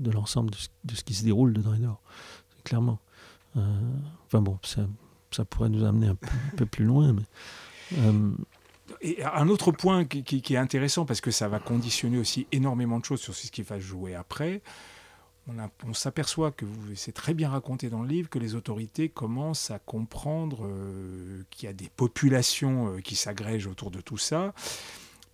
de 0.00 0.10
l'ensemble 0.10 0.50
de, 0.82 0.94
ce 0.94 1.04
qui 1.04 1.14
se 1.14 1.24
déroule 1.24 1.52
dedans 1.52 1.74
et 1.74 1.78
dehors, 1.78 2.02
clairement. 2.64 2.98
enfin 3.54 4.42
bon, 4.42 4.58
ça, 4.64 4.88
ça, 5.34 5.44
pourrait 5.44 5.68
nous 5.68 5.84
amener 5.84 6.08
un 6.08 6.16
peu, 6.56 6.66
plus 6.66 6.84
loin. 6.84 7.12
Mais, 7.12 7.96
et 9.00 9.22
un 9.22 9.48
autre 9.48 9.72
point 9.72 10.04
qui, 10.04 10.42
est 10.54 10.56
intéressant, 10.56 11.04
parce 11.04 11.20
que 11.20 11.30
ça 11.30 11.48
va 11.48 11.58
conditionner 11.58 12.18
aussi 12.18 12.46
énormément 12.52 12.98
de 12.98 13.04
choses 13.04 13.20
sur 13.20 13.34
ce 13.34 13.50
qui 13.50 13.62
va 13.62 13.78
jouer 13.78 14.14
après, 14.14 14.62
on, 15.86 15.92
s'aperçoit 15.92 16.52
que 16.52 16.64
c'est 16.94 17.12
très 17.12 17.34
bien 17.34 17.50
raconté 17.50 17.90
dans 17.90 18.02
le 18.02 18.08
livre 18.08 18.30
que 18.30 18.38
les 18.38 18.54
autorités 18.54 19.10
commencent 19.10 19.70
à 19.70 19.78
comprendre 19.78 20.64
euh, 20.64 21.42
qu'il 21.50 21.66
y 21.66 21.70
a 21.70 21.74
des 21.74 21.90
populations 21.94 22.94
euh, 22.94 23.00
qui 23.00 23.14
s'agrègent 23.14 23.66
autour 23.66 23.90
de 23.90 24.00
tout 24.00 24.16
ça 24.16 24.54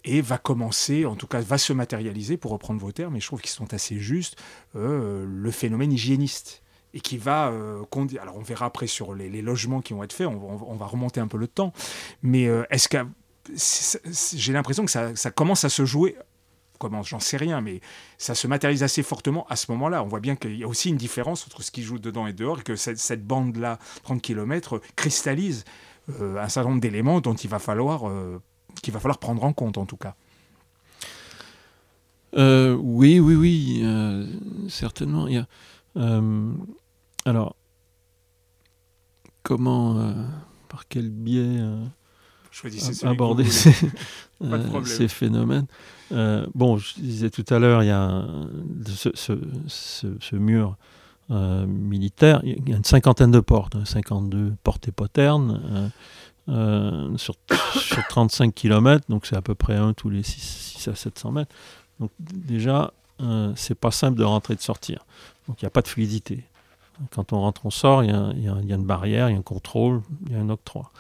et 0.02 0.20
va 0.20 0.38
commencer, 0.38 1.04
en 1.04 1.14
tout 1.14 1.26
cas 1.26 1.40
va 1.40 1.58
se 1.58 1.72
matérialiser, 1.72 2.36
pour 2.36 2.50
reprendre 2.50 2.80
vos 2.80 2.90
termes, 2.90 3.16
et 3.16 3.20
je 3.20 3.26
trouve 3.26 3.40
qu'ils 3.40 3.50
sont 3.50 3.72
assez 3.74 3.98
justes, 3.98 4.36
euh, 4.74 5.24
le 5.28 5.50
phénomène 5.50 5.92
hygiéniste 5.92 6.59
et 6.94 7.00
qui 7.00 7.18
va 7.18 7.52
conduire. 7.90 8.22
Alors 8.22 8.36
on 8.36 8.42
verra 8.42 8.66
après 8.66 8.86
sur 8.86 9.14
les, 9.14 9.42
logements 9.42 9.80
qui 9.80 9.92
vont 9.92 10.02
être 10.02 10.12
faits, 10.12 10.26
on, 10.26 10.76
va 10.76 10.86
remonter 10.86 11.20
un 11.20 11.28
peu 11.28 11.38
le 11.38 11.46
temps, 11.46 11.72
mais 12.22 12.44
est-ce 12.70 12.88
que 12.88 12.98
j'ai 13.56 14.52
l'impression 14.52 14.84
que 14.84 14.90
ça, 14.90 15.30
commence 15.30 15.64
à 15.64 15.68
se 15.68 15.84
jouer 15.84 16.16
comment, 16.78 17.02
j'en 17.02 17.20
sais 17.20 17.36
rien, 17.36 17.60
mais 17.60 17.80
ça 18.16 18.34
se 18.34 18.46
matérialise 18.46 18.82
assez 18.82 19.02
fortement 19.02 19.46
à 19.48 19.56
ce 19.56 19.70
moment-là. 19.72 20.02
On 20.02 20.08
voit 20.08 20.20
bien 20.20 20.34
qu'il 20.34 20.56
y 20.56 20.64
a 20.64 20.68
aussi 20.68 20.88
une 20.88 20.96
différence 20.96 21.44
entre 21.46 21.62
ce 21.62 21.70
qui 21.70 21.82
joue 21.82 21.98
dedans 21.98 22.26
et 22.26 22.32
dehors, 22.32 22.60
et 22.60 22.62
que 22.62 22.74
cette, 22.74 23.24
bande-là, 23.26 23.78
30 24.02 24.22
km, 24.22 24.80
cristallise 24.96 25.64
euh, 26.20 26.38
un 26.38 26.48
certain 26.48 26.70
nombre 26.70 26.80
d'éléments 26.80 27.20
dont 27.20 27.34
il 27.34 27.50
va 27.50 27.58
falloir, 27.58 28.08
euh, 28.08 28.40
qu'il 28.82 28.94
va 28.94 29.00
falloir 29.00 29.18
prendre 29.18 29.44
en 29.44 29.52
compte, 29.52 29.76
en 29.76 29.84
tout 29.84 29.98
cas. 29.98 30.14
Euh, 32.34 32.74
oui, 32.80 33.20
oui, 33.20 33.34
oui, 33.34 33.84
certainement. 34.70 35.28
Il 35.28 35.34
y 35.34 35.38
a, 35.38 35.46
alors, 37.24 37.56
comment, 39.42 40.14
par 40.68 40.88
quel 40.88 41.10
biais 41.10 41.60
aborder 43.04 43.44
ces, 43.44 43.74
ces, 44.84 45.08
phénomènes? 45.08 45.66
Euh, 46.12 46.46
bon, 46.54 46.76
je 46.76 46.94
disais 46.94 47.30
tout 47.30 47.44
à 47.50 47.58
l'heure, 47.58 47.82
il 47.82 47.86
y 47.86 47.90
a 47.90 48.24
ce, 48.86 50.36
mur 50.36 50.76
euh, 51.30 51.66
militaire, 51.66 52.40
il 52.42 52.68
y 52.68 52.72
a 52.72 52.76
une 52.76 52.84
cinquantaine 52.84 53.30
de 53.30 53.40
portes, 53.40 53.76
52 53.84 54.38
hein, 54.38 54.56
portes 54.64 54.88
et 54.88 54.92
poternes, 54.92 55.92
euh, 56.48 57.16
sur, 57.16 57.34
35 58.08 58.54
km, 58.54 59.04
donc 59.08 59.26
c'est 59.26 59.36
à 59.36 59.42
peu 59.42 59.54
près 59.54 59.76
un 59.76 59.92
tous 59.92 60.10
les 60.10 60.22
6, 60.22 60.88
à 60.88 60.94
700 60.94 61.32
mètres. 61.32 61.54
Donc 62.00 62.10
déjà, 62.18 62.92
c'est 63.54 63.78
pas 63.78 63.90
simple 63.90 64.18
de 64.18 64.24
rentrer 64.24 64.54
et 64.54 64.56
de 64.56 64.62
sortir. 64.62 65.04
Donc 65.46 65.60
il 65.60 65.64
n'y 65.64 65.68
a 65.68 65.70
pas 65.70 65.82
de 65.82 65.88
fluidité. 65.88 66.44
Quand 67.10 67.32
on 67.32 67.40
rentre, 67.40 67.64
on 67.64 67.70
sort, 67.70 68.04
il 68.04 68.10
y, 68.10 68.12
a, 68.12 68.74
une 68.74 68.84
barrière, 68.84 69.28
il 69.28 69.32
y 69.32 69.36
a 69.36 69.38
un 69.38 69.42
contrôle, 69.42 70.02
il 70.26 70.32
y 70.32 70.36
a 70.36 70.40
un 70.40 70.48
octroi. 70.50 70.90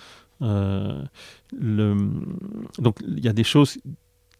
le, 0.40 1.96
donc 2.78 2.96
il 3.06 3.24
y 3.24 3.28
a 3.28 3.32
des 3.32 3.44
choses 3.44 3.78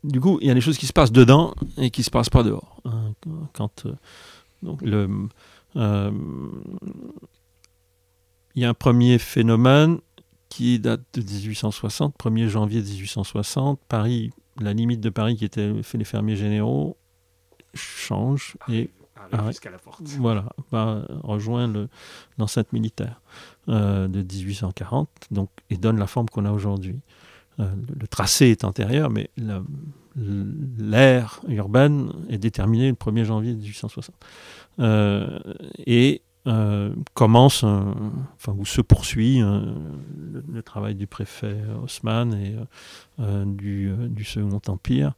du 0.03 0.21
coup, 0.21 0.39
il 0.41 0.49
y 0.49 0.51
a 0.51 0.55
des 0.55 0.61
choses 0.61 0.79
qui 0.79 0.87
se 0.87 0.93
passent 0.93 1.13
dedans 1.13 1.55
et 1.77 1.91
qui 1.91 2.01
ne 2.01 2.05
se 2.05 2.11
passent 2.11 2.31
pas 2.31 2.43
dehors. 2.43 2.81
Hein. 2.85 3.13
quand, 3.53 3.87
euh, 3.87 5.29
euh, 5.77 6.11
il 8.55 8.63
y 8.63 8.65
a 8.65 8.69
un 8.69 8.75
premier 8.75 9.19
phénomène 9.19 9.99
qui 10.49 10.79
date 10.79 11.03
de 11.15 11.21
1860, 11.21 12.15
1er 12.19 12.49
janvier 12.49 12.81
1860. 12.81 13.79
Paris, 13.89 14.33
la 14.59 14.73
limite 14.73 15.01
de 15.01 15.11
Paris 15.11 15.37
qui 15.37 15.45
était 15.45 15.83
fait 15.83 15.99
les 15.99 16.05
fermiers 16.05 16.37
généraux 16.37 16.97
change 17.75 18.57
et 18.69 18.91
jusqu'à 19.49 19.71
la 19.71 19.79
porte. 19.79 20.03
Voilà, 20.19 20.47
va 20.71 21.05
rejoindre 21.23 21.89
l'enceinte 22.39 22.73
militaire 22.73 23.21
euh, 23.69 24.09
de 24.09 24.23
1840 24.23 25.09
donc, 25.31 25.51
et 25.71 25.77
donne 25.77 25.99
la 25.99 26.07
forme 26.07 26.29
qu'on 26.29 26.45
a 26.45 26.53
aujourd'hui. 26.53 27.01
Euh, 27.61 27.67
le 27.99 28.07
tracé 28.07 28.47
est 28.47 28.65
antérieur, 28.65 29.11
mais 29.11 29.31
l'aire 30.79 31.41
urbaine 31.49 32.13
est 32.29 32.39
déterminée 32.39 32.89
le 32.89 32.95
1er 32.95 33.25
janvier 33.25 33.55
1860. 33.55 34.15
Euh, 34.79 35.39
et 35.79 36.23
euh, 36.47 36.95
commence, 37.15 37.65
enfin, 37.65 38.55
où 38.57 38.65
se 38.65 38.81
poursuit 38.81 39.41
le, 39.41 40.63
travail 40.63 40.95
du 40.95 41.07
préfet 41.07 41.57
Haussmann 41.83 42.35
et 42.35 42.57
du, 43.45 43.93
du, 44.09 44.25
Second 44.25 44.61
Empire 44.69 45.13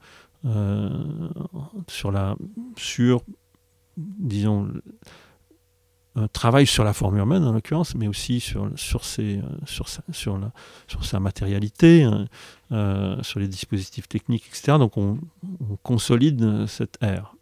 sur 1.87 2.11
la, 2.11 2.37
sur, 2.77 3.23
disons, 3.97 4.69
un 6.15 6.29
travail 6.29 6.67
sur 6.67 6.85
la 6.85 6.93
forme 6.93 7.17
urbaine 7.17 7.45
en 7.45 7.53
l'occurrence, 7.53 7.95
mais 7.95 8.07
aussi 8.07 8.41
sur, 8.41 8.71
sur, 8.77 9.05
ses, 9.05 9.39
euh, 9.39 9.43
sur, 9.67 9.89
sa, 9.89 10.03
sur, 10.13 10.39
la, 10.39 10.53
sur 10.87 11.05
sa 11.05 11.21
matérialité, 11.21 12.03
hein, 12.03 12.27
euh, 12.71 13.23
sur 13.23 13.41
les 13.41 13.49
dispositifs 13.49 14.09
techniques, 14.09 14.45
etc. 14.49 14.79
Donc 14.79 14.97
on, 14.97 15.19
consolide 15.83 16.67
cette 16.67 16.99
ère. 17.01 17.35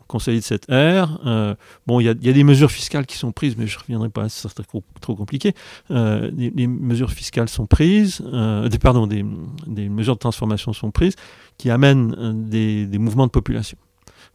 On 0.00 0.04
consolide 0.04 0.42
cette 0.42 0.70
ère. 0.70 1.20
Euh, 1.26 1.54
bon, 1.86 2.00
il 2.00 2.04
y, 2.04 2.06
y, 2.06 2.30
a 2.30 2.32
des 2.32 2.44
mesures 2.44 2.70
fiscales 2.70 3.04
qui 3.04 3.18
sont 3.18 3.30
prises, 3.30 3.56
mais 3.58 3.66
je 3.66 3.76
ne 3.76 3.80
reviendrai 3.82 4.08
pas, 4.08 4.30
ça 4.30 4.48
serait 4.48 4.64
trop, 4.64 5.14
compliqué. 5.14 5.54
Euh, 5.90 6.30
les, 6.34 6.66
mesures 6.66 7.10
fiscales 7.10 7.50
sont 7.50 7.66
prises, 7.66 8.22
des, 8.22 8.78
pardon, 8.78 9.06
des, 9.06 9.22
des, 9.66 9.90
mesures 9.90 10.14
de 10.14 10.20
transformation 10.20 10.72
sont 10.72 10.90
prises 10.90 11.16
qui 11.58 11.68
amènent 11.68 12.48
des, 12.48 12.86
des 12.86 12.98
mouvements 12.98 13.26
de 13.26 13.32
population. 13.32 13.76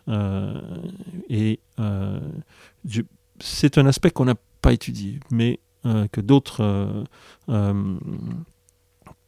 Et 0.08 1.60
je, 2.86 3.02
c'est 3.39 3.78
un 3.78 3.86
aspect 3.86 4.12
qu'on 4.12 4.26
n'a 4.26 4.36
pas 4.62 4.74
étudié, 4.74 5.20
mais 5.32 5.60
euh, 5.86 6.08
que 6.12 6.22
d'autres 6.22 6.63
euh, 6.63 7.04
euh, 7.50 7.98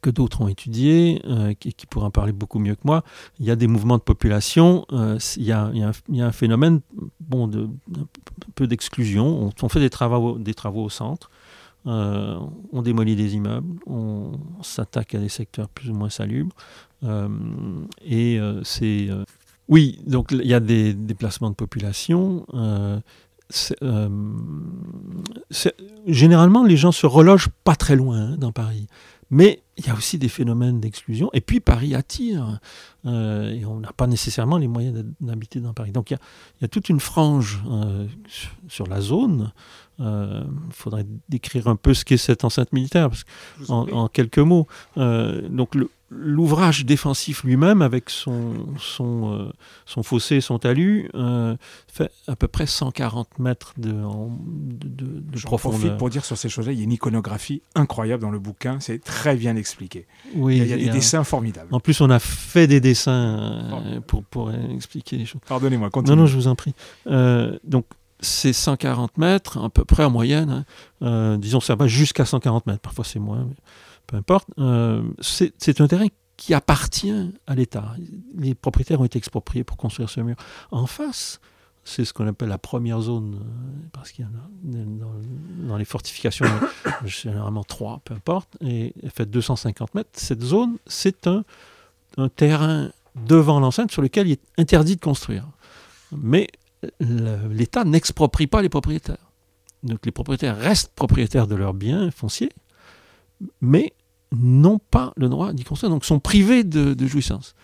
que 0.02 0.10
d'autres 0.10 0.40
ont 0.40 0.48
étudié, 0.48 1.22
qui, 1.60 1.74
qui 1.74 1.84
pourraient 1.84 2.06
en 2.06 2.10
parler 2.10 2.32
beaucoup 2.32 2.58
mieux 2.58 2.74
que 2.74 2.80
moi. 2.84 3.04
Il 3.38 3.44
y 3.44 3.50
a 3.50 3.56
des 3.56 3.66
mouvements 3.66 3.98
de 3.98 4.02
population, 4.02 4.86
il 4.90 5.42
y, 5.42 5.52
a, 5.52 5.70
un 5.70 6.32
phénomène 6.32 6.80
bon, 7.20 7.50
un 7.54 8.06
peu 8.54 8.66
d'exclusion. 8.66 9.52
On, 9.62 9.68
fait 9.68 9.78
des 9.78 9.90
travaux, 9.90 10.38
des 10.38 10.54
travaux 10.54 10.84
au 10.84 10.88
centre, 10.88 11.30
on 11.84 12.80
démolit 12.82 13.14
des 13.14 13.34
immeubles, 13.34 13.78
on, 13.86 14.40
s'attaque 14.62 15.14
à 15.14 15.18
des 15.18 15.28
secteurs 15.28 15.68
plus 15.68 15.90
ou 15.90 15.94
moins 15.94 16.08
salubres. 16.08 16.56
et 18.02 18.40
c'est. 18.62 19.10
Oui, 19.70 20.00
donc 20.04 20.32
il 20.32 20.46
y 20.46 20.54
a 20.54 20.60
des 20.60 20.92
déplacements 20.92 21.48
de 21.48 21.54
population. 21.54 22.44
Euh, 22.54 22.98
généralement, 26.06 26.64
les 26.64 26.76
gens 26.76 26.92
se 26.92 27.06
relogent 27.06 27.50
pas 27.64 27.76
très 27.76 27.94
loin 27.94 28.32
hein, 28.32 28.36
dans 28.36 28.50
Paris. 28.50 28.88
Mais 29.30 29.62
il 29.76 29.86
y 29.86 29.90
a 29.90 29.94
aussi 29.94 30.18
des 30.18 30.28
phénomènes 30.28 30.80
d'exclusion. 30.80 31.30
Et 31.32 31.40
puis 31.40 31.60
Paris 31.60 31.94
attire. 31.94 32.58
Euh, 33.06 33.52
et 33.52 33.64
on 33.64 33.78
n'a 33.78 33.92
pas 33.92 34.08
nécessairement 34.08 34.58
les 34.58 34.66
moyens 34.66 35.04
d'habiter 35.20 35.60
dans 35.60 35.72
Paris. 35.72 35.92
Donc 35.92 36.10
il 36.10 36.18
y, 36.60 36.64
a, 36.64 36.68
toute 36.68 36.88
une 36.88 36.98
frange 36.98 37.62
euh, 37.70 38.08
sur 38.68 38.88
la 38.88 39.00
zone. 39.00 39.52
Il 40.00 40.72
faudrait 40.72 41.06
décrire 41.28 41.68
un 41.68 41.76
peu 41.76 41.94
ce 41.94 42.04
qu'est 42.04 42.16
cette 42.16 42.44
enceinte 42.44 42.72
militaire, 42.72 43.10
en, 43.68 43.86
en, 43.90 44.08
quelques 44.08 44.38
mots. 44.38 44.66
donc 44.96 45.74
le, 45.74 45.90
l'ouvrage 46.10 46.84
défensif 46.84 47.44
lui-même, 47.44 47.82
avec 47.82 48.10
son, 48.10 48.66
son, 48.78 49.32
euh, 49.32 49.52
son 49.86 50.02
fossé, 50.02 50.40
son 50.40 50.58
talus, 50.58 51.08
euh, 51.14 51.56
fait 51.86 52.10
à 52.26 52.34
peu 52.34 52.48
près 52.48 52.66
140 52.66 53.38
mètres 53.38 53.74
de, 53.78 53.92
de, 53.92 55.20
de, 55.20 55.40
profondeur. 55.42 55.96
pour 55.96 56.10
dire 56.10 56.24
sur 56.24 56.36
ces 56.36 56.48
choses-là, 56.48 56.72
il 56.72 56.78
y 56.78 56.80
a 56.80 56.84
une 56.84 56.92
iconographie 56.92 57.62
incroyable 57.76 58.22
dans 58.22 58.30
le 58.30 58.40
bouquin, 58.40 58.80
c'est 58.80 59.02
très 59.02 59.36
bien 59.36 59.54
expliqué. 59.56 60.06
Oui, 60.34 60.58
il 60.58 60.66
y 60.66 60.72
a, 60.72 60.76
des 60.76 60.90
dessins 60.90 61.22
formidables. 61.22 61.68
En 61.72 61.80
plus, 61.80 62.00
on 62.00 62.10
a 62.10 62.18
fait 62.18 62.66
des 62.66 62.80
dessins 62.80 63.70
euh, 63.86 64.00
pour, 64.00 64.24
pour 64.24 64.50
expliquer 64.52 65.16
les 65.16 65.26
choses. 65.26 65.40
Pardonnez-moi, 65.46 65.90
continuez. 65.90 66.16
Non, 66.16 66.22
non, 66.22 66.26
je 66.26 66.36
vous 66.36 66.48
en 66.48 66.56
prie. 66.56 66.74
donc, 67.06 67.86
c'est 68.20 68.52
140 68.52 69.18
mètres, 69.18 69.58
à 69.58 69.70
peu 69.70 69.84
près 69.84 70.04
en 70.04 70.10
moyenne. 70.10 70.64
Hein. 71.00 71.38
disons, 71.38 71.60
ça 71.60 71.74
va 71.74 71.86
jusqu'à 71.86 72.24
140 72.24 72.66
mètres. 72.66 72.80
Parfois, 72.80 73.04
c'est 73.04 73.18
moins, 73.18 73.48
peu 74.06 74.16
importe. 74.16 74.48
c'est 75.20 75.80
un 75.80 75.88
terrain 75.88 76.06
qui 76.40 76.54
appartient 76.54 77.12
à 77.46 77.54
l'État. 77.54 77.94
Les 78.34 78.54
propriétaires 78.54 79.00
ont 79.00 79.04
été 79.04 79.18
expropriés 79.18 79.62
pour 79.62 79.76
construire 79.76 80.08
ce 80.08 80.20
mur. 80.20 80.36
En 80.70 80.86
face, 80.86 81.38
c'est 81.84 82.04
ce 82.04 82.14
qu'on 82.14 82.26
appelle 82.26 82.48
la 82.48 82.56
première 82.56 83.00
zone, 83.02 83.34
euh, 83.34 83.88
parce 83.92 84.10
qu'il 84.10 84.24
y 84.24 84.28
en 84.28 84.30
a 84.30 85.66
dans, 85.68 85.76
les 85.76 85.84
fortifications, 85.84 86.46
généralement 87.04 87.62
trois, 87.62 88.00
peu 88.04 88.14
importe, 88.14 88.56
et 88.60 88.94
fait 89.14 89.26
250 89.26 89.94
mètres. 89.94 90.10
Cette 90.14 90.42
zone, 90.42 90.78
c'est 90.86 91.26
un, 91.26 91.44
terrain 92.36 92.90
devant 93.26 93.60
l'enceinte 93.60 93.90
sur 93.90 94.02
lequel 94.02 94.28
il 94.28 94.32
est 94.32 94.40
interdit 94.58 94.96
de 94.96 95.00
construire. 95.00 95.46
Mais 96.12 96.48
l'État 97.00 97.84
n'exproprie 97.84 98.46
pas 98.46 98.62
les 98.62 98.68
propriétaires. 98.68 99.30
Donc 99.82 100.04
les 100.04 100.12
propriétaires 100.12 100.58
restent 100.58 100.92
propriétaires 100.94 101.46
de 101.46 101.54
leurs 101.54 101.74
biens 101.74 102.10
fonciers, 102.10 102.50
mais 103.60 103.92
n'ont 104.32 104.78
pas 104.78 105.12
le 105.16 105.28
droit 105.28 105.52
d'y 105.52 105.64
construire, 105.64 105.90
donc 105.90 106.04
sont 106.04 106.20
privés 106.20 106.64
de 106.64 107.06
jouissance. 107.06 107.54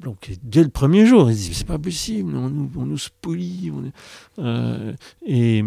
Donc 0.00 0.30
dès 0.42 0.62
le 0.62 0.68
premier 0.68 1.06
jour, 1.06 1.30
ils 1.30 1.36
disent 1.36 1.56
c'est 1.56 1.66
pas 1.66 1.78
possible, 1.78 2.36
on 2.36 2.50
nous, 2.50 2.70
on 2.76 2.96
spolie. 2.96 3.72
Euh, 4.38 4.92
et, 5.24 5.64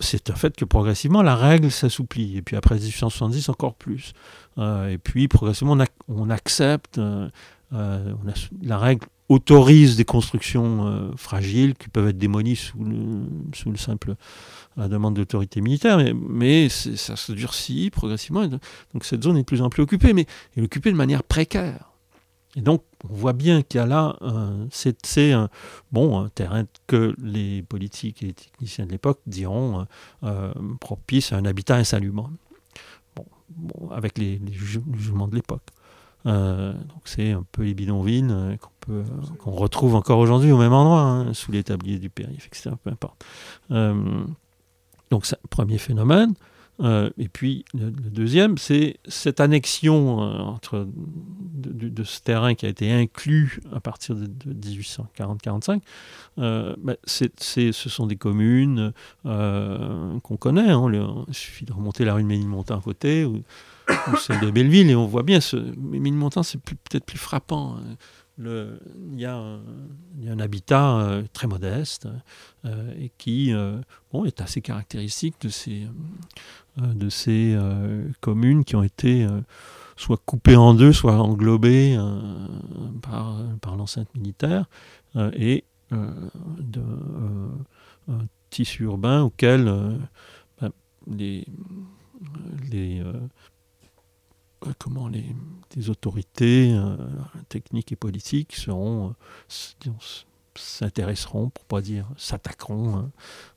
c'est 0.00 0.30
un 0.30 0.34
fait 0.34 0.54
que 0.54 0.64
progressivement 0.64 1.22
la 1.22 1.34
règle 1.34 1.70
s'assouplit. 1.70 2.36
Et 2.36 2.42
puis 2.42 2.56
après 2.56 2.76
1870 2.76 3.48
encore 3.48 3.74
plus. 3.74 4.12
Euh, 4.58 4.88
et 4.88 4.98
puis 4.98 5.28
progressivement 5.28 5.78
on, 6.08 6.30
accepte. 6.30 6.98
Euh, 6.98 7.28
la 8.62 8.78
règle 8.78 9.06
autorise 9.28 9.96
des 9.96 10.04
constructions 10.04 11.12
fragiles 11.16 11.74
qui 11.74 11.88
peuvent 11.88 12.08
être 12.08 12.18
démolies 12.18 12.56
sous 12.56 12.76
le, 12.84 13.76
simple 13.76 14.16
la 14.76 14.88
demande 14.88 15.14
d'autorité 15.14 15.60
militaire, 15.60 15.98
mais, 16.14 16.68
ça 16.68 17.16
se 17.16 17.32
durcit 17.32 17.90
progressivement. 17.90 18.46
Donc 18.46 19.04
cette 19.04 19.22
zone 19.22 19.36
est 19.36 19.40
de 19.40 19.46
plus 19.46 19.62
en 19.62 19.70
plus 19.70 19.82
occupée, 19.82 20.12
mais 20.12 20.26
elle 20.54 20.62
est 20.62 20.66
occupée 20.66 20.90
de 20.92 20.96
manière 20.96 21.22
précaire. 21.22 21.94
Et 22.56 22.60
donc, 22.60 22.84
on 23.08 23.14
voit 23.14 23.32
bien 23.32 23.62
qu'il 23.62 23.78
y 23.78 23.82
a 23.82 23.86
là, 23.86 24.16
c'est 24.70 25.32
un, 25.32 25.48
bon, 25.90 26.28
terrain 26.28 26.64
que 26.86 27.14
les 27.18 27.62
politiques 27.62 28.22
et 28.22 28.26
les 28.26 28.32
techniciens 28.34 28.86
de 28.86 28.92
l'époque 28.92 29.20
diront 29.26 29.80
euh, 29.80 29.84
euh, 30.24 30.52
propice 30.80 31.32
à 31.32 31.36
un 31.36 31.44
habitat 31.44 31.76
insalubre. 31.76 32.30
Bon, 33.16 33.90
avec 33.90 34.18
les, 34.18 34.40
jugements 34.52 35.28
de 35.28 35.34
l'époque. 35.34 35.66
Euh, 36.26 36.72
donc 36.72 37.02
c'est 37.04 37.32
un 37.32 37.44
peu 37.52 37.64
les 37.64 37.74
bidonvilles 37.74 38.26
qu'on 38.86 39.04
qu'on 39.38 39.50
retrouve 39.52 39.94
encore 39.94 40.18
aujourd'hui 40.18 40.52
au 40.52 40.58
même 40.58 40.72
endroit, 40.72 41.02
hein, 41.02 41.34
sous 41.34 41.52
les 41.52 41.64
tabliers 41.64 41.98
du 41.98 42.10
périph', 42.10 42.46
etc. 42.46 42.70
Peu 42.82 42.90
importe. 42.90 43.24
donc, 45.10 45.26
premier 45.50 45.78
phénomène. 45.78 46.34
Euh, 46.80 47.10
et 47.18 47.28
puis 47.28 47.64
le, 47.72 47.90
deuxième, 47.90 48.58
c'est 48.58 48.96
cette 49.06 49.40
annexion 49.40 50.22
euh, 50.22 50.38
entre, 50.38 50.88
de, 51.54 52.04
ce 52.04 52.20
terrain 52.20 52.54
qui 52.54 52.66
a 52.66 52.68
été 52.68 52.92
inclus 52.92 53.60
à 53.72 53.80
partir 53.80 54.16
de, 54.16 54.26
1840-45. 54.26 55.80
Euh, 56.38 56.74
bah, 56.78 56.96
ce 57.04 57.72
sont 57.72 58.06
des 58.06 58.16
communes 58.16 58.92
qu'on 59.24 60.36
connaît. 60.38 60.70
Hein, 60.70 61.24
il 61.28 61.34
suffit 61.34 61.64
de 61.64 61.72
remonter 61.72 62.04
la 62.04 62.14
rue 62.14 62.22
de 62.22 62.28
Ménilmontant 62.28 62.78
à 62.78 62.82
côté 62.82 63.24
celle 64.18 64.40
de 64.40 64.50
Belleville 64.50 64.90
et 64.90 64.94
on 64.94 65.06
voit 65.06 65.22
bien. 65.22 65.40
Ce, 65.40 65.56
Ménilmontant, 65.56 66.42
c'est 66.42 66.60
peut-être 66.60 67.04
plus 67.04 67.18
frappant. 67.18 67.76
Hein 67.76 67.96
il, 68.38 69.20
y 69.20 69.26
a 69.26 69.36
un, 69.36 70.40
habitat 70.40 70.98
euh, 70.98 71.22
très 71.32 71.46
modeste 71.46 72.08
euh, 72.64 72.92
et 72.98 73.12
qui 73.16 73.52
euh, 73.52 73.78
bon, 74.12 74.24
est 74.24 74.40
assez 74.40 74.60
caractéristique 74.60 75.40
de 75.40 75.48
ces, 75.48 75.86
de 76.76 77.08
ces 77.08 77.56
communes 78.20 78.64
qui 78.64 78.76
ont 78.76 78.82
été 78.82 79.26
soit 79.96 80.20
coupées 80.24 80.56
en 80.56 80.74
deux, 80.74 80.92
soit 80.92 81.16
englobées 81.16 81.96
par, 83.02 83.36
par 83.60 83.76
l'enceinte 83.76 84.12
militaire 84.14 84.68
et 85.16 85.64
un 85.92 86.10
tissu 88.50 88.84
urbain 88.84 89.22
auquel 89.22 89.72
ben, 90.60 90.72
les, 91.06 91.46
comment 94.78 95.08
les, 95.08 95.24
autorités 95.90 96.72
euh, 96.72 96.96
techniques 97.48 97.92
et 97.92 97.96
politiques 97.96 98.56
euh, 98.68 99.08
s'intéresseront, 100.54 101.50
pour 101.50 101.64
pas 101.64 101.80
dire 101.80 102.06
s'attaqueront 102.16 103.10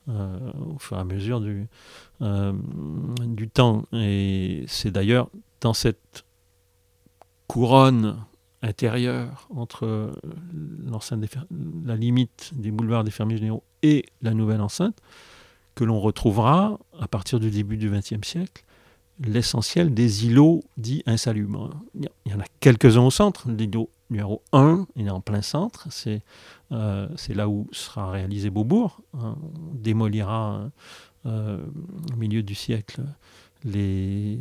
hein, 0.07 0.39
au 0.75 0.79
fur 0.79 0.97
et 0.97 0.99
à 0.99 1.03
mesure 1.03 1.41
du, 1.41 1.67
du 2.19 3.49
temps. 3.49 3.85
Et 3.93 4.65
c'est 4.67 4.91
d'ailleurs 4.91 5.29
dans 5.61 5.73
cette 5.73 6.25
couronne 7.47 8.17
intérieure 8.61 9.47
entre 9.53 10.11
l'enceinte 10.85 11.23
la 11.85 11.95
limite 11.95 12.51
des 12.55 12.71
boulevards 12.71 13.03
des 13.03 13.11
fermiers 13.11 13.37
généraux 13.37 13.63
et 13.83 14.05
la 14.21 14.33
nouvelle 14.33 14.61
enceinte 14.61 14.99
que 15.75 15.83
l'on 15.83 15.99
retrouvera 15.99 16.79
à 16.99 17.07
partir 17.07 17.39
du 17.39 17.51
début 17.51 17.77
du 17.77 17.89
XXe 17.89 18.27
siècle 18.27 18.63
l'essentiel 19.25 19.93
des 19.93 20.25
îlots 20.25 20.63
dits 20.77 21.03
insalubres. 21.05 21.71
Il 21.95 22.09
y 22.25 22.33
en 22.33 22.39
a 22.39 22.45
quelques-uns 22.59 23.01
au 23.01 23.11
centre. 23.11 23.49
L'îlot 23.49 23.89
numéro 24.09 24.41
1, 24.53 24.87
il 24.95 25.07
est 25.07 25.11
en 25.11 25.21
plein 25.21 25.41
centre. 25.41 25.87
C'est 25.89 26.21
euh, 26.71 27.07
là 27.29 27.49
où 27.49 27.67
sera 27.71 28.11
réalisé 28.11 28.49
Beaubourg. 28.49 29.01
Hein. 29.13 29.35
On 29.43 29.75
démolira 29.75 30.69
euh, 31.25 31.59
au 32.13 32.15
milieu 32.15 32.43
du 32.43 32.55
siècle 32.55 33.01
les, 33.63 34.39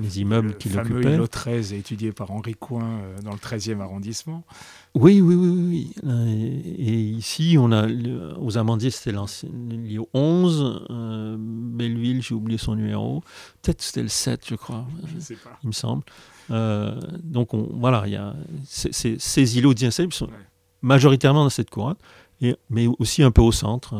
les 0.00 0.20
immeubles 0.20 0.56
qui 0.56 0.68
l'occupaient. 0.68 0.94
Le 0.94 1.02
fameux 1.02 1.14
îlot 1.14 1.26
13 1.26 1.72
étudié 1.72 2.12
par 2.12 2.30
Henri 2.30 2.54
Coin 2.54 2.84
euh, 2.84 3.20
dans 3.22 3.32
le 3.32 3.38
13e 3.38 3.80
arrondissement. 3.80 4.44
Oui, 4.94 5.20
oui, 5.20 5.34
oui. 5.34 5.92
oui. 6.04 6.72
Et, 6.78 6.94
ici, 6.94 7.56
on 7.58 7.72
a 7.72 7.86
aux 8.38 8.58
Amandiers, 8.58 8.90
c'était 8.90 9.16
l'îlot 9.52 10.08
11. 10.14 10.86
Euh, 10.90 11.36
Belleville, 11.38 12.22
j'ai 12.22 12.34
oublié 12.34 12.58
son 12.58 12.74
numéro. 12.74 13.22
Peut-être 13.62 13.82
c'était 13.82 14.02
le 14.02 14.08
7, 14.08 14.42
je 14.46 14.54
crois. 14.54 14.86
Je 15.14 15.20
sais 15.20 15.36
pas. 15.36 15.58
Il 15.62 15.68
me 15.68 15.72
semble. 15.72 16.04
Euh, 16.50 17.00
donc 17.22 17.54
on, 17.54 17.68
voilà, 17.72 18.02
il 18.06 18.12
y 18.12 18.16
a 18.16 18.34
ces 18.66 19.58
îlots 19.58 19.72
d'insalubre 19.72 20.12
sont 20.12 20.28
majoritairement 20.82 21.44
dans 21.44 21.50
cette 21.50 21.70
couronne, 21.70 21.96
et, 22.42 22.54
mais 22.68 22.86
aussi 22.98 23.22
un 23.22 23.30
peu 23.30 23.40
au 23.40 23.52
centre, 23.52 23.94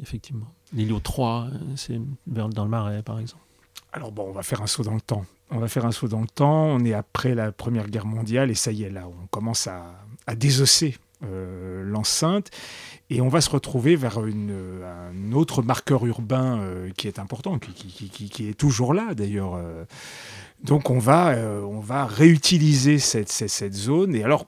effectivement. 0.00 0.52
L'îlot 0.72 1.00
3, 1.00 1.48
c'est 1.76 2.00
dans 2.26 2.64
le 2.64 2.70
Marais, 2.70 3.02
par 3.02 3.18
exemple. 3.18 3.44
Alors 3.92 4.12
bon, 4.12 4.28
on 4.28 4.32
va 4.32 4.42
faire 4.42 4.62
un 4.62 4.66
saut 4.66 4.84
dans 4.84 4.94
le 4.94 5.00
temps. 5.00 5.24
On 5.50 5.58
va 5.58 5.68
faire 5.68 5.84
un 5.84 5.92
saut 5.92 6.06
dans 6.06 6.20
le 6.20 6.28
temps. 6.28 6.66
On 6.66 6.84
est 6.84 6.94
après 6.94 7.34
la 7.34 7.50
Première 7.50 7.88
Guerre 7.88 8.06
mondiale 8.06 8.50
et 8.50 8.54
ça 8.54 8.70
y 8.70 8.84
est, 8.84 8.90
là, 8.90 9.08
on 9.08 9.26
commence 9.26 9.66
à, 9.66 9.96
désosser 10.36 10.96
euh, 11.24 11.82
l'enceinte 11.82 12.50
et 13.10 13.20
on 13.20 13.28
va 13.28 13.40
se 13.40 13.50
retrouver 13.50 13.96
vers 13.96 14.18
un 14.18 15.32
autre 15.32 15.60
marqueur 15.60 16.06
urbain 16.06 16.60
euh, 16.60 16.90
qui 16.96 17.08
est 17.08 17.18
important, 17.18 17.58
qui, 17.58 18.48
est 18.48 18.54
toujours 18.54 18.94
là 18.94 19.12
d'ailleurs. 19.14 19.54
Euh. 19.56 19.84
Donc 20.62 20.88
on 20.88 21.00
va, 21.00 21.34
on 21.64 21.80
va 21.80 22.06
réutiliser 22.06 23.00
cette, 23.00 23.32
cette 23.32 23.74
zone. 23.74 24.14
Et 24.14 24.22
alors, 24.22 24.46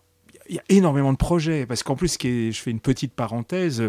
y 0.57 0.59
a 0.59 0.65
énormément 0.69 1.13
de 1.13 1.19
projets, 1.19 1.67
parce 1.67 1.83
qu'en 1.83 1.97
plus, 1.97 2.17
je 2.23 2.53
fais 2.53 2.71
une 2.71 2.81
petite 2.81 3.13
parenthèse, 3.13 3.83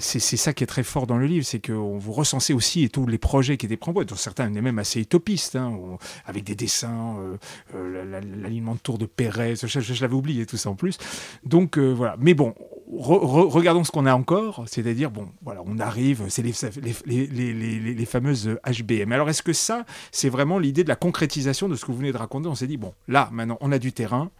c'est, 0.00 0.36
ça 0.36 0.52
qui 0.52 0.64
est 0.64 0.66
très 0.66 0.82
fort 0.82 1.06
dans 1.06 1.16
le 1.16 1.26
livre, 1.26 1.44
c'est 1.44 1.64
qu'on 1.64 1.98
vous 1.98 2.12
recensez 2.12 2.52
aussi 2.52 2.88
tous 2.90 3.06
les 3.06 3.18
projets 3.18 3.56
qui 3.56 3.66
étaient 3.66 3.76
proposés, 3.76 4.06
dont 4.06 4.16
certains 4.16 4.50
étaient 4.50 4.60
même 4.60 4.78
assez 4.78 5.00
utopistes, 5.00 5.56
hein, 5.56 5.78
avec 6.24 6.44
des 6.44 6.54
dessins, 6.54 7.16
euh, 7.18 7.36
euh, 7.74 8.20
l'alignement 8.42 8.74
de 8.74 8.80
tour 8.80 8.98
de 8.98 9.06
Pérez, 9.06 9.54
je, 9.56 10.00
l'avais 10.00 10.14
oublié 10.14 10.46
tout 10.46 10.56
ça 10.56 10.70
en 10.70 10.74
plus. 10.74 10.98
Donc 11.44 11.78
euh, 11.78 11.92
voilà, 11.92 12.16
mais 12.18 12.34
bon, 12.34 12.54
regardons 12.92 13.84
ce 13.84 13.90
qu'on 13.90 14.06
a 14.06 14.14
encore, 14.14 14.64
c'est-à-dire, 14.66 15.10
bon, 15.10 15.28
voilà, 15.42 15.62
on 15.64 15.78
arrive, 15.78 16.24
c'est 16.28 16.42
les, 16.42 18.06
fameuses 18.06 18.58
HBM. 18.66 19.12
Alors 19.12 19.28
est-ce 19.30 19.42
que 19.42 19.52
ça, 19.52 19.84
c'est 20.12 20.28
vraiment 20.28 20.58
l'idée 20.58 20.84
de 20.84 20.88
la 20.88 20.96
concrétisation 20.96 21.68
de 21.68 21.76
ce 21.76 21.84
que 21.84 21.92
vous 21.92 21.98
venez 21.98 22.12
de 22.12 22.16
raconter? 22.16 22.48
On 22.48 22.54
s'est 22.54 22.66
dit, 22.66 22.76
bon, 22.76 22.94
là, 23.08 23.28
maintenant, 23.32 23.58
on 23.60 23.72
a 23.72 23.78
du 23.78 23.92
terrain, 23.92 24.30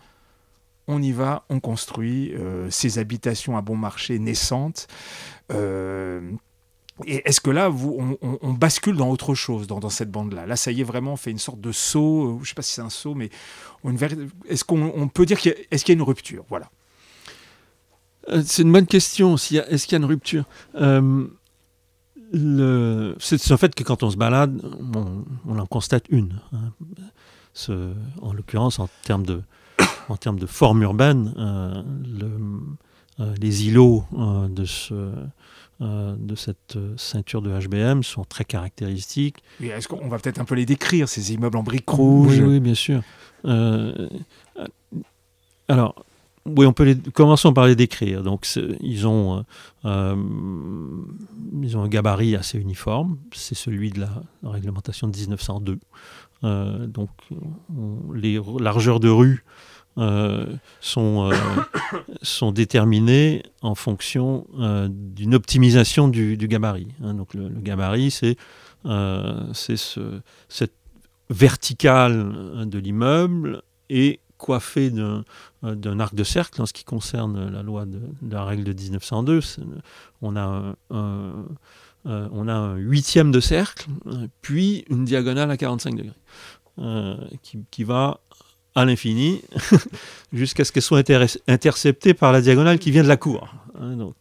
on 0.90 1.00
y 1.00 1.12
va, 1.12 1.44
on 1.48 1.60
construit 1.60 2.34
euh, 2.34 2.68
ces 2.70 2.98
habitations 2.98 3.56
à 3.56 3.62
bon 3.62 3.76
marché 3.76 4.18
naissantes. 4.18 4.88
Euh, 5.52 6.20
et 7.06 7.22
est-ce 7.24 7.40
que 7.40 7.48
là, 7.50 7.70
on, 7.70 8.52
bascule 8.52 8.96
dans 8.96 9.08
autre 9.08 9.34
chose, 9.34 9.66
dans, 9.66 9.88
cette 9.88 10.10
bande-là? 10.10 10.44
Là, 10.44 10.56
ça 10.56 10.70
y 10.70 10.82
est, 10.82 10.84
vraiment, 10.84 11.14
on 11.14 11.16
fait 11.16 11.30
une 11.30 11.38
sorte 11.38 11.60
de 11.60 11.72
saut, 11.72 12.26
euh, 12.26 12.34
je 12.38 12.40
ne 12.40 12.44
sais 12.44 12.54
pas 12.54 12.60
si 12.62 12.74
c'est 12.74 12.82
un 12.82 12.90
saut, 12.90 13.14
mais 13.14 13.30
est-ce 14.48 14.64
qu'on 14.64 15.08
peut 15.08 15.24
dire 15.24 15.38
qu'il 15.38 15.52
y, 15.52 15.54
a, 15.54 15.92
une 15.92 16.02
rupture? 16.02 16.44
Voilà. 16.50 16.68
C'est 18.44 18.62
une 18.62 18.72
bonne 18.72 18.86
question. 18.86 19.36
Est-ce 19.36 19.86
qu'il 19.86 19.92
y 19.92 19.94
a 19.94 19.98
une 19.98 20.04
rupture? 20.04 20.44
C'est 20.74 20.82
en 23.52 23.56
fait 23.56 23.74
que 23.74 23.82
quand 23.82 24.02
on 24.02 24.10
se 24.10 24.18
balade, 24.18 24.60
on, 25.46 25.58
en 25.58 25.66
constate 25.66 26.04
une. 26.10 26.38
Hein. 26.52 26.72
en 28.20 28.34
l'occurrence, 28.34 28.78
en 28.78 28.90
termes 29.04 29.24
de, 29.24 29.42
en 30.10 30.16
termes 30.16 30.38
de 30.38 30.46
forme 30.46 30.82
urbaine, 30.82 31.34
euh, 31.38 33.34
les 33.40 33.66
îlots 33.66 34.04
de 34.48 34.64
ce 34.64 34.94
euh, 35.82 36.14
de 36.18 36.34
cette 36.34 36.76
euh, 36.76 36.92
ceinture 36.98 37.40
de 37.40 37.58
HBM 37.58 38.02
sont 38.02 38.24
très 38.24 38.44
caractéristiques. 38.44 39.42
Est-ce 39.62 39.88
qu'on 39.88 40.08
va 40.08 40.18
peut-être 40.18 40.38
un 40.38 40.44
peu 40.44 40.54
les 40.54 40.66
décrire, 40.66 41.08
ces 41.08 41.32
immeubles 41.32 41.56
en 41.56 41.62
briques 41.62 41.88
rouges? 41.88 42.38
Oui, 42.38 42.46
oui 42.46 42.60
bien 42.60 42.74
sûr. 42.74 43.00
Euh, 43.46 44.10
alors, 45.68 46.04
oui, 46.44 46.66
on 46.66 46.74
peut 46.74 46.84
les, 46.84 46.96
commençons 46.98 47.54
par 47.54 47.66
les 47.66 47.76
décrire. 47.76 48.22
Donc, 48.22 48.46
ils 48.80 49.06
ont, 49.06 49.42
ils 49.84 51.76
ont 51.78 51.82
un 51.82 51.88
gabarit 51.88 52.36
assez 52.36 52.58
uniforme. 52.58 53.16
C'est 53.32 53.54
celui 53.54 53.90
de 53.90 54.00
la, 54.00 54.10
réglementation 54.42 55.08
de 55.08 55.16
1902. 55.16 55.78
donc, 56.88 57.08
les 58.12 58.38
largeurs 58.58 59.00
de 59.00 59.08
rue 59.08 59.44
euh, 59.44 59.69
sont, 59.96 61.30
euh, 61.30 61.34
sont 62.22 62.52
déterminés 62.52 63.42
en 63.62 63.74
fonction 63.74 64.46
euh, 64.58 64.88
d'une 64.90 65.34
optimisation 65.34 66.08
du, 66.08 66.36
gabarit. 66.36 66.88
Hein. 67.02 67.14
Donc 67.14 67.34
le, 67.34 67.48
gabarit, 67.48 68.10
c'est 68.10 68.36
ce, 68.84 70.20
cette 70.48 70.74
verticale 71.28 72.66
de 72.66 72.78
l'immeuble 72.78 73.62
et 73.88 74.20
coiffé 74.38 74.90
d'un 74.90 76.00
arc 76.00 76.14
de 76.14 76.24
cercle 76.24 76.62
en 76.62 76.66
ce 76.66 76.72
qui 76.72 76.84
concerne 76.84 77.50
la 77.50 77.62
loi 77.62 77.84
de, 77.84 78.00
la 78.28 78.44
règle 78.44 78.64
de 78.64 78.72
1902. 78.72 79.40
On 80.22 80.34
a 80.34 80.74
un, 80.90 81.44
on 82.04 82.48
a 82.48 82.54
un 82.54 82.76
huitième 82.76 83.30
de 83.32 83.40
cercle, 83.40 83.88
puis 84.40 84.86
une 84.88 85.04
diagonale 85.04 85.50
à 85.50 85.58
45 85.58 85.94
degrés, 85.94 87.28
qui, 87.42 87.58
qui, 87.70 87.84
va 87.84 88.20
à 88.74 88.84
l'infini, 88.84 89.42
jusqu'à 90.32 90.64
ce 90.64 90.72
qu'elle 90.72 90.82
soit 90.82 91.02
interceptée 91.48 92.14
par 92.14 92.32
la 92.32 92.40
diagonale 92.40 92.78
qui 92.78 92.90
vient 92.90 93.02
de 93.02 93.08
la 93.08 93.16
cour. 93.16 93.52
Hein, 93.80 93.96
donc, 93.96 94.14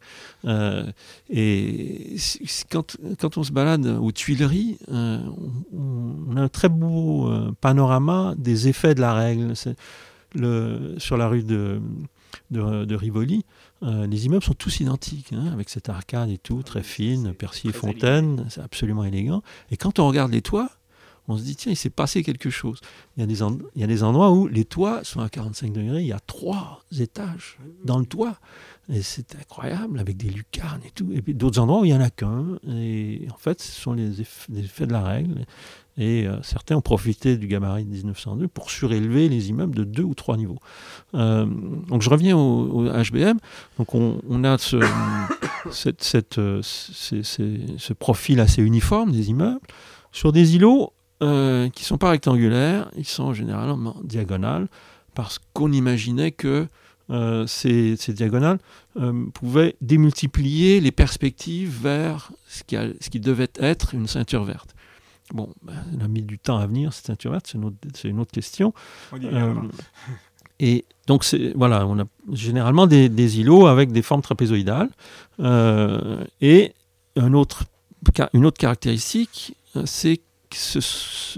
euh, 0.45 0.85
et 1.29 2.15
quand, 2.71 2.97
quand, 3.19 3.37
on 3.37 3.43
se 3.43 3.51
balade 3.51 3.85
aux 3.85 4.11
Tuileries, 4.11 4.77
euh, 4.89 5.19
on, 5.73 6.37
a 6.37 6.41
un 6.41 6.47
très 6.47 6.69
beau 6.69 7.29
euh, 7.29 7.51
panorama 7.59 8.35
des 8.37 8.67
effets 8.67 8.95
de 8.95 9.01
la 9.01 9.13
règle. 9.13 9.53
Le, 10.35 10.93
sur 10.99 11.17
la 11.17 11.27
rue 11.27 11.41
de, 11.41 11.81
de, 12.51 12.95
Rivoli, 12.95 13.43
les 13.81 14.25
immeubles 14.27 14.43
sont 14.43 14.53
tous 14.53 14.79
identiques, 14.79 15.33
hein, 15.33 15.51
avec 15.51 15.69
cette 15.69 15.89
arcade 15.89 16.29
et 16.29 16.37
tout, 16.37 16.61
très 16.61 16.83
fine, 16.83 17.33
Percy 17.33 17.69
et 17.69 17.71
Fontaine, 17.71 18.45
c'est 18.49 18.61
absolument 18.61 19.03
élégant. 19.03 19.41
Et 19.71 19.77
quand 19.77 19.97
on 19.97 20.07
regarde 20.07 20.31
les 20.31 20.43
toits, 20.43 20.69
on 21.29 21.37
se 21.37 21.43
dit, 21.43 21.55
tiens, 21.55 21.71
il 21.71 21.75
s'est 21.75 21.89
passé 21.91 22.23
quelque 22.23 22.49
chose. 22.49 22.81
Il 23.15 23.21
y, 23.21 23.23
a 23.23 23.27
des 23.27 23.39
il 23.75 23.81
y 23.81 23.83
a 23.83 23.87
des 23.87 24.03
endroits 24.03 24.31
où 24.31 24.47
les 24.47 24.65
toits 24.65 25.03
sont 25.03 25.21
à 25.21 25.29
45 25.29 25.71
degrés, 25.71 26.01
il 26.01 26.07
y 26.07 26.13
a 26.13 26.19
trois 26.19 26.83
étages 26.99 27.59
dans 27.85 27.99
le 27.99 28.05
toit. 28.05 28.39
Et 28.91 29.03
c'est 29.03 29.35
incroyable, 29.35 29.99
avec 29.99 30.17
des 30.17 30.29
lucarnes 30.29 30.81
et 30.83 30.89
tout. 30.89 31.07
Et 31.13 31.21
puis 31.21 31.35
d'autres 31.35 31.59
endroits 31.59 31.81
où 31.81 31.85
il 31.85 31.91
n'y 31.91 31.97
en 31.97 32.01
a 32.01 32.09
qu'un. 32.09 32.57
Et 32.67 33.27
en 33.31 33.37
fait, 33.37 33.61
ce 33.61 33.79
sont 33.79 33.93
les 33.93 34.21
effets, 34.21 34.87
de 34.87 34.91
la 34.91 35.03
règle. 35.03 35.45
Et 35.97 36.25
euh, 36.25 36.41
certains 36.41 36.75
ont 36.75 36.81
profité 36.81 37.37
du 37.37 37.45
gabarit 37.45 37.83
de 37.83 37.91
1902 37.91 38.47
pour 38.47 38.71
surélever 38.71 39.29
les 39.29 39.49
immeubles 39.49 39.75
de 39.75 39.83
deux 39.83 40.01
ou 40.01 40.15
trois 40.15 40.37
niveaux. 40.37 40.57
Euh, 41.13 41.45
donc 41.87 42.01
je 42.01 42.09
reviens 42.09 42.35
au, 42.35 42.89
HBM. 42.89 43.37
Donc 43.77 43.93
on, 43.93 44.43
a 44.43 44.57
ce, 44.57 44.77
cette, 45.71 46.39
euh, 46.39 46.61
ce 46.63 47.93
profil 47.93 48.39
assez 48.39 48.63
uniforme 48.63 49.11
des 49.11 49.29
immeubles. 49.29 49.67
Sur 50.11 50.31
des 50.31 50.55
îlots, 50.55 50.93
euh, 51.21 51.67
qui 51.69 51.83
ne 51.83 51.85
sont 51.85 51.97
pas 51.97 52.11
rectangulaires, 52.11 52.89
ils 52.95 53.05
sont 53.05 53.33
généralement 53.33 53.97
diagonales, 54.05 54.69
parce 55.15 55.37
qu'on 55.51 55.69
imaginait 55.73 56.31
que 56.31 56.65
euh, 57.09 57.45
ces, 57.45 57.97
diagonales 58.07 58.59
euh, 58.95 59.25
pouvaient 59.33 59.75
démultiplier 59.81 60.79
les 60.79 60.93
perspectives 60.93 61.77
vers 61.81 62.31
ce 62.47 62.63
qui, 62.63 62.77
ce 63.01 63.09
qui, 63.09 63.19
devait 63.19 63.49
être 63.59 63.93
une 63.93 64.07
ceinture 64.07 64.45
verte. 64.45 64.73
Bon, 65.33 65.53
ben, 65.61 65.73
elle 65.93 66.01
a 66.01 66.07
mis 66.07 66.21
du 66.21 66.39
temps 66.39 66.57
à 66.57 66.65
venir, 66.65 66.93
cette 66.93 67.07
ceinture 67.07 67.31
verte, 67.31 67.47
c'est 67.47 67.57
une, 67.57 67.73
une, 68.05 68.19
autre 68.21 68.31
question. 68.31 68.73
et 70.61 70.85
donc, 71.05 71.25
voilà, 71.53 71.85
on 71.85 71.99
a 71.99 72.05
généralement 72.31 72.87
des, 72.87 73.09
des, 73.09 73.41
îlots 73.41 73.67
avec 73.67 73.91
des 73.91 74.03
formes 74.03 74.21
trapézoïdales. 74.21 74.89
et 76.39 76.73
un 77.17 77.33
autre, 77.33 77.65
une 78.33 78.45
autre 78.45 78.57
caractéristique, 78.57 79.57
c'est 79.83 80.21
ce 80.57 80.81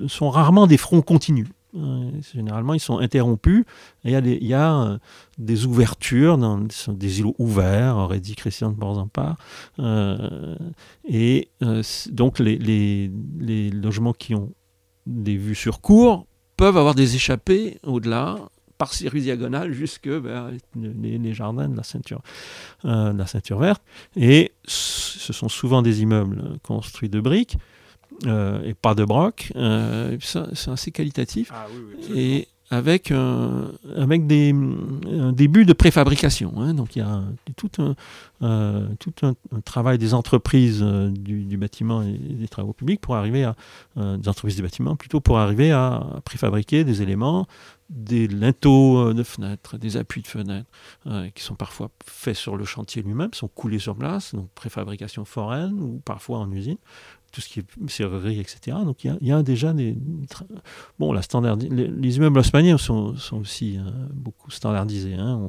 sont 0.08 0.30
rarement 0.30 0.68
des 0.68 0.78
fronts 0.78 1.02
continus. 1.02 1.48
Euh, 1.76 2.12
généralement, 2.34 2.74
ils 2.74 2.80
sont 2.80 3.00
interrompus. 3.00 3.64
Il 4.04 4.12
y 4.12 4.16
a 4.16 4.22
des, 4.22 4.40
euh, 4.52 4.98
ouvertures, 5.66 6.38
des 6.90 7.20
îlots 7.20 7.36
ouverts, 7.40 7.98
aurait 7.98 8.20
dit 8.20 8.36
Christian 8.36 8.72
de 8.72 8.76
Borzampar. 8.76 9.38
Euh, 9.80 10.56
et 11.08 11.50
donc, 12.10 12.40
les, 12.40 13.10
logements 13.72 14.14
qui 14.14 14.36
ont 14.36 14.52
des 15.06 15.38
vues 15.38 15.56
sur 15.56 15.82
cour 15.82 16.28
peuvent 16.58 16.78
avoir 16.78 16.96
des 16.96 17.16
échappées 17.16 17.80
au-delà, 17.84 18.38
par 18.78 18.94
ces 18.94 19.08
rues 19.08 19.22
diagonales, 19.22 19.74
jusque 19.74 20.08
vers 20.08 20.50
les, 20.76 21.18
les, 21.18 21.34
jardins 21.34 21.70
de 21.70 21.78
la, 21.78 21.84
ceinture, 21.84 22.22
de 22.84 23.18
la 23.18 23.28
ceinture 23.28 23.60
verte. 23.60 23.84
Et 24.16 24.52
ce 24.66 25.34
sont 25.34 25.50
souvent 25.50 25.82
des 25.82 26.02
immeubles 26.02 26.58
construits 26.64 27.10
de 27.10 27.20
briques. 27.20 27.58
Euh, 28.26 28.64
et 28.64 28.74
pas 28.74 28.96
de 28.96 29.06
broc. 29.06 29.52
Euh, 29.56 30.18
c'est 30.22 30.70
assez 30.70 30.92
qualitatif. 30.92 31.52
Ah 31.54 31.68
et 32.14 32.48
avec, 32.70 33.12
avec 33.12 34.28
des, 34.28 34.56
un 35.12 35.34
début 35.34 35.66
de 35.66 35.74
préfabrication. 35.74 36.54
Hein. 36.58 36.74
Donc 36.74 36.96
il 36.96 37.00
y 37.00 37.02
a 37.02 37.22
tout 37.58 37.70
un, 37.80 37.96
euh, 38.44 38.88
tout 38.98 39.14
un, 39.24 39.34
travail 39.66 39.98
des 39.98 40.14
entreprises 40.14 40.82
du, 40.82 41.58
bâtiment 41.58 42.02
et 42.02 42.14
des 42.14 42.48
travaux 42.48 42.72
publics 42.72 43.02
pour 43.02 43.18
arriver 43.18 43.44
à 43.44 43.56
des 43.98 44.30
entreprises 44.30 44.56
du 44.56 44.62
bâtiment 44.62 44.96
plutôt 44.96 45.20
pour 45.20 45.38
arriver 45.38 45.72
à 45.72 46.22
préfabriquer 46.24 46.86
des 46.86 47.02
éléments, 47.02 47.46
des 47.90 48.30
linteaux 48.30 49.14
de 49.14 49.24
fenêtres, 49.24 49.78
des 49.78 49.98
appuis 49.98 50.22
de 50.22 50.28
fenêtres 50.28 50.70
qui 51.36 51.44
sont 51.44 51.56
parfois 51.56 51.90
faits 52.06 52.38
sur 52.38 52.56
le 52.56 52.64
chantier 52.64 53.02
lui-même, 53.02 53.34
sont 53.34 53.50
coulés 53.50 53.80
sur 53.80 53.98
place, 53.98 54.34
donc 54.34 54.50
préfabrication 54.56 55.26
foraine 55.26 55.78
ou 55.78 56.02
parfois 56.06 56.38
en 56.38 56.50
usine 56.54 56.78
tout 57.32 57.42
ce 57.42 57.48
qui 57.48 57.60
est 57.60 57.66
serrurerie, 57.88 58.40
etc. 58.40 58.78
Donc 58.86 59.04
il 59.04 59.18
y, 59.22 59.32
a 59.32 59.42
déjà 59.42 59.74
des. 59.74 59.96
Bon, 61.00 61.14
la 61.14 61.22
standard, 61.22 61.56
les, 61.56 62.18
immeubles 62.18 62.40
haussmanniens 62.40 62.78
sont, 62.78 63.16
sont 63.16 63.40
aussi 63.40 63.78
euh, 63.78 63.90
beaucoup 64.14 64.52
standardisés. 64.52 65.14
Hein. 65.14 65.40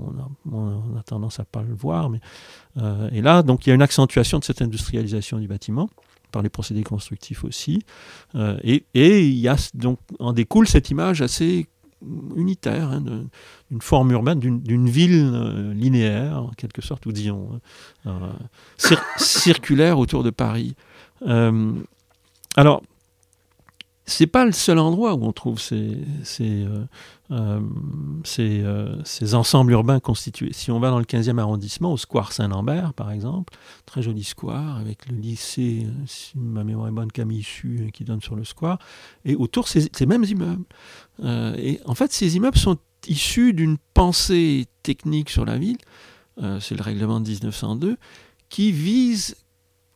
On, 0.51 0.97
a, 0.97 1.03
tendance 1.03 1.41
à 1.41 1.45
pas 1.45 1.63
le 1.63 1.75
voir. 1.75 2.09
Mais, 2.11 2.21
euh, 2.79 3.11
et 3.13 3.21
là, 3.21 3.43
donc 3.43 3.67
il 3.67 3.71
y 3.71 3.73
a 3.73 3.75
une 3.75 3.83
accentuation 3.83 4.39
de 4.39 4.45
cette 4.45 4.63
industrialisation 4.63 5.39
du 5.39 5.49
bâtiment 5.49 5.91
par 6.31 6.43
les 6.43 6.49
procédés 6.49 6.85
constructifs 6.85 7.45
aussi. 7.45 7.83
Euh, 8.37 8.59
et, 8.63 8.85
et 8.95 9.27
il 9.27 9.39
y 9.39 9.49
a 9.49 9.57
donc 9.75 9.99
en 10.21 10.33
découle 10.33 10.69
cette 10.69 10.91
image 10.91 11.21
assez 11.21 11.67
unitaire, 12.37 12.91
hein, 12.91 13.01
d'une 13.71 13.83
forme 13.83 14.11
urbaine, 14.11 14.41
d'une 14.41 14.89
ville 14.89 15.73
linéaire, 15.73 16.43
en 16.43 16.51
quelque 16.51 16.83
sorte, 16.83 17.07
ou 17.07 17.13
disons, 17.13 17.61
circulaire 19.17 20.01
autour 20.01 20.25
de 20.25 20.31
Paris. 20.31 20.75
Euh, 21.27 21.75
alors, 22.57 22.83
c'est 24.05 24.27
pas 24.27 24.45
le 24.45 24.53
seul 24.53 24.79
endroit 24.79 25.15
où 25.15 25.25
on 25.25 25.33
trouve 25.33 25.61
ces, 25.61 25.99
ces, 26.25 26.65
euh, 27.31 27.61
euh, 28.39 29.01
ces, 29.05 29.35
ensembles 29.35 29.73
urbains 29.73 30.01
constitués. 30.01 30.53
Si 30.53 30.71
on 30.71 30.81
va 30.81 30.91
dans 30.91 30.99
le 30.99 31.05
15e 31.05 31.39
arrondissement, 31.39 31.93
au 31.93 31.97
square 31.97 32.33
Saint-Lambert, 32.33 32.95
par 32.95 33.13
exemple, 33.13 33.55
très 33.87 34.03
joli 34.03 34.25
square, 34.25 34.77
avec 34.77 35.09
le 35.09 35.17
lycée, 35.17 35.87
si 36.07 36.37
ma 36.37 36.65
mémoire 36.65 36.89
est 36.89 36.93
bonne, 36.93 37.13
Camille 37.13 37.45
Su, 37.45 37.91
qui 37.95 38.05
donne 38.05 38.21
sur 38.21 38.35
le 38.35 38.45
square, 38.45 38.79
et 39.25 39.37
autour, 39.37 39.69
ces 39.69 40.07
mêmes 40.07 40.25
immeubles. 40.25 40.65
et 41.23 41.81
en 41.87 41.95
fait, 41.95 42.13
ces 42.13 42.37
immeubles 42.37 42.59
sont 42.59 42.79
issus 43.07 43.53
d'une 43.53 43.79
pensée 43.95 44.67
technique 44.83 45.31
sur 45.31 45.45
la 45.45 45.59
ville, 45.59 45.79
c'est 46.61 46.75
le 46.75 46.83
règlement 46.83 47.21
de 47.21 47.29
1902, 47.29 47.97
qui 48.49 48.73
vise 48.73 49.37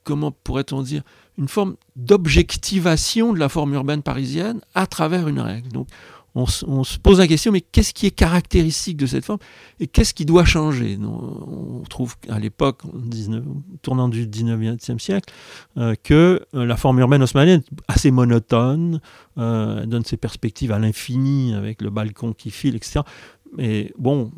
comment 0.07 0.31
pourrait-on 0.31 0.83
dire, 0.83 1.03
une 1.37 1.49
forme 1.49 1.75
d'objectivation 1.97 3.33
de 3.33 3.39
la 3.39 3.49
forme 3.49 3.75
urbaine 3.75 4.03
parisienne 4.03 4.61
à 4.75 4.87
travers 4.87 5.29
une 5.29 5.41
règle. 5.41 5.69
Donc, 5.69 5.89
on, 6.37 6.45
se 6.47 6.99
pose 6.99 7.19
la 7.19 7.27
question, 7.27 7.51
mais 7.51 7.63
qu'est-ce 7.63 7.95
qui 7.95 8.05
est 8.05 8.11
caractéristique 8.11 8.99
de 8.99 9.07
cette 9.07 9.25
forme 9.25 9.39
et 9.81 9.87
qu'est-ce 9.87 10.13
qui 10.13 10.27
doit 10.27 10.45
changer? 10.45 10.99
On 11.03 11.83
trouve 11.89 12.15
à 12.29 12.39
l'époque, 12.39 12.83
tournant 13.81 14.11
du 14.11 14.27
19e 14.27 14.99
siècle, 14.99 15.33
euh, 15.79 15.95
que 16.03 16.45
euh, 16.55 16.67
la 16.67 16.77
forme 16.77 16.99
urbaine 16.99 17.23
haussmannienne 17.23 17.61
est 17.61 17.83
assez 17.89 18.11
monotone, 18.11 19.01
euh, 19.39 19.87
donne 19.87 20.05
ses 20.05 20.19
perspectives 20.19 20.73
à 20.73 20.79
l'infini 20.79 21.55
avec 21.55 21.81
le 21.81 21.89
balcon 21.89 22.35
qui 22.35 22.51
file, 22.51 22.77
etc 22.77 23.01
mais 23.57 23.93
bon, 23.99 24.33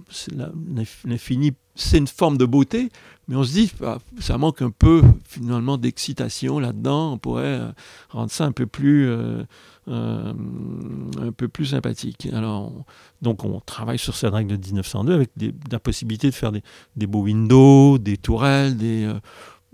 l'infini, 1.05 1.53
c'est 1.75 1.99
une 1.99 2.07
forme 2.07 2.39
de 2.39 2.45
beauté, 2.45 2.91
mais 3.29 3.37
on 3.37 3.45
se 3.45 3.53
dit, 3.53 3.71
bah, 3.79 3.99
ça 4.21 4.39
manque 4.39 4.63
un 4.63 4.71
peu 4.71 5.03
finalement 5.27 5.77
d'excitation 5.77 6.59
là-dedans. 6.59 7.13
On 7.13 7.19
pourrait 7.19 7.45
euh, 7.45 7.71
rendre 8.09 8.31
ça 8.31 8.47
un 8.47 8.53
peu 8.53 8.67
plus, 8.67 9.07
euh, 9.07 9.43
euh, 9.89 10.33
un 11.21 11.33
peu 11.33 11.47
plus 11.49 11.67
sympathique. 11.67 12.27
Alors, 12.33 12.73
donc 13.21 13.45
on 13.45 13.61
travaille 13.61 13.99
sur 13.99 14.17
cette 14.17 14.33
règle 14.33 14.57
de 14.57 14.67
1902 14.67 15.13
avec 15.13 15.31
la 15.71 15.79
possibilité 15.79 16.31
de 16.31 16.35
faire 16.35 16.53
des, 16.53 16.63
des, 16.97 17.07
beaux 17.07 17.23
windows, 17.23 17.99
des 17.99 18.17
tourelles, 18.17 18.79
des, 18.79 19.13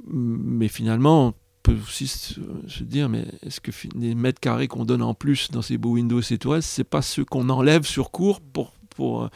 mais 0.08 0.66
finalement, 0.66 1.28
on 1.28 1.34
peut 1.62 1.76
aussi 1.80 2.08
se, 2.08 2.82
dire, 2.82 3.08
mais 3.08 3.24
est-ce 3.46 3.60
que 3.60 3.70
les 3.96 4.16
mètres 4.16 4.40
carrés 4.40 4.66
qu'on 4.66 4.84
donne 4.84 5.02
en 5.02 5.14
plus 5.14 5.52
dans 5.52 5.62
ces 5.62 5.78
beaux 5.78 5.92
windows, 5.92 6.20
ces 6.22 6.38
tourelles, 6.38 6.64
c'est 6.64 6.82
pas 6.82 7.02
ceux 7.02 7.24
qu'on 7.24 7.48
enlève 7.50 7.84
sur 7.84 8.10
cours 8.10 8.40
pour, 8.40 8.72
pour, 8.96 9.30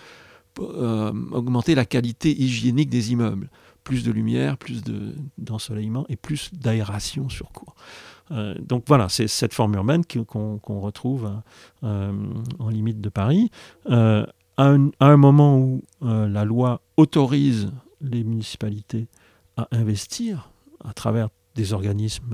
augmenter 0.59 1.77
la 1.77 1.85
qualité 1.85 2.37
hygiénique 2.37 2.91
des 2.91 3.13
immeubles? 3.13 3.49
Plus 3.89 4.05
de 4.05 4.13
lumière, 4.13 4.59
plus 4.59 4.83
d'ensoleillement 5.39 6.05
et 6.11 6.17
plus 6.17 6.51
d'aération 6.53 7.31
sur 7.31 7.51
cours. 7.53 7.75
Euh, 8.31 8.55
donc 8.61 8.85
voilà, 8.87 9.09
c'est 9.09 9.29
cette 9.29 9.55
forme 9.55 9.75
urbaine 9.77 10.05
qu'on 10.05 10.81
retrouve 10.81 11.33
euh, 11.85 12.13
en 12.59 12.69
limite 12.69 13.01
de 13.01 13.09
Paris. 13.09 13.51
Euh, 13.89 14.27
à, 14.59 14.77
un, 15.01 15.17
moment 15.17 15.57
où 15.57 15.83
la 16.03 16.45
loi 16.45 16.83
autorise 16.99 17.71
les 18.03 18.25
municipalités 18.25 19.09
à 19.57 19.69
investir 19.71 20.51
à 20.85 20.93
travers 20.93 21.31
des 21.59 21.73
organismes 21.73 22.33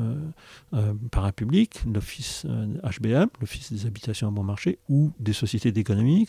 euh, 0.75 0.79
euh, 0.79 0.93
parapublics, 1.11 1.81
l'Office 1.91 2.45
HBM, 2.45 3.23
euh, 3.23 3.27
l'Office 3.41 3.73
des 3.73 3.87
habitations 3.87 4.29
à 4.29 4.31
bon 4.31 4.45
marché, 4.45 4.79
ou 4.91 5.13
des 5.19 5.33
sociétés 5.33 5.73
d'économie 5.73 6.27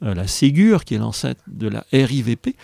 la 0.00 0.28
Ségur, 0.28 0.84
qui 0.84 0.94
est 0.94 0.98
l'ancêtre 0.98 1.42
de 1.48 1.66
la 1.66 1.84
RIVP, 1.92 2.54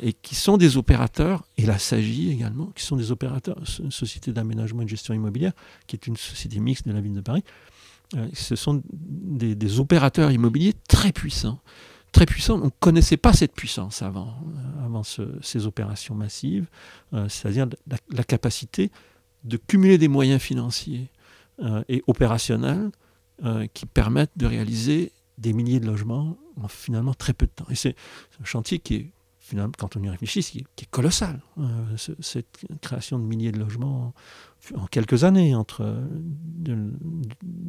et 0.00 0.12
qui 0.12 0.36
sont 0.36 0.56
des 0.56 0.76
opérateurs, 0.76 1.42
et 1.58 1.66
la 1.66 1.76
SAGI 1.76 2.30
également, 2.30 2.66
qui 2.66 2.84
sont 2.84 2.94
des 2.94 3.10
opérateurs, 3.10 3.58
une 3.80 3.90
société 3.90 4.32
d'aménagement 4.32 4.82
et 4.82 4.84
de 4.84 4.90
gestion 4.90 5.12
immobilière, 5.12 5.52
qui 5.88 5.96
est 5.96 6.06
une 6.06 6.16
société 6.16 6.60
mixte 6.60 6.86
de 6.86 6.92
la 6.92 7.00
ville 7.00 7.14
de 7.14 7.20
Paris. 7.20 7.42
ce 8.32 8.54
sont 8.54 8.80
des 8.92 9.80
opérateurs 9.80 10.30
immobiliers 10.30 10.74
très 10.86 11.10
puissants 11.10 11.60
très 12.12 12.26
puissant. 12.26 12.60
On 12.60 12.66
ne 12.66 12.70
connaissait 12.80 13.16
pas 13.16 13.32
cette 13.32 13.52
puissance 13.52 14.02
avant, 14.02 14.34
euh, 15.18 15.38
ces 15.42 15.66
opérations 15.66 16.14
massives, 16.14 16.66
euh, 17.12 17.28
c'est-à-dire 17.28 17.66
la, 17.86 18.24
capacité 18.24 18.90
de 19.44 19.56
cumuler 19.56 19.98
des 19.98 20.08
moyens 20.08 20.40
financiers 20.40 21.10
euh, 21.60 21.82
et 21.88 22.02
opérationnels 22.06 22.90
qui 23.74 23.84
permettent 23.84 24.32
de 24.36 24.46
réaliser 24.46 25.12
des 25.36 25.52
milliers 25.52 25.78
de 25.78 25.84
logements 25.84 26.38
en 26.58 26.68
finalement 26.68 27.12
très 27.12 27.34
peu 27.34 27.44
de 27.44 27.50
temps. 27.50 27.66
Et 27.68 27.74
c'est 27.74 27.94
un 28.40 28.46
chantier 28.46 28.78
qui 28.78 28.94
est, 28.94 29.10
finalement, 29.40 29.72
quand 29.76 29.94
on 29.94 30.02
y 30.02 30.08
réfléchit, 30.08 30.42
qui 30.42 30.84
est, 30.84 30.90
colossal. 30.90 31.42
cette 32.22 32.64
création 32.80 33.18
de 33.18 33.24
milliers 33.24 33.52
de 33.52 33.58
logements 33.58 34.14
en, 34.74 34.86
quelques 34.86 35.24
années, 35.24 35.54
entre 35.54 35.84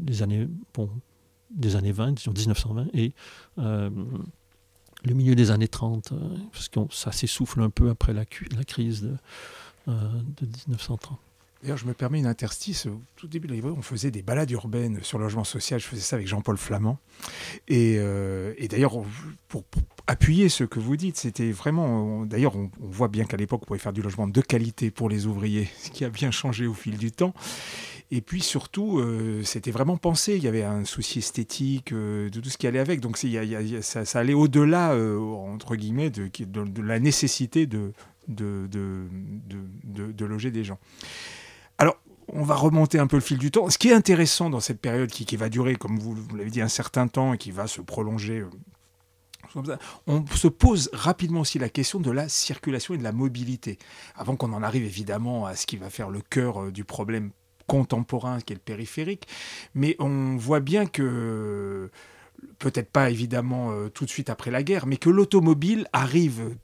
les 0.08 0.24
années, 0.24 0.48
des 1.50 1.76
années 1.76 1.92
20, 1.92 2.14
disons 2.14 2.32
1920, 2.32 2.88
et 2.94 3.14
le 5.04 5.14
milieu 5.14 5.36
des 5.36 5.52
années 5.52 5.68
30, 5.68 6.12
euh, 6.12 6.18
parce 6.52 6.70
que 6.70 6.80
ça 6.92 7.12
s'essouffle 7.12 7.62
un 7.62 7.70
peu 7.70 7.90
après 7.90 8.14
la, 8.14 8.26
crise 8.26 9.02
de, 9.02 9.16
euh, 9.88 10.22
de 10.42 10.46
1930. 10.46 11.20
D'ailleurs, 11.62 11.78
je 11.78 11.86
me 11.86 11.94
permets 11.94 12.20
une 12.20 12.28
interstice. 12.28 12.86
Au 12.86 13.02
tout 13.16 13.28
début 13.28 13.48
de 13.48 13.56
la 13.56 13.68
on 13.72 13.82
faisait 13.82 14.12
des 14.12 14.22
balades 14.22 14.52
urbaines 14.52 15.00
sur 15.02 15.18
le 15.18 15.24
logement 15.26 15.44
social. 15.44 15.80
Je 15.80 15.88
faisais 15.88 16.02
ça 16.02 16.16
avec 16.16 16.28
Jean-Paul 16.28 16.58
Flamand. 16.58 17.00
Et, 17.68 17.96
euh, 17.98 18.54
d'ailleurs, 18.70 18.94
pour, 19.48 19.64
appuyer 20.06 20.50
ce 20.50 20.64
que 20.64 20.80
vous 20.80 20.96
dites, 20.98 21.18
c'était 21.18 21.52
vraiment. 21.52 22.26
D'ailleurs, 22.26 22.56
on, 22.56 22.70
voit 22.80 23.08
bien 23.08 23.26
qu'à 23.26 23.38
l'époque, 23.38 23.62
on 23.64 23.66
pouvait 23.66 23.80
faire 23.80 23.94
du 23.94 24.02
logement 24.02 24.28
de 24.28 24.42
qualité 24.42 24.92
pour 24.92 25.10
les 25.10 25.26
ouvriers, 25.26 25.68
ce 25.78 25.90
qui 25.90 26.06
a 26.06 26.10
bien 26.10 26.32
changé 26.32 26.68
au 26.68 26.74
fil 26.74 26.98
du 26.98 27.12
temps. 27.12 27.34
Et 28.10 28.22
puis 28.22 28.40
surtout, 28.40 29.00
euh, 29.00 29.44
c'était 29.44 29.72
vraiment 29.72 29.98
pensé. 29.98 30.38
Il 30.38 30.44
y 30.44 30.48
avait 30.48 30.64
un 30.64 30.86
souci 30.86 31.20
esthétique 31.20 31.92
euh, 31.92 32.30
de 32.30 32.40
tout 32.40 32.50
ce 32.50 32.58
qui 32.58 32.68
allait 32.68 32.80
avec. 32.80 33.02
Donc 33.02 33.18
ça, 33.18 34.20
allait 34.20 34.34
au-delà, 34.34 34.96
entre 34.96 35.76
guillemets, 35.76 36.12
de, 36.12 36.82
la 36.82 37.00
nécessité 37.00 37.66
de, 37.66 37.92
loger 40.20 40.52
des 40.52 40.64
gens. 40.64 40.80
Alors, 41.78 42.00
on 42.30 42.44
va 42.44 42.56
remonter 42.56 43.00
un 43.00 43.08
peu 43.08 43.18
le 43.18 43.22
fil 43.22 43.38
du 43.38 43.52
temps. 43.52 43.70
Ce 43.70 43.78
qui 43.78 43.90
est 43.90 43.94
intéressant 43.94 44.50
dans 44.50 44.60
cette 44.60 44.82
période 44.82 45.10
qui, 45.10 45.36
va 45.36 45.50
durer, 45.50 45.76
comme 45.76 45.98
vous, 45.98 46.16
l'avez 46.36 46.50
dit, 46.50 46.62
un 46.62 46.68
certain 46.68 47.08
temps 47.08 47.34
et 47.34 47.38
qui 47.38 47.52
va 47.52 47.68
se 47.68 47.82
prolonger, 47.82 48.40
euh, 49.56 49.78
on 50.08 50.26
se 50.28 50.48
pose 50.48 50.90
rapidement 50.94 51.42
aussi 51.42 51.58
la 51.60 51.70
question 51.70 52.00
de 52.00 52.12
la 52.12 52.28
circulation 52.28 52.94
et 52.94 52.98
de 52.98 53.04
la 53.04 53.14
mobilité. 53.14 53.78
Avant 54.16 54.36
qu'on 54.36 54.54
en 54.54 54.64
arrive 54.64 54.84
évidemment 54.84 55.46
à 55.46 55.56
ce 55.56 55.66
qui 55.66 55.78
va 55.78 55.90
faire 55.90 56.10
le 56.10 56.22
cœur 56.22 56.64
euh, 56.64 56.72
du 56.72 56.84
problème 56.84 57.32
contemporain, 57.66 58.40
qui 58.42 58.54
est 58.54 58.56
le 58.56 58.62
périphérique. 58.62 59.28
Mais 59.74 59.96
on 60.00 60.36
voit 60.38 60.60
bien 60.60 60.86
que, 60.86 61.90
peut-être 62.60 62.90
pas 62.90 63.10
évidemment 63.10 63.72
euh, 63.72 63.90
tout 63.90 64.06
de 64.06 64.10
suite 64.10 64.30
après 64.30 64.52
la 64.52 64.64
guerre, 64.64 64.86
mais 64.88 64.98
que 64.98 65.10
l'automobile 65.10 65.88
arrive 65.94 66.56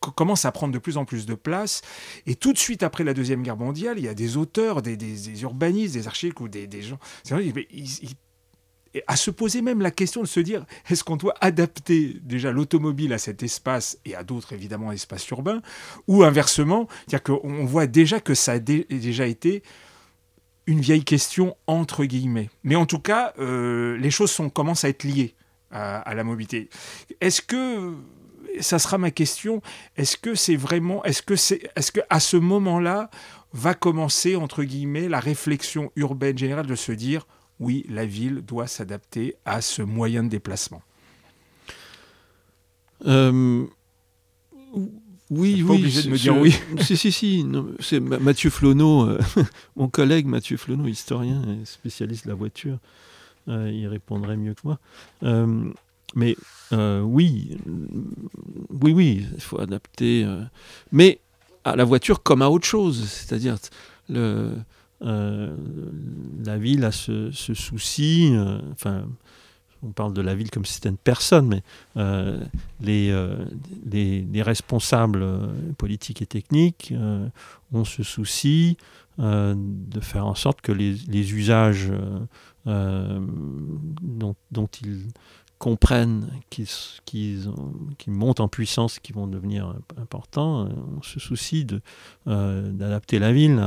commence 0.00 0.44
à 0.44 0.52
prendre 0.52 0.72
de 0.72 0.78
plus 0.78 0.96
en 0.96 1.04
plus 1.04 1.26
de 1.26 1.34
place. 1.34 1.82
Et 2.26 2.34
tout 2.34 2.52
de 2.52 2.58
suite 2.58 2.82
après 2.82 3.04
la 3.04 3.14
Deuxième 3.14 3.42
Guerre 3.42 3.56
mondiale, 3.56 3.98
il 3.98 4.04
y 4.04 4.08
a 4.08 4.14
des 4.14 4.36
auteurs, 4.36 4.82
des, 4.82 5.42
urbanistes, 5.42 5.94
des 5.94 6.06
architectes 6.06 6.40
ou 6.40 6.48
des, 6.48 6.68
gens. 6.82 6.98
À 9.06 9.14
se 9.14 9.30
poser 9.30 9.62
même 9.62 9.82
la 9.82 9.92
question 9.92 10.20
de 10.20 10.26
se 10.26 10.40
dire 10.40 10.64
est-ce 10.88 11.04
qu'on 11.04 11.16
doit 11.16 11.34
adapter 11.40 12.16
déjà 12.22 12.50
l'automobile 12.50 13.12
à 13.12 13.18
cet 13.18 13.42
espace 13.42 13.98
et 14.04 14.16
à 14.16 14.24
d'autres 14.24 14.52
évidemment 14.52 14.90
espaces 14.90 15.28
urbains? 15.28 15.62
Ou 16.08 16.24
inversement 16.24 16.88
c'est-à-dire 17.06 17.38
voit 17.66 17.86
déjà 17.86 18.18
que 18.18 18.34
ça 18.34 18.52
a 18.52 18.58
déjà 18.58 19.26
été 19.26 19.62
une 20.66 20.80
vieille 20.80 21.04
question 21.04 21.56
entre 21.68 22.04
guillemets. 22.04 22.50
Mais 22.64 22.74
en 22.74 22.86
tout 22.86 22.98
cas 22.98 23.32
euh, 23.38 23.96
les 23.96 24.10
choses 24.10 24.32
sont, 24.32 24.50
commencent 24.50 24.84
à 24.84 24.88
être 24.88 25.04
liées 25.04 25.36
à 25.70 26.14
la 26.16 26.24
mobilité. 26.24 26.68
Est-ce 27.20 27.42
que 27.42 27.94
ça 28.60 28.78
sera 28.78 28.98
ma 28.98 29.10
question. 29.10 29.62
Est-ce 29.96 30.16
que 30.16 30.34
c'est 30.34 30.56
vraiment, 30.56 31.04
est-ce 31.04 31.22
que 31.22 31.36
c'est, 31.36 31.70
est-ce 31.76 31.92
que 31.92 32.00
à 32.10 32.20
ce 32.20 32.36
moment-là 32.36 33.10
va 33.52 33.74
commencer 33.74 34.36
entre 34.36 34.64
guillemets 34.64 35.08
la 35.08 35.20
réflexion 35.20 35.90
urbaine 35.96 36.38
générale 36.38 36.66
de 36.66 36.74
se 36.74 36.92
dire 36.92 37.26
oui, 37.58 37.84
la 37.88 38.06
ville 38.06 38.40
doit 38.40 38.66
s'adapter 38.66 39.36
à 39.44 39.60
ce 39.60 39.82
moyen 39.82 40.22
de 40.24 40.28
déplacement? 40.28 40.82
Euh, 43.06 43.66
oui, 45.30 45.62
oui. 45.62 45.62
obligé 45.62 46.02
de 46.02 46.10
me 46.10 46.16
dire 46.16 46.36
oui. 46.36 46.54
Si, 46.80 46.96
si, 46.96 47.12
si. 47.12 47.46
C'est 47.78 48.00
Mathieu 48.00 48.50
Flonneau, 48.50 49.08
euh, 49.08 49.20
mon 49.76 49.88
collègue 49.88 50.26
Mathieu 50.26 50.56
Flonneau, 50.56 50.86
historien 50.86 51.42
et 51.48 51.64
spécialiste 51.64 52.24
de 52.24 52.30
la 52.30 52.34
voiture. 52.34 52.78
Euh, 53.48 53.70
il 53.72 53.86
répondrait 53.86 54.36
mieux 54.36 54.54
que 54.54 54.60
moi. 54.64 54.78
Mais 56.14 56.36
euh, 56.72 57.00
oui, 57.00 57.56
oui, 58.68 58.92
oui, 58.92 59.26
il 59.34 59.40
faut 59.40 59.60
adapter. 59.60 60.24
Euh, 60.24 60.42
mais 60.92 61.20
à 61.64 61.76
la 61.76 61.84
voiture 61.84 62.22
comme 62.22 62.42
à 62.42 62.50
autre 62.50 62.66
chose. 62.66 63.08
C'est-à-dire, 63.08 63.56
euh, 64.10 64.56
la 65.02 66.58
ville 66.58 66.84
a 66.84 66.92
ce, 66.92 67.30
souci, 67.32 68.32
enfin, 68.72 69.04
on 69.82 69.90
parle 69.92 70.12
de 70.12 70.20
la 70.20 70.34
ville 70.34 70.50
comme 70.50 70.64
si 70.64 70.74
c'était 70.74 70.90
une 70.90 70.96
personne, 70.96 71.48
mais 71.48 71.62
les, 72.80 73.14
les, 73.84 74.42
responsables 74.42 75.26
politiques 75.78 76.22
et 76.22 76.26
techniques 76.26 76.94
ont 77.72 77.84
ce 77.84 78.02
souci 78.02 78.76
de 79.18 80.00
faire 80.00 80.26
en 80.26 80.34
sorte 80.34 80.60
que 80.60 80.72
les, 80.72 80.94
les 81.08 81.34
usages 81.34 81.92
dont, 82.66 84.34
dont, 84.50 84.68
ils 84.82 85.08
comprennent 85.60 86.30
qu'ils 86.48 87.52
montent 88.06 88.40
en 88.40 88.48
puissance, 88.48 88.98
qu'ils 88.98 89.14
vont 89.14 89.26
devenir 89.26 89.74
importants, 89.98 90.66
on 90.96 91.02
se 91.02 91.20
soucie 91.20 91.66
euh, 92.26 92.72
d'adapter 92.72 93.18
la 93.18 93.30
ville 93.30 93.62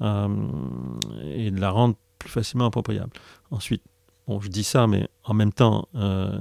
et 0.00 1.50
de 1.50 1.60
la 1.60 1.70
rendre 1.70 1.96
plus 2.18 2.30
facilement 2.30 2.64
appropriable. 2.64 3.10
Ensuite, 3.50 3.82
bon, 4.26 4.40
je 4.40 4.48
dis 4.48 4.64
ça, 4.64 4.86
mais 4.86 5.06
en 5.22 5.34
même 5.34 5.52
temps, 5.52 5.86
euh, 5.96 6.40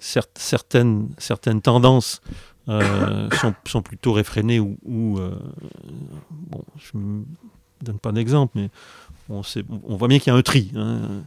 certaines, 0.00 1.08
certaines 1.18 1.62
tendances 1.62 2.20
euh, 2.68 3.30
sont, 3.64 3.80
plutôt 3.80 4.12
réfrénées 4.12 4.58
ou, 4.58 4.76
bon, 4.84 6.64
je 6.78 6.98
ne 6.98 7.22
donne 7.80 8.00
pas 8.00 8.10
d'exemple, 8.10 8.54
mais 8.56 8.70
on, 9.28 9.42
on, 9.84 9.96
voit 9.96 10.08
bien 10.08 10.18
qu'il 10.18 10.32
y 10.32 10.34
a 10.34 10.38
un 10.38 10.42
tri. 10.42 10.72
Hein, 10.74 11.22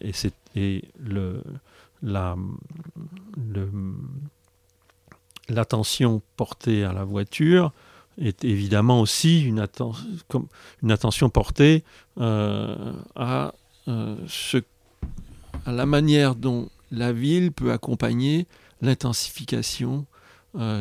et 0.00 0.14
c'est 0.14 0.32
et 0.56 0.88
le, 0.98 1.42
la, 2.02 2.36
l'attention 5.48 6.22
portée 6.36 6.82
à 6.82 6.92
la 6.92 7.04
voiture 7.04 7.72
est 8.18 8.44
évidemment 8.44 9.00
aussi 9.00 9.42
une, 9.42 9.66
comme 10.28 10.48
une 10.82 10.90
attention 10.90 11.28
portée 11.28 11.84
euh, 12.18 12.94
à, 13.14 13.54
euh, 13.88 14.16
ce, 14.26 14.58
à 15.66 15.72
la 15.72 15.84
manière 15.84 16.34
dont 16.34 16.70
la 16.90 17.12
ville 17.12 17.52
peut 17.52 17.72
accompagner 17.72 18.46
l'intensification 18.80 20.06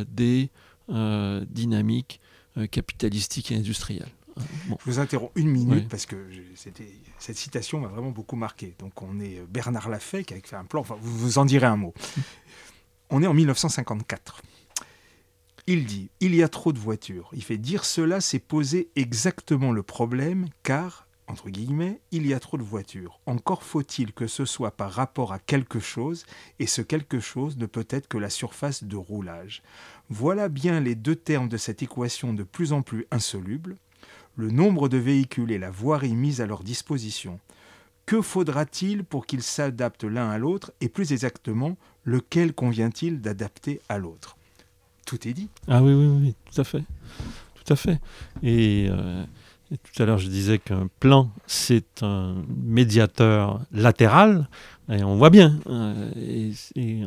des 0.08 0.50
dynamiques 0.88 2.22
capitalistiques 2.72 3.52
et 3.52 3.56
industrielles. 3.58 4.12
Je 4.38 4.76
vous 4.86 5.00
interromps 5.00 5.32
une 5.36 5.50
minute 5.50 5.88
parce 5.88 6.06
que 6.06 6.16
cette 6.56 7.38
citation 7.38 7.80
m'a 7.80 7.88
vraiment 7.88 8.12
beaucoup 8.12 8.36
marqué. 8.36 8.76
Donc 8.80 9.02
on 9.02 9.20
est 9.20 9.42
Bernard 9.50 9.90
Lafay 9.90 10.24
qui 10.24 10.34
a 10.34 10.38
fait 10.44 10.56
un 10.56 10.66
plan, 10.66 10.82
enfin 10.82 10.98
vous 11.00 11.18
vous 11.18 11.38
en 11.38 11.46
direz 11.46 11.68
un 11.68 11.78
mot. 11.78 11.94
On 13.12 13.22
est 13.22 13.28
en 13.28 13.36
1954. 13.36 14.42
Il 15.68 15.86
dit 15.86 16.10
Il 16.20 16.36
y 16.36 16.44
a 16.44 16.50
trop 16.50 16.74
de 16.74 16.80
voitures. 16.80 17.30
Il 17.34 17.44
fait 17.44 17.58
dire 17.58 17.86
cela, 17.86 18.22
c'est 18.22 18.40
poser 18.40 18.90
exactement 18.96 19.72
le 19.72 19.84
problème, 19.84 20.48
car, 20.64 21.08
entre 21.28 21.50
guillemets, 21.50 22.02
il 22.12 22.26
y 22.26 22.34
a 22.34 22.40
trop 22.40 22.58
de 22.58 22.64
voitures. 22.64 23.20
Encore 23.26 23.64
faut-il 23.64 24.14
que 24.14 24.28
ce 24.28 24.46
soit 24.46 24.72
par 24.72 24.92
rapport 24.92 25.34
à 25.34 25.40
quelque 25.40 25.80
chose, 25.80 26.26
et 26.60 26.68
ce 26.68 26.82
quelque 26.82 27.20
chose 27.20 27.58
ne 27.58 27.66
peut 27.68 27.88
être 27.90 28.08
que 28.08 28.18
la 28.18 28.30
surface 28.30 28.84
de 28.84 28.96
roulage. 28.96 29.64
Voilà 30.10 30.50
bien 30.50 30.80
les 30.80 30.96
deux 30.96 31.16
termes 31.16 31.50
de 31.50 31.58
cette 31.58 31.82
équation 31.82 32.34
de 32.34 32.44
plus 32.44 32.74
en 32.74 32.82
plus 32.82 33.06
insoluble 33.12 33.78
le 34.36 34.50
nombre 34.50 34.90
de 34.90 34.98
véhicules 34.98 35.52
et 35.52 35.58
la 35.58 35.72
voirie 35.72 36.16
mise 36.16 36.42
à 36.42 36.46
leur 36.46 36.64
disposition. 36.64 37.40
Que 38.06 38.22
faudra-t-il 38.22 39.04
pour 39.04 39.26
qu'ils 39.26 39.42
s'adaptent 39.42 40.04
l'un 40.04 40.30
à 40.30 40.38
l'autre 40.38 40.72
et 40.80 40.90
plus 40.90 41.12
exactement, 41.12 41.76
lequel 42.04 42.54
convient-il 42.54 43.22
d'adapter 43.22 43.82
à 43.90 43.98
l'autre? 43.98 44.38
Tout 45.06 45.28
est 45.28 45.34
dit. 45.34 45.50
Ah 45.68 45.84
oui, 45.84 45.94
oui, 45.94 46.06
oui, 46.06 46.36
tout 46.52 46.62
à 46.62 46.64
fait. 46.64 46.84
Tout 47.56 47.74
à 47.74 47.76
fait. 47.76 48.00
Et, 48.44 48.88
euh, 48.90 49.24
tout 49.70 50.04
à 50.04 50.06
l'heure, 50.06 50.20
je 50.20 50.28
disais 50.28 50.60
qu'un 50.60 50.88
plan, 51.00 51.32
c'est 51.48 52.04
un 52.04 52.44
médiateur 52.64 53.62
latéral, 53.72 54.48
et 54.90 55.04
on 55.04 55.16
voit 55.16 55.32
bien. 55.32 55.60
Euh, 55.68 56.12
et, 56.16 56.52
et, 56.76 57.04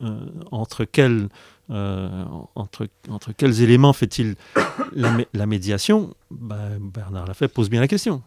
euh, 0.00 0.30
entre 0.50 0.84
quels 0.84 1.28
euh, 1.70 2.24
entre, 2.54 2.88
entre 3.10 3.32
quels 3.32 3.60
éléments 3.60 3.92
fait-il 3.92 4.36
la, 4.94 5.46
médiation? 5.46 6.14
Ben, 6.30 6.78
Bernard 6.80 7.26
Lafay 7.26 7.48
pose 7.48 7.68
bien 7.68 7.80
la 7.80 7.88
question. 7.88 8.22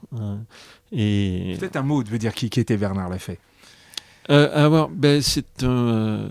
Et... 0.92 1.56
Peut-être 1.60 1.76
un 1.76 1.82
mot 1.82 2.04
de 2.04 2.18
dire 2.18 2.34
qui, 2.34 2.52
qui 2.52 2.60
était 2.60 2.78
Bernard 2.78 3.10
Lafay? 3.10 3.40
Euh, 4.30 4.50
alors, 4.54 4.90
ben, 4.90 5.22
c'est 5.22 5.64
un. 5.64 6.30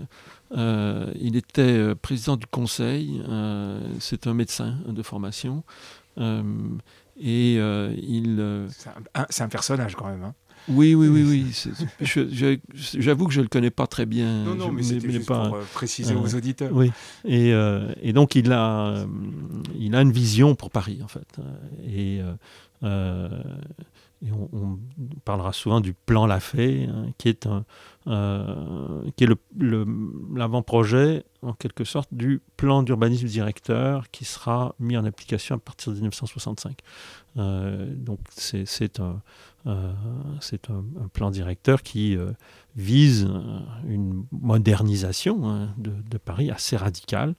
Euh, 0.52 1.12
il 1.20 1.36
était 1.36 1.94
président 1.96 2.36
du 2.36 2.46
conseil, 2.46 3.22
c'est 3.98 4.26
un 4.26 4.34
médecin 4.34 4.78
de 4.86 5.02
formation. 5.02 5.64
et 6.16 7.54
il. 7.54 8.66
C'est 9.28 9.42
un, 9.42 9.48
personnage 9.48 9.96
quand 9.96 10.06
même. 10.06 10.22
Hein. 10.22 10.34
Oui, 10.70 10.94
oui, 10.94 11.08
oui, 11.08 11.24
oui. 11.24 12.06
J'avoue 12.98 13.26
que 13.26 13.32
je 13.32 13.38
ne 13.40 13.44
le 13.44 13.48
connais 13.48 13.70
pas 13.70 13.86
très 13.86 14.06
bien. 14.06 14.44
Non, 14.44 14.54
non, 14.54 14.72
mais 14.72 14.82
c'était 14.82 15.10
juste 15.10 15.28
pas, 15.28 15.48
pour 15.48 15.56
euh, 15.56 15.64
préciser 15.74 16.14
aux 16.14 16.34
auditeurs. 16.34 16.70
Oui, 16.72 16.92
et, 17.24 17.52
euh, 17.52 17.92
et, 18.00 18.12
donc 18.12 18.34
il 18.34 18.52
a, 18.52 18.86
euh, 18.86 19.06
il 19.78 19.94
a 19.94 20.02
une 20.02 20.12
vision 20.12 20.54
pour 20.54 20.70
Paris, 20.70 21.00
en 21.02 21.08
fait. 21.08 21.40
Et, 21.86 22.20
et 24.22 24.32
on, 24.32 24.78
parlera 25.24 25.52
souvent 25.52 25.80
du 25.80 25.94
plan 25.94 26.26
Lafay, 26.26 26.84
hein, 26.84 27.06
qui 27.16 27.28
est, 27.28 27.46
un, 27.46 27.64
qui 29.16 29.24
est 29.24 29.28
l'avant-projet, 30.34 31.24
en 31.42 31.54
quelque 31.54 31.84
sorte, 31.84 32.08
du 32.12 32.42
plan 32.56 32.82
d'urbanisme 32.82 33.26
directeur 33.26 34.10
qui 34.10 34.24
sera 34.24 34.74
mis 34.78 34.96
en 34.96 35.04
application 35.04 35.56
à 35.56 35.58
partir 35.58 35.92
de 35.92 35.96
1965. 35.96 36.78
Donc 37.36 38.20
c'est 38.30 39.00
un 39.00 39.22
euh, 39.66 39.92
c'est 40.40 40.70
un, 40.70 40.82
plan 41.12 41.30
directeur 41.30 41.82
qui 41.82 42.16
euh, 42.16 42.30
vise 42.76 43.28
euh, 43.28 43.58
une 43.86 44.24
modernisation 44.32 45.50
hein, 45.50 45.74
de, 45.76 46.16
Paris 46.16 46.50
assez 46.50 46.78
radicale. 46.78 47.34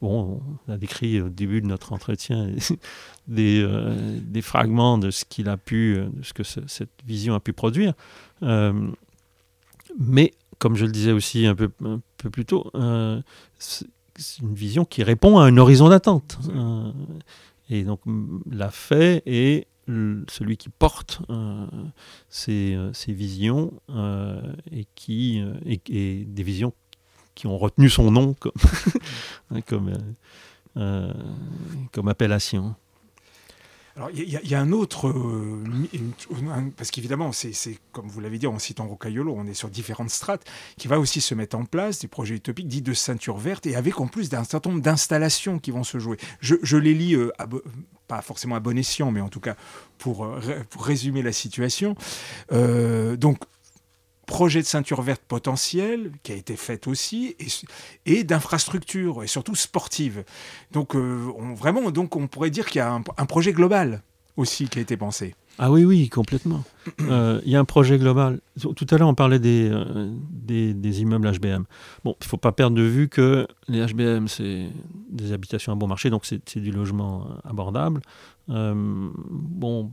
bon, 0.00 0.40
on 0.68 0.72
a 0.72 0.76
décrit 0.76 1.20
au 1.20 1.28
début 1.28 1.60
de 1.60 1.66
notre 1.66 1.92
entretien 1.92 2.50
des, 3.28 3.66
des 4.22 4.42
fragments 4.42 4.98
de 4.98 5.10
ce 5.10 5.24
qu'il 5.24 5.48
a 5.48 5.56
pu, 5.56 5.96
de 5.96 6.22
ce 6.22 6.32
que 6.32 6.44
cette 6.44 6.90
vision 7.04 7.34
a 7.34 7.40
pu 7.40 7.52
produire. 7.52 7.94
mais 9.98 10.34
comme 10.58 10.76
je 10.76 10.84
le 10.84 10.92
disais 10.92 11.12
aussi 11.12 11.46
un 11.46 11.54
peu, 11.54 11.70
un 11.84 12.00
peu 12.16 12.30
plus 12.30 12.44
tôt, 12.44 12.70
c'est 13.58 13.86
une 14.42 14.54
vision 14.54 14.84
qui 14.84 15.02
répond 15.02 15.38
à 15.38 15.44
un 15.44 15.56
horizon 15.56 15.88
d'attente. 15.88 16.38
Et 17.70 17.84
donc 17.84 18.00
l'a 18.50 18.70
fait 18.70 19.22
et 19.26 19.66
celui 20.28 20.56
qui 20.56 20.68
porte 20.68 21.20
euh, 21.30 21.66
euh, 22.48 22.90
ces, 22.92 23.12
visions 23.12 23.72
euh, 23.90 24.40
et 24.70 24.86
qui 24.94 25.42
et, 25.66 26.24
des 26.24 26.42
visions 26.42 26.72
qui 27.34 27.46
ont 27.46 27.58
retenu 27.58 27.88
son 27.88 28.10
nom 28.10 28.34
comme, 28.34 28.52
comme, 29.66 29.92
comme 31.92 32.08
appellation. 32.08 32.74
Alors, 33.96 34.10
il 34.14 34.28
y, 34.28 34.54
a 34.54 34.60
un 34.60 34.72
autre. 34.72 35.12
parce 36.76 36.90
qu'évidemment, 36.90 37.32
c'est 37.32 37.52
comme 37.92 38.08
vous 38.08 38.20
l'avez 38.20 38.38
dit 38.38 38.46
en 38.46 38.58
citant 38.58 38.86
Rocaillolo, 38.86 39.34
on 39.36 39.46
est 39.46 39.54
sur 39.54 39.68
différentes 39.68 40.10
strates, 40.10 40.44
qui 40.78 40.88
va 40.88 41.00
aussi 41.00 41.20
se 41.20 41.34
mettre 41.34 41.56
en 41.56 41.64
place, 41.64 42.00
des 42.00 42.08
projets 42.08 42.36
utopiques 42.36 42.68
dits 42.68 42.82
de 42.82 42.94
ceinture 42.94 43.36
verte, 43.36 43.66
et 43.66 43.76
avec 43.76 44.00
en 44.00 44.06
plus 44.06 44.32
un 44.32 44.44
certain 44.44 44.70
nombre 44.70 44.82
d'installations 44.82 45.58
qui 45.58 45.70
vont 45.70 45.84
se 45.84 45.98
jouer. 45.98 46.18
Je, 46.40 46.76
les 46.76 46.94
lis 46.94 47.16
pas 48.10 48.22
forcément 48.22 48.56
à 48.56 48.60
bon 48.60 48.76
escient, 48.76 49.12
mais 49.12 49.20
en 49.20 49.28
tout 49.28 49.40
cas 49.40 49.54
pour, 49.98 50.24
euh, 50.24 50.40
résumer 50.78 51.22
la 51.22 51.32
situation. 51.32 51.94
Euh, 52.52 53.16
donc, 53.16 53.38
projet 54.30 54.60
de 54.60 54.66
ceinture 54.66 55.02
verte 55.02 55.22
potentiel 55.26 56.12
qui 56.22 56.30
a 56.30 56.36
été 56.36 56.54
fait 56.54 56.86
aussi 56.86 57.34
et, 58.06 58.22
d'infrastructures 58.22 59.24
et 59.24 59.26
surtout 59.26 59.56
sportives. 59.56 60.22
Donc 60.70 60.94
euh, 60.94 61.32
vraiment 61.56 61.90
donc 61.90 62.14
on 62.14 62.28
pourrait 62.28 62.50
dire 62.50 62.66
qu'il 62.66 62.78
y 62.78 62.82
a 62.82 62.92
un, 62.92 63.26
projet 63.26 63.52
global 63.52 64.02
aussi 64.36 64.68
qui 64.68 64.78
a 64.78 64.82
été 64.82 64.96
pensé. 64.96 65.34
Ah 65.58 65.72
oui 65.72 65.84
oui 65.84 66.08
complètement. 66.08 66.62
Il 67.00 67.40
y 67.50 67.56
a 67.56 67.58
un 67.58 67.64
projet 67.64 67.98
global. 67.98 68.40
Tout 68.60 68.86
à 68.90 68.98
l'heure 68.98 69.08
on 69.08 69.16
parlait 69.16 69.40
des, 69.40 69.68
des, 70.30 70.74
des, 70.74 71.00
immeubles 71.02 71.28
HBM. 71.32 71.64
Bon 72.04 72.14
il 72.20 72.24
ne 72.24 72.28
faut 72.28 72.36
pas 72.36 72.52
perdre 72.52 72.76
de 72.76 72.82
vue 72.82 73.08
que 73.08 73.48
les 73.66 73.84
HBM 73.84 74.28
c'est 74.28 74.68
des 75.10 75.32
habitations 75.32 75.72
à 75.72 75.74
bon 75.74 75.88
marché 75.88 76.08
donc 76.08 76.24
c'est 76.24 76.60
du 76.60 76.70
logement 76.70 77.26
abordable. 77.44 78.00
bon 78.46 79.90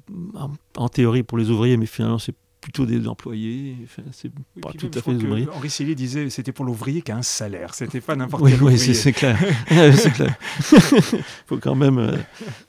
en, 0.76 0.90
théorie 0.90 1.24
pour 1.24 1.40
les 1.40 1.50
ouvriers 1.50 1.76
mais 1.76 1.88
finalement 1.88 2.20
c'est 2.20 2.36
plutôt 2.68 2.86
des 2.86 3.08
employés. 3.08 3.78
c'est 4.12 4.30
pas 4.62 4.74
tout 4.74 4.92
à 4.94 5.02
fait 5.02 5.14
des 5.14 5.24
ouvriers. 5.24 5.48
Henri 5.56 5.70
Célier 5.70 5.96
disait 5.96 6.30
c'était 6.30 6.52
pour 6.52 6.66
l'ouvrier 6.66 7.02
qui 7.02 7.14
a 7.14 7.16
un 7.16 7.22
salaire, 7.22 7.74
c'était 7.74 8.02
pas 8.02 8.18
n'importe 8.18 8.44
quel 8.44 8.62
oui, 8.62 8.74
ouvrier. 8.74 8.94
c'est 8.94 9.14
clair. 9.14 9.40
c'est 9.70 10.12
clair. 10.12 10.36
il, 10.74 10.82
faut 11.48 11.58
quand 11.58 11.76
même, 11.76 11.98
euh, 11.98 12.18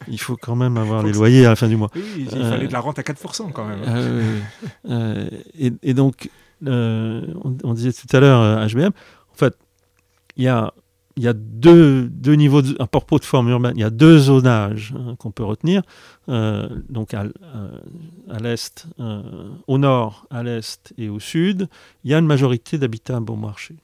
il 0.06 0.20
faut 0.20 0.36
quand 0.36 0.54
même 0.54 0.76
avoir 0.76 1.02
les 1.02 1.10
loyers 1.10 1.46
à 1.46 1.48
la 1.48 1.56
fin 1.56 1.66
du 1.66 1.76
mois. 1.76 1.90
Oui, 1.96 2.02
il 2.16 2.30
fallait 2.30 2.68
de 2.68 2.72
la 2.72 2.78
rente 2.78 3.00
à 3.00 3.02
4% 3.02 3.50
quand 3.50 3.66
même. 3.66 3.80
Euh, 3.88 4.40
euh, 4.88 5.28
et, 5.58 5.72
et, 5.82 5.94
donc, 5.94 6.30
on, 6.64 7.56
on, 7.64 7.74
disait 7.74 7.92
tout 7.92 8.16
à 8.16 8.20
l'heure 8.20 8.68
HBM, 8.68 8.92
en 9.32 9.36
fait, 9.36 9.58
il 10.36 10.44
y 10.44 10.48
a 10.48 10.72
il 11.18 11.24
y 11.24 11.28
a 11.28 11.32
deux, 11.34 12.08
deux 12.08 12.34
niveaux, 12.34 12.62
de, 12.62 12.74
propos 12.84 13.18
de 13.18 13.24
forme 13.24 13.48
urbaine, 13.48 13.72
il 13.74 13.80
y 13.80 13.84
a 13.84 13.90
deux 13.90 14.18
zonages 14.18 14.94
hein, 14.96 15.16
qu'on 15.18 15.32
peut 15.32 15.42
retenir. 15.42 15.82
Euh, 16.28 16.68
donc 16.88 17.12
à, 17.12 17.24
euh, 17.24 17.78
à 18.30 18.38
l'est, 18.38 18.86
euh, 19.00 19.50
au 19.66 19.78
nord, 19.78 20.26
à 20.30 20.44
l'est 20.44 20.94
et 20.96 21.08
au 21.08 21.18
sud, 21.18 21.68
il 22.04 22.12
y 22.12 22.14
a 22.14 22.18
une 22.18 22.26
majorité 22.26 22.78
d'habitats 22.78 23.18
bon 23.18 23.36
marché. 23.36 23.74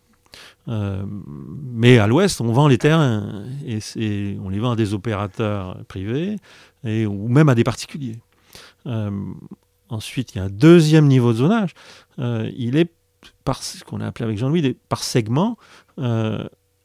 mais 0.66 1.98
à 1.98 2.06
l'ouest, 2.06 2.40
on 2.40 2.52
vend 2.52 2.68
les 2.68 2.78
terrains 2.78 3.44
et, 3.66 4.38
on 4.40 4.48
les 4.48 4.60
vend 4.60 4.72
à 4.72 4.76
des 4.76 4.94
opérateurs 4.94 5.84
privés 5.88 6.36
et, 6.84 7.04
ou 7.06 7.26
même 7.28 7.48
à 7.48 7.56
des 7.56 7.64
particuliers. 7.64 8.20
ensuite, 9.88 10.34
il 10.34 10.38
y 10.38 10.40
a 10.40 10.44
un 10.44 10.50
deuxième 10.50 11.08
niveau 11.08 11.32
de 11.32 11.38
zonage. 11.38 11.74
il 12.18 12.76
est 12.76 12.92
par 13.44 13.62
ce 13.62 13.82
qu'on 13.82 14.00
a 14.00 14.06
appelé 14.06 14.24
avec 14.24 14.38
Jean-Louis 14.38 14.76
par 14.88 15.02
segment 15.02 15.56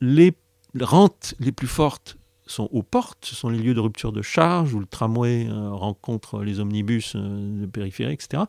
les 0.02 0.34
rentes 0.80 1.36
les 1.40 1.52
plus 1.52 1.68
fortes 1.68 2.20
sont 2.52 2.68
aux 2.72 2.84
portes, 2.84 3.26
ce 3.26 3.36
sont 3.36 3.50
les 3.50 3.60
lieux 3.60 3.74
de 3.74 3.80
rupture 3.80 4.12
de 4.12 4.22
charge 4.22 4.74
où 4.74 4.80
le 4.80 4.86
tramway 4.86 5.48
euh, 5.48 5.70
rencontre 5.70 6.42
les 6.42 6.60
omnibus 6.60 7.14
euh, 7.16 7.62
de 7.62 7.66
périphérie, 7.66 8.14
etc. 8.14 8.44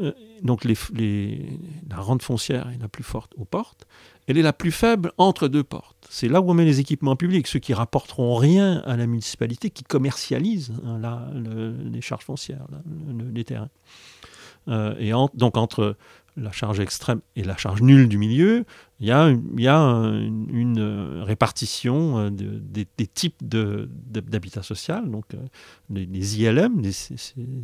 Euh, 0.00 0.12
donc 0.42 0.64
la 0.64 1.96
rente 1.96 2.22
foncière 2.22 2.68
est 2.70 2.80
la 2.80 2.88
plus 2.88 3.04
forte 3.04 3.32
aux 3.36 3.44
portes, 3.44 3.86
elle 4.26 4.38
est 4.38 4.42
la 4.42 4.52
plus 4.52 4.72
faible 4.72 5.12
entre 5.16 5.48
deux 5.48 5.64
portes. 5.64 6.06
C'est 6.10 6.28
là 6.28 6.40
où 6.40 6.50
on 6.50 6.54
met 6.54 6.64
les 6.64 6.80
équipements 6.80 7.16
publics, 7.16 7.46
ceux 7.46 7.58
qui 7.58 7.72
rapporteront 7.72 8.36
rien 8.36 8.82
à 8.86 8.96
la 8.96 9.06
municipalité, 9.06 9.70
qui 9.70 9.84
commercialisent 9.84 10.72
hein, 10.84 11.30
les 11.90 12.02
charges 12.02 12.24
foncières, 12.24 12.66
les 13.32 13.44
terrains. 13.44 13.70
et 14.98 15.12
donc 15.34 15.56
entre 15.56 15.96
la 16.40 16.52
charge 16.52 16.80
extrême 16.80 17.20
et 17.36 17.44
la 17.44 17.56
charge 17.56 17.82
nulle 17.82 18.08
du 18.08 18.18
milieu, 18.18 18.64
il 19.00 19.06
y 19.06 19.12
a, 19.12 19.30
y 19.56 19.68
a 19.68 19.78
une, 19.78 21.22
répartition 21.24 22.18
euh, 22.18 22.30
des, 22.30 23.06
types 23.06 23.36
d'habitat 23.44 24.62
social, 24.62 25.08
donc 25.08 25.24
les, 25.90 26.46
euh, 26.46 26.50
ILM, 26.50 26.82
des, 26.82 26.94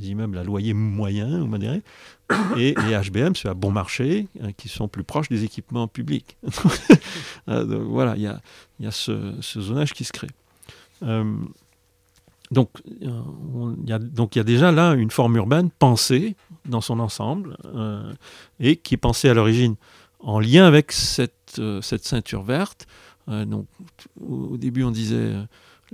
immeubles 0.08 0.38
à 0.38 0.44
loyer 0.44 0.74
moyen 0.74 1.40
ou 1.40 1.46
modéré, 1.46 1.82
et 2.56 2.74
les 2.86 3.10
HBM, 3.10 3.34
ceux 3.34 3.48
à 3.48 3.54
bon 3.54 3.72
marché, 3.72 4.28
euh, 4.42 4.52
qui 4.56 4.68
sont 4.68 4.86
plus 4.86 5.04
proches 5.04 5.28
des 5.28 5.44
équipements 5.44 5.88
publics. 5.88 6.36
voilà, 7.46 8.14
il 8.16 8.22
y 8.22 8.28
a, 8.28 8.40
il 8.78 8.84
y 8.84 8.88
a 8.88 8.92
ce, 8.92 9.32
zonage 9.40 9.92
qui 9.92 10.04
se 10.04 10.12
crée. 10.12 10.30
Donc, 12.54 12.70
il 13.00 13.88
y 13.88 13.92
a, 13.92 13.98
donc 13.98 14.34
il 14.34 14.38
y 14.38 14.40
a 14.40 14.44
déjà 14.44 14.72
là 14.72 14.94
une 14.94 15.10
forme 15.10 15.36
urbaine 15.36 15.70
pensée 15.78 16.36
dans 16.64 16.80
son 16.80 17.00
ensemble 17.00 17.56
et 18.60 18.76
qui 18.76 18.94
est 18.94 18.98
pensée 18.98 19.28
à 19.28 19.34
l'origine 19.34 19.76
en 20.24 20.40
lien 20.40 20.66
avec 20.66 20.90
cette, 20.90 21.58
euh, 21.58 21.80
ceinture 21.82 22.42
verte. 22.42 22.86
Euh, 23.28 23.44
donc, 23.44 23.66
au 24.20 24.56
début, 24.56 24.82
on 24.82 24.90
disait 24.90 25.34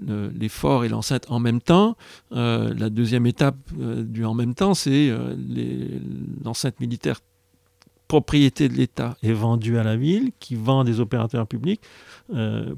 euh, 0.08 0.30
l'effort 0.34 0.84
et 0.84 0.88
l'enceinte 0.88 1.26
en 1.28 1.40
même 1.40 1.60
temps. 1.60 1.96
la 2.30 2.88
deuxième 2.88 3.26
étape 3.26 3.58
du 3.74 4.24
en 4.24 4.34
même 4.34 4.54
temps, 4.54 4.74
c'est 4.74 5.12
l'enceinte 6.44 6.80
militaire 6.80 7.20
propriété 8.08 8.68
de 8.68 8.74
l'État 8.74 9.16
est 9.22 9.32
vendue 9.32 9.78
à 9.78 9.84
la 9.84 9.96
ville, 9.96 10.30
qui 10.40 10.56
vend 10.56 10.82
des 10.84 10.98
opérateurs 11.00 11.46
publics, 11.46 11.82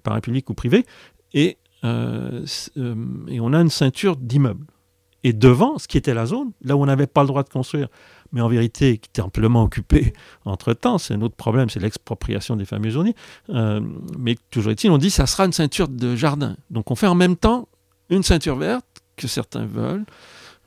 par 0.03 0.20
public 0.20 0.51
ou 0.51 0.55
privé, 0.55 0.85
et, 1.33 1.57
et 1.85 3.41
on 3.41 3.53
a 3.53 3.61
une 3.61 3.70
ceinture 3.70 4.16
d'immeubles. 4.16 4.66
Et 5.24 5.33
devant, 5.33 5.78
ce 5.78 5.87
qui 5.87 5.99
était 5.99 6.14
la 6.14 6.26
zone, 6.26 6.51
là 6.62 6.76
où 6.76 6.83
on 6.83 6.87
n'avait 6.87 7.07
pas 7.07 7.22
le 7.22 7.28
droit 7.28 7.43
de 7.43 7.49
construire, 7.49 7.89
mais 8.33 8.41
en 8.41 8.49
vérité 8.49 8.99
qui 8.99 9.09
était 9.09 9.22
amplement 9.22 9.62
occupé 9.62 10.12
entre-temps, 10.45 10.99
c'est 10.99 11.14
un 11.14 11.22
autre 11.22 11.37
problème, 11.37 11.70
c'est 11.70 11.80
l'expropriation 11.80 12.57
des 12.57 12.64
fameux 12.64 12.91
zones. 12.91 13.12
Euh, 13.51 13.80
mais 14.18 14.37
toujours 14.51 14.72
est-il, 14.72 14.91
on 14.91 14.99
dit 14.99 15.11
ça 15.11 15.26
sera 15.26 15.45
une 15.45 15.53
ceinture 15.53 15.89
de 15.89 16.16
jardin. 16.16 16.57
Donc 16.70 16.91
on 16.91 16.95
fait 16.95 17.07
en 17.07 17.14
même 17.14 17.37
temps 17.37 17.68
une 18.11 18.22
ceinture 18.22 18.57
verte 18.57 18.87
que 19.16 19.28
certains 19.28 19.66
veulent, 19.66 20.05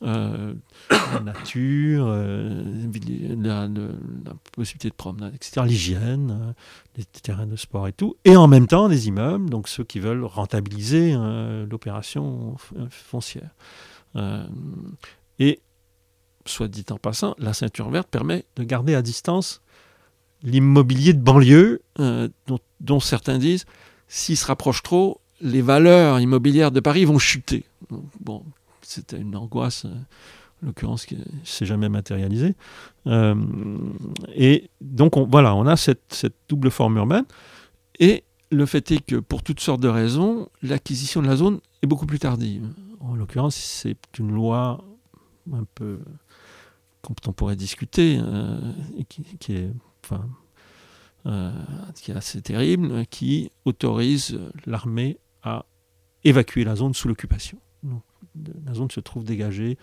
euh, 0.04 0.54
la 0.89 1.20
nature, 1.22 2.06
euh, 2.08 2.64
la, 3.38 3.68
possibilité 4.52 4.89
de 4.89 4.96
promenade, 4.96 5.34
etc., 5.36 5.66
l'hygiène, 5.66 6.54
les 6.98 7.06
terrains 7.06 7.48
de 7.48 7.56
sport 7.56 7.88
et 7.88 7.93
tout, 7.93 8.16
et 8.26 8.36
en 8.36 8.48
même 8.48 8.68
temps 8.68 8.89
des 8.89 9.08
immeubles, 9.08 9.50
donc 9.50 9.68
ceux 9.68 9.84
qui 9.84 10.00
veulent 10.00 10.24
rentabiliser 10.24 11.16
l'opération 11.70 12.56
foncière. 12.89 13.50
et 15.39 15.60
soit 16.46 16.68
dit 16.68 16.86
en 16.91 16.98
passant, 16.98 17.36
la 17.38 17.54
ceinture 17.54 17.89
verte 17.89 18.08
permet 18.10 18.46
de 18.56 18.64
garder 18.64 18.96
à 18.96 19.02
distance 19.02 19.62
l'immobilier 20.43 21.14
de 21.14 21.22
banlieue, 21.22 21.82
euh, 22.00 22.30
dont, 22.80 23.00
certains 23.00 23.38
disent, 23.38 23.66
s'il 24.08 24.38
se 24.38 24.46
rapproche 24.46 24.84
trop, 24.84 25.20
les 25.41 25.62
valeurs 25.62 26.20
immobilières 26.20 26.72
de 26.72 26.80
Paris 26.80 27.06
vont 27.06 27.20
chuter. 27.20 27.66
bon, 28.20 28.43
c'était 28.88 29.18
une 29.18 29.36
angoisse, 29.36 29.86
euh, 29.86 29.94
en 30.64 30.68
l'occurrence, 30.68 31.06
qui 31.06 31.16
ne 31.16 31.24
s'est 31.44 31.66
jamais 31.66 31.90
matérialisée. 31.90 32.56
Euh, 33.08 33.36
et 34.34 34.70
donc, 34.82 35.18
on, 35.18 35.26
voilà, 35.26 35.56
on 35.56 35.66
a 35.68 35.76
cette, 35.76 36.04
cette, 36.10 36.36
double 36.48 36.72
forme 36.72 36.98
urbaine. 36.98 37.26
Et 38.00 38.24
le 38.52 38.66
fait 38.66 38.92
est 38.92 39.06
que, 39.06 39.18
pour 39.18 39.44
toutes 39.44 39.60
sortes 39.60 39.82
de 39.82 39.88
raisons, 39.88 40.50
l'acquisition 40.62 41.22
de 41.22 41.28
la 41.28 41.36
zone 41.36 41.60
est 41.82 41.88
beaucoup 41.88 42.06
plus 42.06 42.20
tardive. 42.20 42.68
En 43.00 43.16
l'occurrence, 43.16 43.56
c'est 43.56 43.98
une 44.20 44.32
loi 44.32 44.84
un 45.54 45.66
peu 45.76 46.00
on 47.28 47.34
pourrait 47.34 47.56
discuter, 47.56 48.18
euh, 48.20 48.60
qui, 49.40 49.54
est, 49.54 49.72
enfin, 50.04 50.28
qui 51.94 52.12
est 52.12 52.16
assez 52.16 52.42
terrible, 52.42 53.06
qui 53.08 53.52
autorise 53.66 54.40
l'armée 54.66 55.20
à 55.44 55.66
évacuer 56.24 56.64
la 56.64 56.76
zone 56.76 56.94
sous 56.94 57.08
l'occupation. 57.08 57.60
La 58.66 58.74
zone 58.74 58.92
se 58.92 59.00
trouve 59.00 59.24
dégagée 59.24 59.78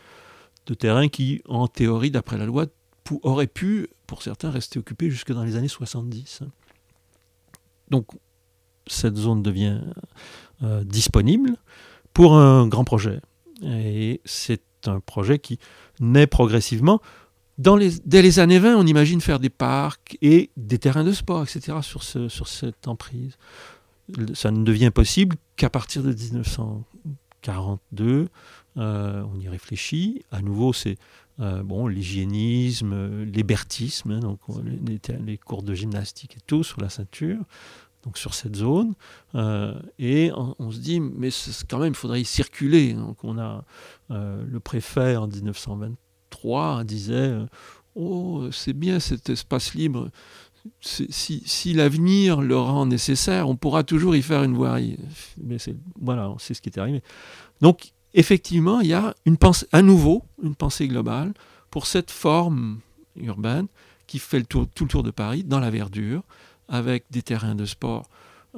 de 0.67 0.75
terrains 0.75 1.09
qui, 1.09 1.43
en 1.49 1.69
théorie, 1.69 2.11
d'après 2.11 2.39
la 2.39 2.47
loi, 2.47 2.67
auraient 3.23 3.47
pu, 3.47 3.89
pour 4.07 4.23
certains, 4.23 4.51
rester 4.51 4.79
occupés 4.79 5.11
jusque 5.11 5.33
dans 5.33 5.45
les 5.45 5.57
années 5.57 5.69
70. 5.69 6.43
Donc, 7.91 8.07
cette 8.87 9.17
zone 9.17 9.43
devient 9.43 9.81
euh, 10.63 10.85
disponible 10.85 11.57
pour 12.13 12.37
un 12.37 12.67
grand 12.69 12.85
projet. 12.85 13.21
Et 13.63 14.21
c'est 14.25 14.63
un 14.87 15.01
projet 15.01 15.39
qui 15.39 15.59
naît 16.01 16.27
progressivement. 16.27 17.01
Dans 17.59 17.77
les, 17.77 17.93
dès 18.05 18.23
les 18.23 18.39
années 18.39 18.59
20, 18.59 18.77
on 18.77 18.87
imagine 18.87 19.21
faire 19.21 19.39
des 19.39 19.51
parcs 19.51 20.17
et 20.23 20.51
des 20.57 20.79
terrains 20.79 21.05
de 21.05 21.13
sport, 21.13 21.43
etc., 21.43 21.79
sur, 21.83 22.03
ce, 22.03 22.29
sur 22.29 22.49
cette 22.49 22.89
emprise. 22.89 23.37
Ça 24.35 24.51
ne 24.51 24.65
devient 24.65 24.91
possible 24.91 25.37
qu'à 25.57 25.71
partir 25.71 26.03
de 26.03 26.13
1942. 27.43 28.29
Euh, 28.79 29.23
on 29.33 29.41
y 29.41 29.49
réfléchit. 29.49 30.25
À 30.31 30.41
nouveau, 30.43 30.73
c'est 30.73 30.97
euh, 31.41 31.63
bon, 31.63 31.87
l'hygiénisme, 31.87 33.25
l'hébertisme, 33.25 34.13
hein, 34.13 34.21
donc 34.21 34.41
les, 34.65 35.01
les, 35.25 35.39
cours 35.39 35.63
de 35.63 35.75
gymnastique 35.75 36.37
et 36.37 36.41
tout 36.47 36.63
sur 36.63 36.81
la 36.81 36.89
ceinture 36.89 37.43
donc 38.05 38.19
sur 38.19 38.35
cette 38.35 38.57
zone. 38.57 38.95
Euh, 39.37 39.79
et 40.01 40.33
on, 40.35 40.73
se 40.73 40.81
dit, 40.81 40.99
mais 40.99 41.29
quand 41.71 41.79
même, 41.79 41.93
il 41.93 41.97
faudrait 41.97 42.21
y 42.21 42.25
circuler. 42.25 42.95
Donc 42.95 43.23
on 43.23 43.39
a 43.39 43.65
le 44.11 44.59
préfet 44.59 45.15
en 45.15 45.29
1923 45.29 46.83
disait, 46.83 47.33
oh, 47.95 48.49
c'est 48.51 48.73
bien 48.73 48.99
cet 48.99 49.31
espace 49.31 49.75
libre. 49.75 50.11
Si, 50.81 51.73
l'avenir 51.75 52.41
le 52.41 52.57
rend 52.57 52.87
nécessaire, 52.87 53.49
on 53.49 53.57
pourra 53.57 53.83
toujours 53.83 54.15
y 54.15 54.23
faire 54.23 54.45
une 54.45 54.55
voirie. 54.55 54.97
Mais 55.43 55.59
c'est 55.59 55.75
voilà, 56.01 56.33
c'est 56.39 56.55
ce 56.55 56.63
qui 56.63 56.69
est 56.69 56.79
arrivé. 56.79 57.03
Donc 57.61 57.93
effectivement, 58.15 58.81
il 58.81 58.89
y 58.89 58.95
a 58.95 59.15
une 59.27 59.37
à 59.73 59.83
nouveau 59.83 60.23
une 60.43 60.55
pensée 60.55 60.89
globale 60.89 61.33
pour 61.71 61.87
cette 61.87 62.11
forme 62.11 62.81
urbaine 63.17 63.67
qui 64.07 64.19
fait 64.19 64.43
tout 64.43 64.69
le 64.81 64.87
tour 64.87 65.03
de 65.03 65.11
Paris 65.11 65.43
dans 65.43 65.61
la 65.61 65.71
verdure, 65.71 66.23
avec 66.69 67.05
des 67.11 67.23
terrains 67.23 67.55
de 67.55 67.65
sport. 67.65 68.09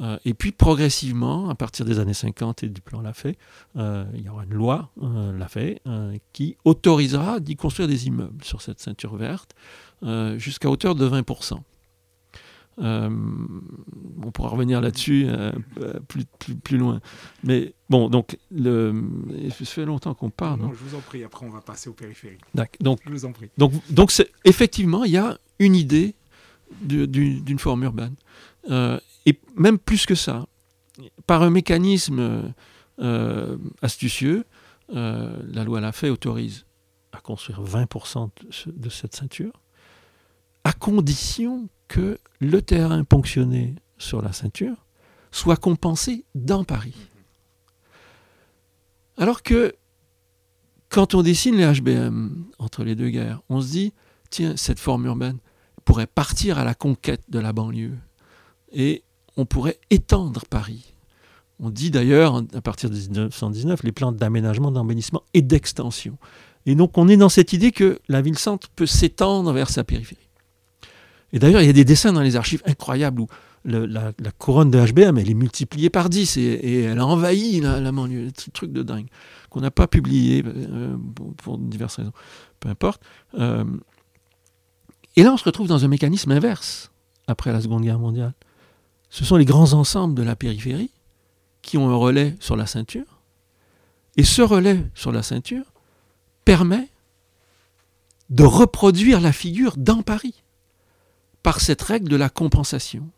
Euh, 0.00 0.18
et 0.24 0.34
puis 0.34 0.50
progressivement, 0.50 1.48
à 1.48 1.54
partir 1.54 1.84
des 1.84 1.98
années 1.98 2.14
50 2.14 2.64
et 2.64 2.68
du 2.68 2.80
plan 2.80 3.00
Lafay, 3.00 3.36
euh, 3.76 4.04
il 4.14 4.22
y 4.22 4.28
aura 4.28 4.44
une 4.44 4.54
loi, 4.54 4.90
euh, 5.02 5.36
Lafay, 5.36 5.80
qui 6.32 6.56
autorisera 6.64 7.40
d'y 7.40 7.56
construire 7.56 7.88
des 7.88 8.06
immeubles 8.06 8.42
sur 8.44 8.62
cette 8.62 8.80
ceinture 8.80 9.16
verte 9.16 9.54
jusqu'à 10.36 10.68
hauteur 10.68 10.94
de 10.94 11.08
20%. 11.08 11.60
On 12.78 14.30
pourra 14.32 14.48
revenir 14.48 14.80
là-dessus 14.80 15.26
plus, 16.08 16.24
plus, 16.38 16.54
plus, 16.56 16.76
loin. 16.76 17.00
Mais 17.42 17.74
bon, 17.88 18.08
donc, 18.08 18.38
le, 18.50 18.94
ça 19.50 19.64
fait 19.64 19.84
longtemps 19.84 20.14
qu'on 20.14 20.30
parle. 20.30 20.60
Non, 20.60 20.72
je 20.72 20.84
vous 20.84 20.96
en 20.96 21.00
prie, 21.00 21.24
après 21.24 21.46
on 21.46 21.50
va 21.50 21.60
passer 21.60 21.88
aux 21.88 21.94
périphériques. 21.94 22.40
Donc, 22.80 23.00
je 23.04 23.10
vous 23.10 23.24
en 23.24 23.32
prie. 23.32 23.50
Donc, 23.58 23.72
donc 23.90 24.12
effectivement, 24.44 25.04
il 25.04 25.12
y 25.12 25.18
a 25.18 25.38
une 25.58 25.76
idée 25.76 26.14
d'une 26.80 27.58
forme 27.58 27.84
urbaine. 27.84 28.14
Euh, 28.70 28.98
et 29.26 29.38
même 29.56 29.78
plus 29.78 30.06
que 30.06 30.14
ça, 30.14 30.46
par 31.26 31.42
un 31.42 31.50
mécanisme 31.50 32.52
euh, 33.00 33.56
astucieux, 33.82 34.44
euh, 34.94 35.36
la 35.52 35.64
loi 35.64 35.80
Lafay 35.80 36.10
autorise 36.10 36.66
à 37.12 37.20
construire 37.20 37.62
20% 37.62 38.30
de, 38.66 38.88
cette 38.88 39.14
ceinture, 39.14 39.52
à 40.64 40.72
condition 40.72 41.68
que 41.94 42.18
le 42.40 42.60
terrain 42.60 43.04
ponctionné 43.04 43.76
sur 43.98 44.20
la 44.20 44.32
ceinture 44.32 44.84
soit 45.30 45.56
compensé 45.56 46.24
dans 46.34 46.64
Paris. 46.64 46.96
Alors 49.16 49.44
que 49.44 49.76
quand 50.88 51.14
on 51.14 51.22
dessine 51.22 51.54
les 51.54 51.72
HBM 51.72 52.46
entre 52.58 52.82
les 52.82 52.96
deux 52.96 53.10
guerres, 53.10 53.42
on 53.48 53.60
se 53.60 53.68
dit, 53.68 53.92
tiens, 54.28 54.56
cette 54.56 54.80
forme 54.80 55.06
urbaine, 55.06 55.38
pourrait 55.84 56.08
partir 56.08 56.58
à 56.58 56.64
la 56.64 56.74
conquête 56.74 57.22
de 57.28 57.38
la 57.38 57.52
banlieue 57.52 57.96
et 58.72 59.04
on 59.36 59.46
pourrait 59.46 59.78
étendre 59.90 60.46
Paris. 60.50 60.96
On 61.60 61.70
dit 61.70 61.92
d'ailleurs, 61.92 62.42
à 62.54 62.60
partir 62.60 62.90
de 62.90 62.96
1919, 62.96 63.84
les 63.84 63.92
plans 63.92 64.10
d'aménagement, 64.10 64.72
d'embellissement 64.72 65.22
et 65.32 65.42
d'extension. 65.42 66.18
Et 66.66 66.74
donc 66.74 66.98
on 66.98 67.06
est 67.06 67.16
dans 67.16 67.28
cette 67.28 67.52
idée 67.52 67.70
que 67.70 68.00
la 68.08 68.20
ville-centre 68.20 68.68
peut 68.70 68.86
s'étendre 68.86 69.52
vers 69.52 69.70
sa 69.70 69.84
périphérie. 69.84 70.24
Et 71.34 71.40
d'ailleurs, 71.40 71.62
il 71.62 71.66
y 71.66 71.70
a 71.70 71.74
des 71.74 71.84
dessins 71.84 72.12
dans 72.12 72.22
les 72.22 72.36
archives 72.36 72.62
incroyables 72.64 73.20
où 73.20 73.26
la, 73.64 74.12
couronne 74.38 74.70
de 74.70 74.78
HBM, 74.78 75.18
elle 75.18 75.28
est 75.28 75.34
multipliée 75.34 75.90
par 75.90 76.08
10 76.08 76.36
et, 76.36 76.82
elle 76.82 77.00
a 77.00 77.06
envahi 77.06 77.60
la, 77.60 77.90
banlieue. 77.90 78.28
C'est 78.36 78.50
un 78.50 78.52
truc 78.52 78.72
de 78.72 78.84
dingue 78.84 79.08
qu'on 79.50 79.60
n'a 79.60 79.72
pas 79.72 79.88
publié 79.88 80.44
euh, 80.46 80.96
pour, 81.38 81.58
diverses 81.58 81.96
raisons. 81.96 82.12
Peu 82.60 82.68
importe. 82.68 83.02
Euh, 83.36 83.64
et 85.16 85.24
là, 85.24 85.32
on 85.32 85.36
se 85.36 85.42
retrouve 85.42 85.66
dans 85.66 85.84
un 85.84 85.88
mécanisme 85.88 86.30
inverse 86.30 86.92
après 87.26 87.52
la 87.52 87.60
Seconde 87.60 87.82
Guerre 87.82 87.98
mondiale. 87.98 88.34
Ce 89.10 89.24
sont 89.24 89.36
les 89.36 89.44
grands 89.44 89.72
ensembles 89.72 90.14
de 90.14 90.22
la 90.22 90.36
périphérie 90.36 90.92
qui 91.62 91.78
ont 91.78 91.90
un 91.90 91.96
relais 91.96 92.36
sur 92.38 92.54
la 92.54 92.66
ceinture. 92.66 93.18
Et 94.16 94.22
ce 94.22 94.40
relais 94.40 94.86
sur 94.94 95.10
la 95.10 95.24
ceinture 95.24 95.72
permet 96.44 96.88
de 98.30 98.44
reproduire 98.44 99.20
la 99.20 99.32
figure 99.32 99.74
dans 99.76 100.02
Paris, 100.02 100.43
par 101.44 101.60
cette 101.60 101.82
règle 101.82 102.08
de 102.08 102.16
la 102.16 102.30
compensation. 102.30 103.08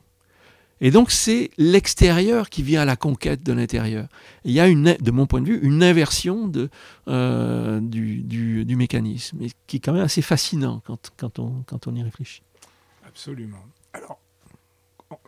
Et 0.83 0.91
donc 0.91 1.11
c'est 1.11 1.51
l'extérieur 1.57 2.51
qui 2.51 2.62
vient 2.62 2.83
à 2.83 2.85
la 2.85 2.97
conquête 2.97 3.43
de 3.43 3.55
l'intérieur. 3.55 4.09
Il 4.45 4.53
y 4.53 4.61
a, 4.61 4.68
une, 4.68 4.95
de 5.01 5.11
mon 5.11 5.27
point 5.27 5.41
de 5.41 5.47
vue, 5.47 5.59
une 5.62 5.83
inversion 5.83 6.53
euh, 7.09 7.81
du, 7.81 8.66
mécanisme, 8.77 9.39
qui 9.66 9.77
est 9.77 9.81
quand 9.81 9.95
même 9.95 10.03
assez 10.03 10.20
fascinant 10.20 10.83
quand, 10.85 11.12
quand, 11.16 11.39
on, 11.39 11.62
quand 11.66 11.87
on 11.87 11.95
y 11.95 12.03
réfléchit. 12.03 12.43
Absolument. 13.07 13.64
Alors, 13.95 14.20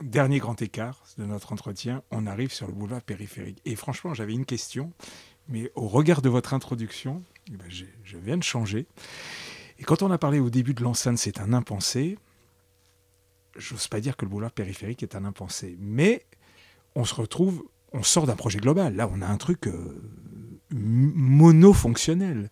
dernier 0.03 0.39
grand 0.39 0.61
écart 0.61 1.03
de 1.17 1.25
notre 1.25 1.53
entretien, 1.53 2.03
on 2.11 2.27
arrive 2.27 2.53
sur 2.53 2.67
le 2.67 2.75
boulevard 2.75 3.01
périphérique. 3.01 3.63
Et 3.65 3.77
franchement, 3.77 4.13
j'avais 4.13 4.35
une 4.35 4.45
question, 4.45 4.93
mais 5.49 5.71
au 5.77 5.89
regard 5.89 6.21
de 6.21 6.29
votre 6.29 6.53
introduction, 6.53 7.23
eh 7.51 7.57
ben, 7.57 7.71
je 7.71 8.19
viens 8.19 8.37
de 8.37 8.43
changer. 8.43 8.87
Et 9.79 9.85
quand 9.85 10.03
on 10.03 10.11
a 10.11 10.19
parlé 10.19 10.41
au 10.41 10.51
début 10.51 10.75
de 10.75 10.83
l'enceinte, 10.83 11.17
c'est 11.17 11.41
un 11.41 11.53
impensé, 11.53 12.19
j'ose 13.57 13.89
pas 13.89 14.01
dire 14.01 14.17
que 14.17 14.25
le 14.25 14.31
boulevard 14.31 14.53
périphérique 14.53 15.03
est 15.03 15.15
un 15.15 15.25
impensé, 15.25 15.77
mais 15.81 16.27
on 16.95 17.05
se 17.05 17.15
retrouve, 17.15 17.65
on 17.93 18.03
sort 18.03 18.27
d'un 18.27 18.37
projet 18.37 18.59
global. 18.59 18.97
Là, 18.97 19.09
on 19.13 19.23
a 19.23 19.27
un 19.27 19.37
truc 19.37 19.67
euh, 19.67 20.03
monofonctionnel. 20.71 22.51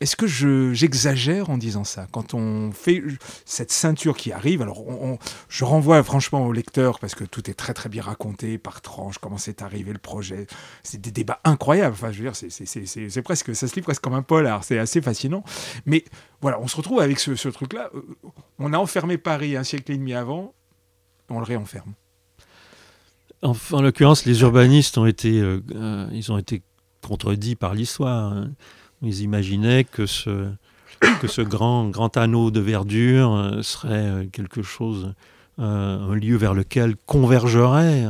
Est-ce 0.00 0.14
que 0.14 0.28
j'exagère 0.28 1.50
en 1.50 1.58
disant 1.58 1.82
ça? 1.82 2.06
Quand 2.12 2.32
on 2.32 2.70
fait 2.70 3.02
cette 3.44 3.72
ceinture 3.72 4.16
qui 4.16 4.30
arrive, 4.30 4.62
alors 4.62 4.84
je 5.48 5.64
renvoie 5.64 6.04
franchement 6.04 6.46
au 6.46 6.52
lecteur 6.52 7.00
parce 7.00 7.16
que 7.16 7.24
tout 7.24 7.50
est 7.50 7.54
très 7.54 7.74
très 7.74 7.88
bien 7.88 8.02
raconté 8.02 8.58
par 8.58 8.80
tranche, 8.80 9.18
comment 9.18 9.38
c'est 9.38 9.60
arrivé 9.60 9.92
le 9.92 9.98
projet. 9.98 10.46
C'est 10.84 11.00
des 11.00 11.10
débats 11.10 11.40
incroyables. 11.42 11.94
Enfin, 11.94 12.12
je 12.12 12.22
veux 12.22 12.30
dire, 12.30 12.36
c'est 12.36 13.22
presque, 13.22 13.56
ça 13.56 13.66
se 13.66 13.74
lit 13.74 13.82
presque 13.82 14.02
comme 14.02 14.14
un 14.14 14.22
polar. 14.22 14.62
C'est 14.62 14.78
assez 14.78 15.02
fascinant. 15.02 15.42
Mais 15.84 16.04
voilà, 16.40 16.60
on 16.60 16.68
se 16.68 16.76
retrouve 16.76 17.00
avec 17.00 17.18
ce, 17.18 17.48
truc-là. 17.48 17.90
Euh, 17.94 18.02
on 18.60 18.72
a 18.72 18.78
enfermé 18.78 19.18
Paris 19.18 19.56
un 19.56 19.64
siècle 19.64 19.90
et 19.90 19.96
demi 19.96 20.14
avant, 20.14 20.54
on 21.28 21.40
le 21.40 21.44
réenferme. 21.44 21.94
En, 23.42 23.54
en 23.72 23.82
l'occurrence, 23.82 24.24
les 24.24 24.42
urbanistes 24.42 24.96
ont 24.96 25.06
été, 25.06 25.40
euh, 25.40 25.60
euh, 25.74 26.08
ils 26.12 26.30
ont 26.30 26.38
été 26.38 26.62
contredits 27.02 27.56
par 27.56 27.74
l'histoire. 27.74 28.32
Hein. 28.32 28.52
Ils 29.02 29.20
imaginaient 29.22 29.84
que 29.84 30.06
ce, 30.06 30.48
que 31.20 31.28
ce 31.28 31.42
grand, 31.42 31.88
grand 31.88 32.16
anneau 32.16 32.50
de 32.50 32.60
verdure 32.60 33.34
euh, 33.34 33.62
serait 33.62 34.08
euh, 34.08 34.24
quelque 34.30 34.62
chose, 34.62 35.12
un 35.58 36.14
lieu 36.14 36.36
vers 36.36 36.54
lequel 36.54 36.94
convergerait 37.06 38.04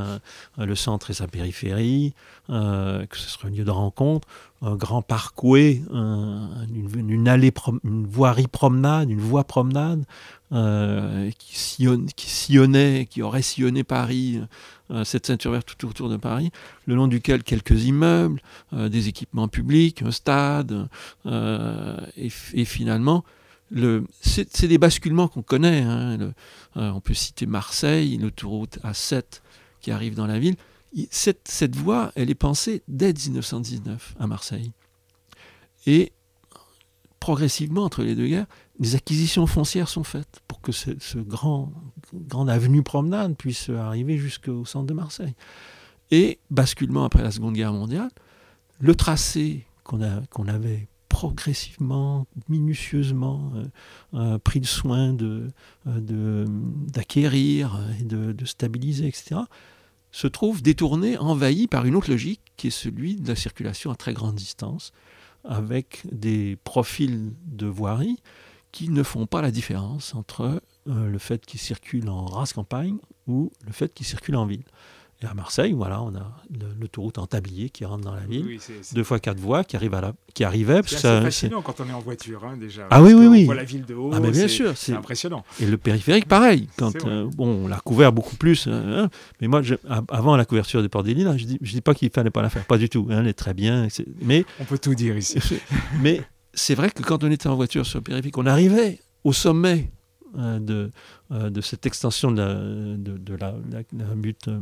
le 0.58 0.74
centre 0.74 1.10
et 1.10 1.14
sa 1.14 1.26
périphérie, 1.26 2.14
que 2.48 3.16
ce 3.16 3.28
serait 3.28 3.48
un 3.48 3.50
lieu 3.50 3.64
de 3.64 3.70
rencontre, 3.70 4.28
un 4.60 4.76
grand 4.76 5.02
parcours, 5.02 5.56
une, 5.56 6.86
voirie 8.06 8.48
promenade, 8.48 9.10
une 9.10 9.20
voie 9.20 9.44
promenade 9.44 10.04
qui, 10.50 11.58
sillonnait, 12.16 13.06
qui 13.06 13.22
aurait 13.22 13.42
sillonné 13.42 13.82
Paris 13.82 14.40
euh, 14.90 15.04
cette 15.04 15.26
ceinture 15.26 15.52
verte 15.52 15.74
tout 15.76 15.88
autour 15.88 16.08
de 16.08 16.16
Paris, 16.16 16.50
le 16.86 16.94
long 16.94 17.08
duquel 17.08 17.42
quelques 17.42 17.84
immeubles, 17.84 18.40
euh, 18.72 18.88
des 18.88 19.08
équipements 19.08 19.48
publics, 19.48 20.02
un 20.02 20.10
stade, 20.10 20.88
euh, 21.26 21.96
et, 22.16 22.64
finalement, 22.64 23.24
c'est 24.20 24.66
des 24.66 24.78
basculements 24.78 25.28
qu'on 25.28 25.42
connaît. 25.42 25.82
Hein, 25.82 26.32
on 26.74 27.00
peut 27.00 27.14
citer 27.14 27.46
Marseille, 27.46 28.16
l'autoroute 28.18 28.78
A7 28.84 29.40
qui 29.80 29.90
arrive 29.90 30.14
dans 30.14 30.26
la 30.26 30.38
ville. 30.38 30.56
Cette, 31.10 31.76
voie, 31.76 32.12
elle 32.14 32.30
est 32.30 32.34
pensée 32.34 32.82
dès 32.88 33.12
1919 33.12 34.14
à 34.18 34.26
Marseille. 34.26 34.72
Et 35.86 36.12
progressivement, 37.20 37.84
entre 37.84 38.02
les 38.02 38.14
deux 38.14 38.26
guerres, 38.26 38.46
des 38.78 38.94
acquisitions 38.94 39.46
foncières 39.46 39.88
sont 39.88 40.04
faites 40.04 40.40
pour 40.48 40.60
que 40.60 40.72
ce, 40.72 41.18
grand, 41.18 41.72
grande 42.14 42.48
avenue 42.48 42.82
promenade 42.82 43.36
puisse 43.36 43.68
arriver 43.68 44.16
jusqu'au 44.16 44.64
centre 44.64 44.86
de 44.86 44.94
Marseille. 44.94 45.34
Et 46.10 46.38
basculement 46.50 47.04
après 47.04 47.22
la 47.22 47.30
Seconde 47.30 47.54
Guerre 47.54 47.72
mondiale, 47.72 48.10
le 48.80 48.94
tracé 48.94 49.66
qu'on 49.84 50.00
avait 50.00 50.88
progressivement, 51.18 52.28
minutieusement 52.48 53.50
euh, 53.56 53.64
euh, 54.14 54.38
pris 54.38 54.60
le 54.60 54.66
soin 54.66 55.12
d'acquérir 55.12 55.50
de, 55.84 56.46
d'acquérir 56.92 57.80
et 58.00 58.04
de, 58.04 58.44
stabiliser, 58.44 59.08
etc., 59.08 59.40
se 60.12 60.28
trouve 60.28 60.62
détourné, 60.62 61.18
envahi 61.18 61.66
par 61.66 61.86
une 61.86 61.96
autre 61.96 62.08
logique 62.08 62.40
qui 62.56 62.68
est 62.68 62.78
celui 62.84 63.16
de 63.16 63.26
la 63.26 63.34
circulation 63.34 63.90
à 63.90 63.96
très 63.96 64.12
grande 64.12 64.36
distance, 64.36 64.92
avec 65.42 66.02
des 66.12 66.56
profils 66.62 67.32
de 67.46 67.66
voirie 67.66 68.22
qui 68.70 68.88
ne 68.88 69.02
font 69.02 69.26
pas 69.26 69.42
la 69.42 69.50
différence 69.50 70.14
entre 70.14 70.62
euh, 70.86 71.08
le 71.08 71.18
fait 71.18 71.44
qu'il 71.44 71.58
circule 71.58 72.08
en 72.08 72.26
race 72.26 72.52
campagne 72.52 72.98
ou 73.26 73.50
le 73.66 73.72
fait 73.72 73.92
qu'il 73.92 74.06
circule 74.06 74.36
en 74.36 74.46
ville. 74.46 74.62
Et 75.20 75.26
à 75.26 75.34
Marseille, 75.34 75.72
voilà, 75.72 76.00
on 76.00 76.14
a 76.14 76.32
l'autoroute 76.80 77.18
en 77.18 77.26
tablier 77.26 77.70
qui 77.70 77.84
rentre 77.84 78.04
dans 78.04 78.14
la 78.14 78.24
ville, 78.24 78.60
deux 78.92 79.02
fois 79.02 79.18
quatre 79.18 79.40
voies 79.40 79.64
qui 79.64 79.74
arrive 79.74 79.94
à 79.94 80.00
la, 80.00 80.12
qui 80.32 80.44
arrivait. 80.44 80.80
C'est 80.86 81.22
fascinant 81.22 81.60
quand 81.60 81.80
on 81.80 81.88
est 81.88 81.92
en 81.92 81.98
voiture, 81.98 82.44
hein, 82.44 82.56
déjà. 82.56 82.86
Ah 82.90 83.02
oui, 83.02 83.14
oui, 83.14 83.26
oui. 83.26 83.42
On 83.42 83.46
voit 83.46 83.56
la 83.56 83.64
ville 83.64 83.84
de 83.84 83.94
haut. 83.94 84.10
Ah 84.14 84.20
mais 84.20 84.30
bien 84.30 84.46
sûr, 84.46 84.76
c'est 84.76 84.92
impressionnant. 84.92 85.44
Et 85.58 85.66
le 85.66 85.76
périphérique, 85.76 86.28
pareil. 86.28 86.68
Quand 86.76 87.04
euh, 87.04 87.28
bon, 87.34 87.64
on 87.64 87.66
l'a 87.66 87.80
couvert 87.80 88.12
beaucoup 88.12 88.36
plus. 88.36 88.68
Hein, 88.68 88.82
hein. 88.86 89.10
mais 89.40 89.48
moi, 89.48 89.62
avant 90.08 90.36
la 90.36 90.44
couverture 90.44 90.82
des 90.82 90.88
Ports 90.88 91.02
des 91.02 91.14
Lilas, 91.14 91.36
je 91.36 91.46
dis, 91.46 91.58
je 91.62 91.72
dis 91.72 91.80
pas 91.80 91.94
qu'il 91.94 92.10
fallait 92.10 92.30
pas 92.30 92.42
la 92.42 92.50
faire, 92.50 92.64
pas 92.64 92.78
du 92.78 92.88
tout. 92.88 93.08
elle 93.10 93.26
est 93.26 93.32
très 93.32 93.54
bien. 93.54 93.88
Mais 94.22 94.44
on 94.60 94.64
peut 94.64 94.78
tout 94.78 94.94
dire 94.94 95.16
ici. 95.16 95.38
mais 96.00 96.22
c'est 96.54 96.76
vrai 96.76 96.90
que 96.90 97.02
quand 97.02 97.24
on 97.24 97.30
était 97.30 97.48
en 97.48 97.56
voiture 97.56 97.84
sur 97.84 97.98
le 97.98 98.04
périphérique, 98.04 98.38
on 98.38 98.46
arrivait 98.46 99.00
au 99.24 99.32
sommet 99.32 99.90
euh, 100.36 100.58
de, 100.58 100.90
euh, 101.32 101.48
de 101.48 101.60
cette 101.62 101.86
extension 101.86 102.30
de 102.30 102.42
la, 102.42 102.54
de, 102.54 103.34
la, 103.34 104.14
butte 104.14 104.48
euh, 104.48 104.60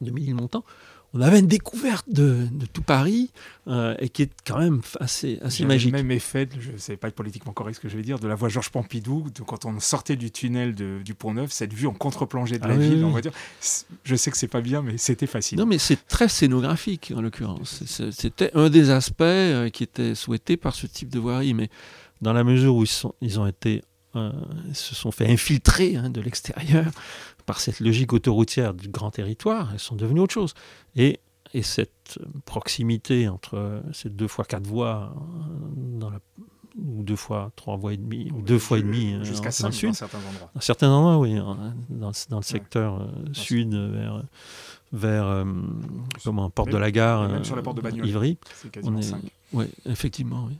de 0.00 0.10
Ménilmontant, 0.10 0.64
on 1.12 1.20
avait 1.22 1.40
une 1.40 1.48
découverte 1.48 2.06
de, 2.08 2.46
tout 2.72 2.82
Paris 2.82 3.32
et 3.66 4.08
qui 4.10 4.22
est 4.22 4.30
quand 4.46 4.58
même 4.58 4.80
assez, 5.00 5.40
assez 5.42 5.64
magique. 5.64 5.92
le 5.92 5.98
même 5.98 6.12
effet, 6.12 6.48
je 6.60 6.70
ne 6.70 6.76
sais 6.76 6.96
pas 6.96 7.08
être 7.08 7.16
politiquement 7.16 7.52
correct 7.52 7.74
ce 7.74 7.80
que 7.80 7.88
je 7.88 7.96
vais 7.96 8.02
dire, 8.04 8.20
de 8.20 8.28
la 8.28 8.36
voie 8.36 8.48
Georges 8.48 8.70
Pompidou, 8.70 9.26
quand 9.44 9.64
on 9.64 9.80
sortait 9.80 10.14
du 10.14 10.30
tunnel 10.30 10.72
du 10.74 11.14
Pont 11.14 11.34
Neuf, 11.34 11.50
cette 11.50 11.72
vue 11.72 11.88
en 11.88 11.94
contre-plongée 11.94 12.58
de 12.58 12.68
la 12.68 12.74
ah 12.74 12.78
ville, 12.78 13.04
on 13.04 13.10
va 13.10 13.22
dire. 13.22 13.32
Je 14.04 14.14
sais 14.14 14.30
que 14.30 14.36
c'est 14.36 14.46
pas 14.46 14.60
bien, 14.60 14.82
mais 14.82 14.98
c'était 14.98 15.26
facile. 15.26 15.58
Non, 15.58 15.66
mais 15.66 15.78
c'est 15.78 16.06
très 16.06 16.28
scénographique 16.28 17.12
en 17.16 17.20
l'occurrence. 17.20 17.82
C'était 18.12 18.52
un 18.54 18.70
des 18.70 18.90
aspects 18.90 19.24
qui 19.72 19.82
était 19.82 20.14
souhaité 20.14 20.56
par 20.56 20.76
ce 20.76 20.86
type 20.86 21.08
de 21.08 21.18
voirie, 21.18 21.54
mais 21.54 21.70
dans 22.22 22.32
la 22.32 22.44
mesure 22.44 22.76
où 22.76 22.84
ils, 22.84 22.88
sont, 22.88 23.14
ils 23.20 23.40
ont 23.40 23.46
été, 23.46 23.82
euh, 24.14 24.30
se 24.72 24.94
sont 24.94 25.10
fait 25.10 25.28
infiltrer 25.28 25.96
hein, 25.96 26.10
de 26.10 26.20
l'extérieur 26.20 26.86
par 27.50 27.58
cette 27.60 27.80
logique 27.80 28.12
autoroutière 28.12 28.72
du 28.74 28.88
grand 28.88 29.10
territoire, 29.10 29.64
elles 29.72 29.84
sont 29.88 29.96
devenues 29.96 30.20
autre 30.20 30.34
chose. 30.40 30.54
Et, 30.94 31.20
et 31.52 31.62
cette 31.62 32.18
proximité 32.44 33.28
entre 33.28 33.82
ces 33.92 34.08
deux 34.20 34.28
fois 34.28 34.44
quatre 34.44 34.66
voies 34.66 34.98
euh, 35.02 35.98
dans 36.02 36.10
la, 36.10 36.20
ou 36.76 37.02
deux 37.02 37.20
fois 37.24 37.50
trois 37.56 37.76
voies 37.76 37.92
et 37.92 37.96
demie, 37.96 38.30
ou 38.36 38.40
deux 38.42 38.60
fois 38.66 38.78
et 38.78 38.82
demie 38.82 39.14
euh, 39.14 39.24
jusqu'à 39.24 39.50
cinq 39.50 39.72
dans 39.82 39.92
certains 39.92 40.18
endroits. 40.30 40.50
Dans 40.54 40.60
certains 40.60 40.90
endroits, 40.90 41.18
oui, 41.18 41.34
dans, 41.34 42.12
dans 42.32 42.38
le 42.38 42.48
secteur 42.56 42.88
sud 43.32 43.74
vers 43.74 44.22
vers 44.92 45.46
comment 46.24 46.50
porte 46.50 46.70
de 46.70 46.76
la 46.76 46.90
gare, 46.90 47.28
même 47.28 47.44
sur 47.44 47.56
la 47.56 47.62
porte 47.62 47.76
de 47.76 47.82
Bagnoles, 47.82 48.08
Ivry. 48.08 48.38
C'est 48.54 48.70
quasiment 48.70 49.02
cinq. 49.02 49.22
Oui, 49.52 49.66
effectivement, 49.86 50.46
oui. 50.48 50.56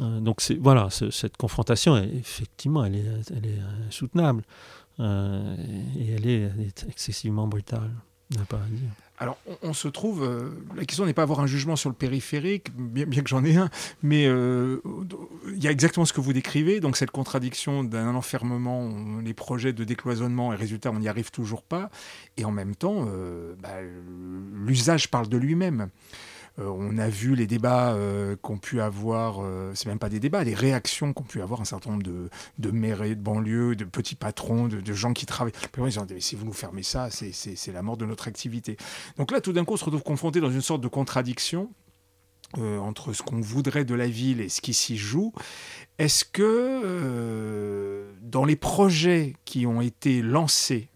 Euh, 0.00 0.20
donc 0.20 0.42
voilà, 0.60 0.88
cette 0.90 1.36
confrontation, 1.36 1.96
effectivement, 1.96 2.84
elle 2.84 2.96
est, 2.96 3.30
elle 3.30 3.46
est 3.46 3.60
soutenable 3.90 4.42
euh, 5.00 5.56
et 5.98 6.12
elle 6.12 6.26
est, 6.26 6.50
excessivement 6.88 7.46
brutale. 7.46 7.90
Pas 8.48 8.56
à 8.56 8.66
dire. 8.68 8.88
Alors, 9.18 9.38
on, 9.62 9.72
se 9.72 9.86
trouve. 9.86 10.24
Euh, 10.24 10.50
la 10.74 10.84
question 10.84 11.06
n'est 11.06 11.12
pas 11.12 11.22
avoir 11.22 11.38
un 11.38 11.46
jugement 11.46 11.76
sur 11.76 11.88
le 11.88 11.94
périphérique, 11.94 12.74
bien, 12.74 13.22
que 13.22 13.28
j'en 13.28 13.44
ai 13.44 13.56
un, 13.56 13.70
mais 14.02 14.24
il 14.24 15.62
y 15.62 15.68
a 15.68 15.70
exactement 15.70 16.04
ce 16.04 16.12
que 16.12 16.20
vous 16.20 16.32
décrivez, 16.32 16.80
donc 16.80 16.96
cette 16.96 17.12
contradiction 17.12 17.84
d'un 17.84 18.14
enfermement, 18.14 18.90
les 19.22 19.34
projets 19.34 19.72
de 19.72 19.84
décloisonnement, 19.84 20.52
et 20.52 20.56
résultat, 20.56 20.90
on 20.90 20.98
n'y 20.98 21.08
arrive 21.08 21.30
toujours 21.30 21.62
pas, 21.62 21.90
et 22.36 22.44
en 22.44 22.50
même 22.50 22.74
temps, 22.74 23.06
bah, 23.62 23.80
l'usage 24.52 25.10
parle 25.10 25.28
de 25.28 25.36
lui-même. 25.36 25.90
Euh, 26.60 26.68
on 26.68 26.98
a 26.98 27.08
vu 27.08 27.34
les 27.34 27.46
débats 27.46 27.94
euh, 27.94 28.36
qu'ont 28.36 28.58
pu 28.58 28.80
avoir, 28.80 29.38
euh, 29.40 29.72
c'est 29.74 29.86
même 29.86 29.98
pas 29.98 30.08
des 30.08 30.20
débats, 30.20 30.44
les 30.44 30.54
réactions 30.54 31.12
qu'ont 31.12 31.24
pu 31.24 31.42
avoir 31.42 31.60
un 31.60 31.64
certain 31.64 31.90
nombre 31.90 32.04
de, 32.04 32.30
de 32.58 32.70
maires 32.70 33.02
de 33.02 33.14
banlieue, 33.14 33.74
de 33.74 33.84
petits 33.84 34.14
patrons, 34.14 34.68
de, 34.68 34.92
gens 34.92 35.12
qui 35.12 35.26
travaillent. 35.26 35.52
si 36.20 36.36
vous 36.36 36.44
nous 36.44 36.52
fermez 36.52 36.84
ça, 36.84 37.08
c'est 37.10 37.72
la 37.72 37.82
mort 37.82 37.96
de 37.96 38.06
notre 38.06 38.28
activité. 38.28 38.76
Donc 39.16 39.32
là, 39.32 39.40
tout 39.40 39.52
d'un 39.52 39.64
coup, 39.64 39.74
on 39.74 39.76
se 39.76 39.84
retrouve 39.84 40.02
confronté 40.02 40.40
dans 40.40 40.50
une 40.50 40.60
sorte 40.60 40.80
de 40.80 40.88
contradiction. 40.88 41.70
entre 42.56 43.12
ce 43.12 43.22
qu'on 43.22 43.40
voudrait 43.40 43.84
de 43.84 43.96
la 43.96 44.06
ville 44.06 44.40
et 44.40 44.48
ce 44.48 44.60
qui 44.60 44.74
s'y 44.74 44.96
joue. 44.96 45.32
Est-ce 45.98 46.24
que 46.24 48.04
dans 48.22 48.44
les 48.44 48.56
projets 48.56 49.34
qui 49.44 49.66
ont 49.66 49.80
été 49.80 50.22
lancés 50.22 50.88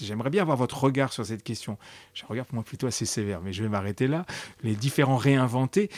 j'aimerais 0.00 0.30
bien 0.30 0.42
avoir 0.42 0.56
votre 0.56 0.82
regard 0.82 1.12
sur 1.12 1.24
cette 1.24 1.42
question. 1.42 1.78
J'ai 2.14 2.24
un 2.24 2.28
regard 2.28 2.46
pour 2.46 2.54
moi 2.54 2.64
plutôt 2.64 2.86
assez 2.86 3.06
sévère, 3.06 3.40
mais 3.40 3.52
je 3.52 3.62
vais 3.62 3.68
m'arrêter 3.68 4.06
là. 4.06 4.26
Les 4.62 4.74
différents 4.74 5.16
réinventés, 5.16 5.90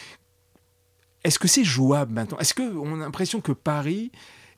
est-ce 1.24 1.38
que 1.38 1.48
c'est 1.48 1.64
jouable 1.64 2.12
maintenant? 2.12 2.38
Est-ce 2.38 2.54
qu'on 2.54 2.94
a 2.94 3.04
l'impression 3.04 3.40
que 3.40 3.52
Paris 3.52 4.12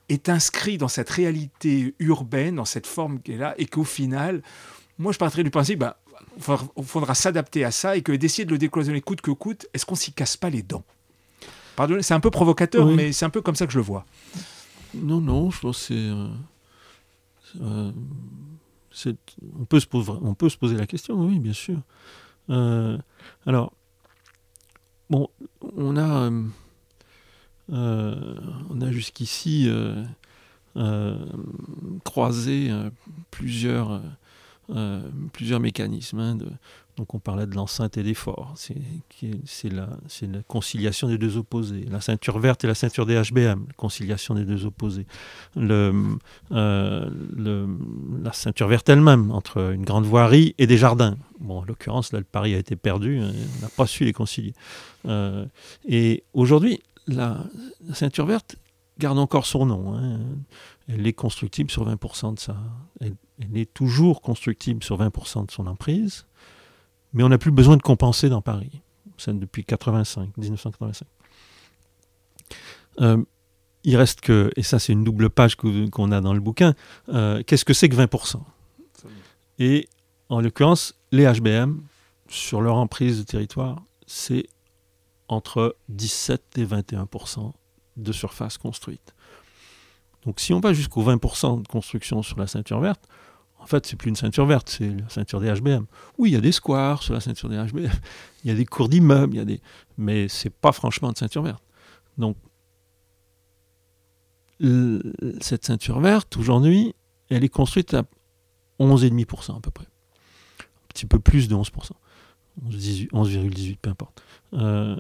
est 0.09 0.29
inscrit 0.29 0.79
dans 0.79 0.89
cette 0.89 1.11
réalité 1.11 1.95
urbaine, 1.99 2.57
dans 2.57 2.65
cette 2.65 2.87
forme 2.87 3.21
qu'elle 3.21 3.43
a, 3.43 3.55
et 3.59 3.67
qu'au 3.67 3.85
final, 3.85 4.43
moi 4.99 5.13
je 5.13 5.19
partirais 5.19 5.45
du 5.45 5.51
principe, 5.51 5.79
bah, 5.79 5.99
il 6.37 6.85
faudra, 6.85 7.15
s'adapter 7.15 7.65
à 7.65 7.71
ça 7.71 7.97
et 7.97 8.03
que 8.03 8.13
d'essayer 8.13 8.45
de 8.45 8.51
le 8.51 8.59
décloisonner 8.59 9.01
coûte 9.01 9.21
que 9.21 9.31
coûte, 9.31 9.67
est-ce 9.73 9.87
qu'on 9.87 9.95
s'y 9.95 10.13
casse 10.13 10.37
pas 10.37 10.51
les 10.51 10.63
dents? 10.63 10.85
Pardonnez, 11.77 12.03
c'est 12.03 12.15
un 12.15 12.21
peu 12.21 12.31
provocateur, 12.31 12.87
mais 12.87 13.13
c'est 13.13 13.25
un 13.25 13.31
peu 13.31 13.43
comme 13.43 13.57
ça 13.57 13.67
que 13.67 13.73
je 13.73 13.79
le 13.79 13.85
vois. 13.85 14.05
Non, 14.95 15.21
non, 15.21 15.51
je 15.51 15.61
pense 15.61 15.79
que 15.79 15.85
c'est. 15.87 15.95
Euh, 15.95 16.29
euh, 17.61 17.93
on, 19.59 19.65
peut 19.65 19.81
se 19.81 19.87
poser, 20.57 20.77
la 20.77 20.87
question, 20.87 21.17
oui, 21.21 21.39
bien 21.39 21.53
sûr. 21.53 21.79
Euh, 22.51 22.99
alors, 23.47 23.73
bon, 25.11 25.29
on 25.77 25.97
a, 25.97 26.31
on 27.69 28.81
a 28.81 28.91
jusqu'ici 28.91 29.69
croisé 32.05 32.71
plusieurs 33.31 34.01
euh, 34.71 35.03
plusieurs 35.35 35.61
mécanismes. 35.61 36.21
Hein, 36.21 36.39
donc 36.97 37.13
on 37.15 37.19
parlait 37.19 37.47
de 37.47 37.55
l'enceinte 37.55 37.97
et 37.97 38.03
des 38.03 38.15
forts. 38.15 38.55
C'est 38.57 39.69
la, 39.69 39.89
conciliation 40.47 41.09
des 41.09 41.19
deux 41.19 41.37
opposés. 41.37 41.87
La 41.91 42.01
ceinture 42.01 42.39
verte 42.39 42.63
et 42.65 42.67
la 42.67 42.75
ceinture 42.75 43.05
des 43.05 43.21
HBM, 43.21 43.67
conciliation 43.77 44.35
des 44.35 44.45
deux 44.45 44.65
opposés. 44.65 45.07
Euh, 45.57 46.17
la 46.51 48.33
ceinture 48.33 48.69
verte 48.69 48.89
elle-même, 48.89 49.33
entre 49.33 49.73
une 49.73 49.85
grande 49.85 50.05
voirie 50.05 50.55
et 50.59 50.67
des 50.67 50.77
jardins. 50.77 51.17
Bon, 51.41 51.61
en 51.61 51.65
l'occurrence, 51.65 52.13
là, 52.13 52.21
le 52.21 52.25
pari 52.25 52.55
a 52.55 52.59
été 52.59 52.77
perdu. 52.77 53.21
Hein, 53.21 53.33
on 53.59 53.63
n'a 53.63 53.69
pas 53.69 53.87
su 53.87 54.05
les 54.05 54.13
concilier. 54.13 54.55
Euh, 55.07 55.45
et 55.87 56.23
aujourd'hui, 56.33 56.81
la, 57.09 57.45
ceinture 57.93 58.27
verte 58.27 58.57
garde 58.99 59.19
encore 59.19 59.47
son 59.47 59.67
nom. 59.67 59.95
Hein. 59.95 60.21
Elle 60.89 61.07
est 61.07 61.13
constructible 61.13 61.71
sur 61.71 61.89
20% 61.89 62.35
de 62.35 62.39
ça. 62.39 62.57
Elle 63.01 63.17
est 63.57 63.73
toujours 63.73 64.23
constructible 64.23 64.85
sur 64.85 64.99
20% 64.99 65.47
de 65.47 65.51
son 65.51 65.67
emprise, 65.67 66.27
mais 67.15 67.23
on 67.23 67.29
n'a 67.29 67.39
plus 67.39 67.51
besoin 67.51 67.77
de 67.77 67.83
compenser 67.83 68.29
dans 68.29 68.43
Paris. 68.43 68.83
C'est 69.17 69.39
depuis 69.39 69.65
85, 69.65 70.37
1985. 70.37 71.09
Euh, 73.01 73.25
il 73.85 73.97
reste 73.97 74.21
que, 74.21 74.51
et 74.57 74.63
ça 74.63 74.79
c'est 74.79 74.93
une 74.93 75.05
double 75.05 75.31
page 75.31 75.57
qu'on 75.57 76.13
a 76.13 76.21
dans 76.21 76.35
le 76.35 76.41
bouquin, 76.41 76.75
euh, 77.09 77.43
qu'est-ce 77.47 77.65
que 77.65 77.75
c'est 77.75 77.89
que 77.89 77.97
20% 77.97 78.41
Et 79.59 79.89
en 80.29 80.41
l'occurrence, 80.41 80.95
les 81.13 81.25
HBM, 81.25 81.81
sur 82.29 82.61
leur 82.61 82.77
emprise 82.77 83.19
de 83.19 83.23
territoire, 83.25 83.83
c'est 84.07 84.47
entre 85.29 85.77
17 85.89 86.59
et 86.59 86.65
21% 86.65 87.53
de 87.97 88.13
surface 88.13 88.59
construite. 88.59 89.15
Donc 90.25 90.41
si 90.41 90.53
on 90.53 90.61
va 90.61 90.73
jusqu'aux 90.73 91.03
20% 91.03 91.63
de 91.63 91.69
construction 91.69 92.23
sur 92.23 92.39
la 92.39 92.47
ceinture 92.47 92.81
verte, 92.81 93.07
en 93.65 93.67
fait, 93.67 93.87
c'est 93.87 93.97
plus 93.97 94.11
une 94.11 94.17
ceinture 94.17 94.45
verte, 94.45 94.69
c'est 94.69 94.91
la 94.91 95.09
ceinture 95.09 95.41
des 95.41 95.51
HBM. 95.51 95.87
Oui, 96.19 96.29
il 96.29 96.33
y 96.35 96.37
a 96.37 96.43
des 96.43 96.53
squares 96.53 97.03
sur 97.03 97.15
la 97.15 97.21
ceinture 97.21 97.49
des 97.49 97.57
HBM, 97.57 97.91
il 98.45 98.49
y 98.49 98.51
a 98.51 98.55
des 98.55 98.67
cours 98.67 98.91
d'immeubles, 98.91 99.35
il 99.35 99.39
y 99.39 99.41
a 99.41 99.45
des... 99.47 99.61
mais 99.97 100.29
c'est 100.29 100.51
pas 100.51 100.71
franchement 100.71 101.09
une 101.09 101.17
ceinture 101.17 101.43
verte. 101.43 101.63
Donc, 102.19 102.37
cette 105.41 105.65
ceinture 105.65 105.99
verte, 106.01 106.37
aujourd'hui, 106.37 106.95
elle 107.31 107.43
est 107.43 107.49
construite 107.49 107.95
à 107.95 108.05
11,5% 108.81 109.57
à 109.57 109.61
peu 109.61 109.71
près. 109.71 109.87
Un 109.87 110.89
petit 110.89 111.07
peu 111.07 111.19
plus 111.19 111.49
de 111.49 111.55
11%. 111.55 111.71
11,18, 112.63 113.79
peu 113.81 113.91
importe. 113.91 114.23
Euh, 114.53 114.95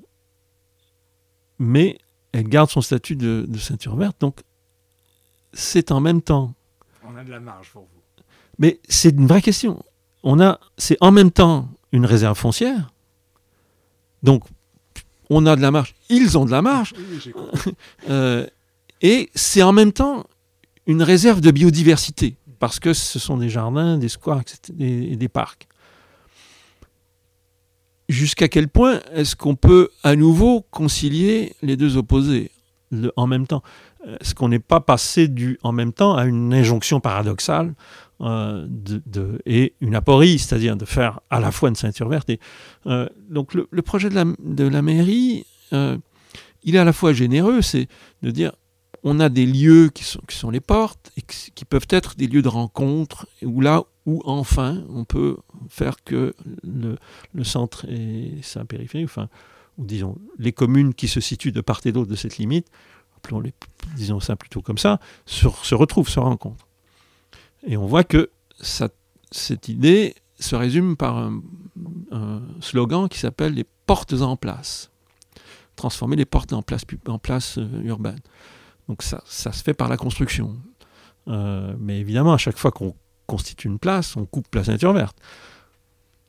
mais 1.59 1.99
elle 2.33 2.49
garde 2.49 2.71
son 2.71 2.81
statut 2.81 3.15
de 3.15 3.59
ceinture 3.59 3.95
verte, 3.95 4.19
donc 4.21 4.41
c'est 5.53 5.93
en 5.93 6.01
même 6.01 6.23
temps. 6.23 6.55
On 7.07 7.15
a 7.17 7.25
de 7.25 7.31
la 7.31 7.41
marge 7.41 7.71
pour 7.71 7.83
vous. 7.83 8.04
Mais 8.59 8.81
c'est 8.89 9.11
une 9.11 9.27
vraie 9.27 9.43
question. 9.43 9.83
On 10.23 10.41
a, 10.41 10.59
c'est 10.79 10.97
en 11.01 11.11
même 11.11 11.31
temps 11.31 11.69
une 11.93 12.07
réserve 12.07 12.37
foncière. 12.39 12.93
Donc, 14.23 14.45
on 15.31 15.47
a 15.47 15.57
de 15.57 15.61
la 15.61 15.71
marge. 15.71 15.95
Ils 16.09 16.37
ont 16.39 16.45
de 16.45 16.51
la 16.51 16.63
marge. 16.63 16.95
Euh, 18.11 18.47
et 19.01 19.31
c'est 19.35 19.63
en 19.63 19.73
même 19.73 19.93
temps 19.93 20.25
une 20.87 21.03
réserve 21.03 21.41
de 21.41 21.51
biodiversité, 21.51 22.37
parce 22.59 22.79
que 22.79 22.93
ce 22.93 23.19
sont 23.19 23.39
des 23.39 23.49
jardins, 23.49 23.97
des 23.97 24.11
squares 24.11 24.43
et 24.79 25.17
des 25.17 25.29
parcs. 25.29 25.67
Jusqu'à 28.11 28.49
quel 28.49 28.69
point 28.69 29.01
est-ce 29.15 29.37
qu'on 29.37 29.57
peut 29.57 29.89
à 30.03 30.17
nouveau 30.17 30.67
concilier 30.71 31.55
les 31.63 31.77
deux 31.79 31.97
opposés 31.97 32.51
en 33.17 33.27
même 33.27 33.47
temps? 33.47 33.63
Est-ce 34.21 34.35
qu'on 34.35 34.49
n'est 34.49 34.59
pas 34.59 34.81
passé 34.81 35.29
du 35.29 35.59
en 35.63 35.73
même 35.73 35.95
temps 35.95 36.15
à 36.15 36.27
une 36.27 36.53
injonction 36.53 37.01
paradoxale 37.01 37.75
euh, 38.21 38.69
et 39.45 39.75
une 39.81 39.95
aporie, 39.95 40.39
c'est-à-dire 40.39 40.77
de 40.77 40.85
faire 40.85 41.21
à 41.31 41.41
la 41.41 41.51
fois 41.51 41.69
une 41.69 41.75
ceinture 41.75 42.09
verte. 42.09 42.31
Euh, 42.87 43.09
donc 43.29 43.55
le, 43.55 43.83
projet 43.83 44.09
de 44.09 44.15
la, 44.69 44.83
mairie, 44.83 45.47
euh, 45.73 45.99
il 46.63 46.77
est 46.77 46.79
à 46.79 46.85
la 46.85 46.93
fois 46.93 47.13
généreux, 47.13 47.63
c'est 47.63 47.89
de 48.23 48.31
dire 48.31 48.53
on 49.03 49.21
a 49.21 49.29
des 49.29 49.47
lieux 49.47 49.91
qui 49.91 50.05
sont, 50.05 50.51
les 50.51 50.61
portes 50.61 51.13
et 51.17 51.23
qui 51.23 51.65
peuvent 51.65 51.87
être 51.91 52.17
des 52.17 52.27
lieux 52.27 52.41
de 52.41 52.49
rencontre 52.49 53.27
où 53.43 53.61
là 53.61 53.83
où 54.07 54.23
enfin 54.25 54.83
on 54.89 55.05
peut 55.05 55.37
faire 55.69 55.97
que 56.05 56.35
le, 56.63 56.97
centre 57.43 57.85
et 57.89 58.39
sa 58.43 58.65
périphérie, 58.65 59.05
enfin, 59.05 59.29
ou 59.77 59.85
disons 59.85 60.17
les 60.39 60.53
communes 60.53 60.95
qui 60.95 61.09
se 61.09 61.21
situent 61.21 61.53
de 61.53 61.61
part 61.61 61.81
et 61.85 61.93
d'autre 61.93 62.11
de 62.11 62.17
cette 62.17 62.39
limite, 62.39 62.69
appelons-les, 63.19 63.53
disons 63.97 64.21
ça 64.21 64.37
plutôt 64.37 64.63
comme 64.63 64.79
ça, 64.79 65.01
se 65.27 65.75
retrouvent, 65.75 66.09
se 66.09 66.21
rencontrent. 66.21 66.67
Et 67.67 67.77
on 67.77 67.87
voit 67.87 68.05
que 68.05 68.31
cette 68.61 69.69
idée 69.69 70.15
se 70.39 70.57
résume 70.57 70.97
par 70.97 71.17
un, 71.19 71.43
slogan 72.61 73.09
qui 73.09 73.19
s'appelle 73.19 73.55
les 73.55 73.67
portes 73.87 74.13
en 74.15 74.37
place. 74.37 74.91
Transformer 75.77 76.17
les 76.17 76.25
portes 76.25 76.53
en 76.53 76.63
place, 76.63 76.85
en 77.09 77.19
euh, 77.59 77.83
urbaine. 77.83 78.21
Donc 78.89 79.03
ça, 79.03 79.23
ça, 79.27 79.51
se 79.51 79.63
fait 79.63 79.75
par 79.75 79.89
la 79.89 79.97
construction. 79.97 80.57
Euh, 81.27 81.75
mais 81.79 81.99
évidemment, 81.99 82.35
à 82.35 82.39
chaque 82.39 82.59
fois 82.59 82.71
qu'on 82.71 82.95
constitue 83.27 83.67
une 83.67 83.81
place, 83.81 84.17
on 84.17 84.25
coupe 84.25 84.55
la 84.55 84.63
ceinture 84.63 84.93
verte. 84.93 85.17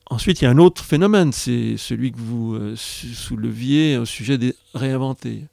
Ensuite, 0.08 0.40
il 0.40 0.44
y 0.44 0.46
a 0.48 0.50
un 0.50 0.58
autre 0.58 0.84
phénomène, 0.84 1.32
c'est 1.32 1.76
celui 1.76 2.12
que 2.12 2.18
vous 2.18 2.54
euh, 2.54 2.74
souleviez 2.76 3.98
au 3.98 4.04
sujet 4.04 4.38
des 4.38 4.54
réinventés. 4.74 5.44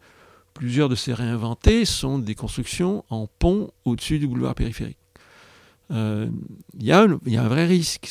Plusieurs 0.53 0.89
de 0.89 0.95
ces 0.95 1.13
réinventés 1.13 1.85
sont 1.85 2.19
des 2.19 2.35
constructions 2.35 3.03
en 3.09 3.27
pont 3.27 3.71
au-dessus 3.85 4.19
du 4.19 4.27
boulevard 4.27 4.55
périphérique. 4.55 4.97
Euh, 5.91 6.29
il 6.79 6.85
y, 6.85 6.91
a 6.91 7.01
un 7.01 7.47
vrai 7.47 7.65
risque. 7.65 8.09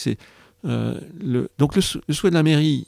Euh, 0.64 1.00
le, 1.20 1.50
donc 1.58 1.74
le, 1.74 1.82
souhait 1.82 2.30
de 2.30 2.34
la 2.34 2.42
mairie, 2.42 2.86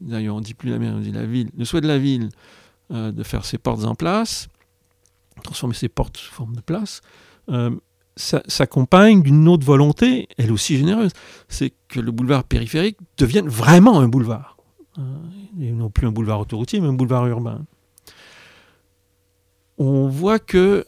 d'ailleurs 0.00 0.36
on 0.36 0.40
ne 0.40 0.44
dit 0.44 0.54
plus 0.54 0.70
la 0.70 0.78
mairie, 0.78 0.94
on 0.96 1.00
dit 1.00 1.12
la 1.12 1.26
ville, 1.26 1.50
le 1.56 1.64
souhait 1.64 1.80
de 1.80 1.86
la 1.86 1.98
ville 1.98 2.28
euh, 2.90 3.12
de 3.12 3.22
faire 3.22 3.44
ses 3.44 3.58
portes 3.58 3.84
en 3.84 3.94
place, 3.94 4.48
transformer 5.42 5.74
ses 5.74 5.88
portes 5.88 6.16
sous 6.18 6.32
forme 6.32 6.56
de 6.56 6.60
place, 6.60 7.00
s'accompagne 8.16 9.22
d'une 9.22 9.48
autre 9.48 9.64
volonté, 9.64 10.28
elle 10.36 10.52
aussi 10.52 10.76
généreuse, 10.76 11.12
c'est 11.48 11.72
que 11.88 12.00
le 12.00 12.12
boulevard 12.12 12.44
périphérique 12.44 12.98
devienne 13.16 13.48
vraiment 13.48 14.00
un 14.00 14.08
boulevard. 14.08 14.56
non 15.56 15.90
plus 15.90 16.06
un 16.06 16.12
boulevard 16.12 16.40
autoroutier, 16.40 16.80
mais 16.80 16.88
un 16.88 16.92
boulevard 16.92 17.26
urbain. 17.26 17.64
On 19.78 20.08
voit 20.08 20.38
que 20.38 20.86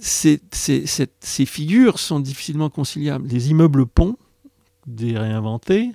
ces, 0.00 0.40
ces, 0.52 1.46
figures 1.46 1.98
sont 1.98 2.20
difficilement 2.20 2.70
conciliables. 2.70 3.28
Les 3.28 3.50
immeubles 3.50 3.86
ponts, 3.86 4.16
des 4.86 5.18
réinventés, 5.18 5.92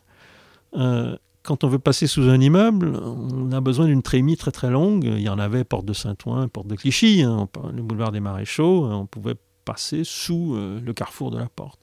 euh, 0.75 1.15
quand 1.43 1.63
on 1.63 1.67
veut 1.67 1.79
passer 1.79 2.07
sous 2.07 2.29
un 2.29 2.39
immeuble, 2.39 2.95
on 2.95 3.51
a 3.51 3.61
besoin 3.61 3.87
d'une 3.87 4.03
trémie 4.03 4.37
très 4.37 4.51
très 4.51 4.69
longue. 4.69 5.05
Il 5.05 5.21
y 5.21 5.29
en 5.29 5.39
avait 5.39 5.63
porte 5.63 5.85
de 5.85 5.93
Saint-Ouen, 5.93 6.47
porte 6.47 6.67
de 6.67 6.75
Clichy, 6.75 7.23
hein, 7.23 7.47
le 7.73 7.81
boulevard 7.81 8.11
des 8.11 8.19
Maréchaux, 8.19 8.85
on 8.85 9.05
pouvait 9.05 9.35
passer 9.65 10.03
sous 10.03 10.55
euh, 10.55 10.79
le 10.79 10.93
carrefour 10.93 11.31
de 11.31 11.37
la 11.37 11.47
porte. 11.47 11.79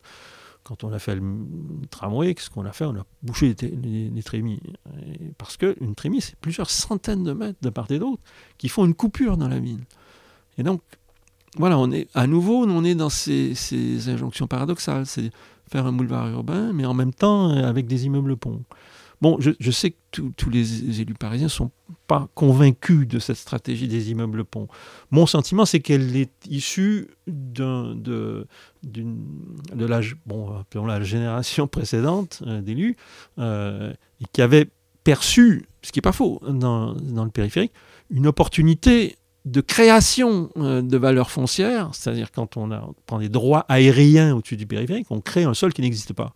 Quand 0.63 0.85
on 0.85 0.93
a 0.93 0.99
fait 0.99 1.17
le 1.17 1.23
tramway, 1.91 2.35
qu'est-ce 2.35 2.51
qu'on 2.51 2.67
a 2.67 2.73
fait? 2.73 2.85
On 2.85 2.95
a 2.95 3.05
bouché 3.23 3.57
les, 3.63 4.23
trémies. 4.23 4.61
parce 5.39 5.57
qu'une 5.57 5.95
trémie, 5.95 6.21
c'est 6.21 6.37
plusieurs 6.37 6.69
centaines 6.69 7.25
de 7.25 7.33
mètres 7.33 7.59
de 7.63 7.71
part 7.71 7.91
et 7.91 7.99
d'autre 7.99 8.23
qui 8.59 8.69
font 8.69 8.85
une 8.85 8.95
coupure 8.95 9.39
dans 9.39 9.49
la 9.49 9.61
ville. 9.61 9.85
Et 10.59 10.63
donc, 10.63 10.83
voilà, 11.59 11.79
on 11.79 11.91
est 11.91 12.09
à 12.15 12.27
nouveau, 12.27 12.65
on 12.65 12.85
est 12.85 12.95
dans 12.95 13.11
ces, 13.11 13.55
injonctions 14.09 14.47
paradoxales, 14.47 15.07
c'est 15.07 15.31
faire 15.71 15.87
un 15.87 15.93
boulevard 15.93 16.29
urbain, 16.29 16.73
mais 16.73 16.87
en 16.87 16.95
même 16.95 17.13
temps 17.13 17.51
euh, 17.51 17.69
avec 17.69 17.87
des 17.87 18.07
immeubles 18.07 18.37
ponts. 18.37 18.63
Bon, 19.21 19.37
je, 19.41 19.71
sais 19.73 19.91
que 20.13 20.23
tous 20.37 20.49
les 20.49 21.01
élus 21.01 21.15
parisiens 21.15 21.47
ne 21.47 21.51
sont 21.51 21.73
pas 22.07 22.29
convaincus 22.35 23.09
de 23.09 23.19
cette 23.19 23.37
stratégie 23.37 23.89
des 23.89 24.13
immeubles 24.13 24.45
ponts. 24.45 24.69
Mon 25.11 25.27
sentiment, 25.27 25.67
c'est 25.67 25.81
qu'elle 25.81 26.17
est 26.17 26.31
issue 26.49 27.09
de, 27.27 28.47
la, 29.75 30.01
bon, 30.25 30.65
la 30.87 31.03
génération 31.03 31.67
précédente 31.67 32.45
euh, 32.47 32.61
d'élus, 32.61 32.97
euh, 33.39 33.93
qui 34.33 34.41
avait 34.41 34.69
perçu, 35.03 35.67
ce 35.83 35.91
qui 35.91 35.99
n'est 35.99 36.03
pas 36.03 36.13
faux, 36.13 36.41
dans, 36.49 36.95
le 36.95 37.31
périphérique, 37.31 37.73
une 38.11 38.29
opportunité 38.29 39.17
de 39.51 39.61
création 39.61 40.51
euh, 40.57 40.83
de 40.83 40.97
valeurs 40.97 41.31
foncières, 41.31 41.91
c'est-à-dire 41.93 42.31
quand 42.33 42.57
on, 42.57 42.95
prend 43.07 43.19
des 43.19 43.29
droits 43.29 43.65
aériens 43.69 44.35
au-dessus 44.35 44.57
du 44.57 44.67
périphérique, 44.67 45.07
on 45.11 45.21
crée 45.21 45.45
un 45.45 45.55
sol 45.55 45.73
qui 45.73 45.83
n'existe 45.83 46.13
pas. 46.13 46.33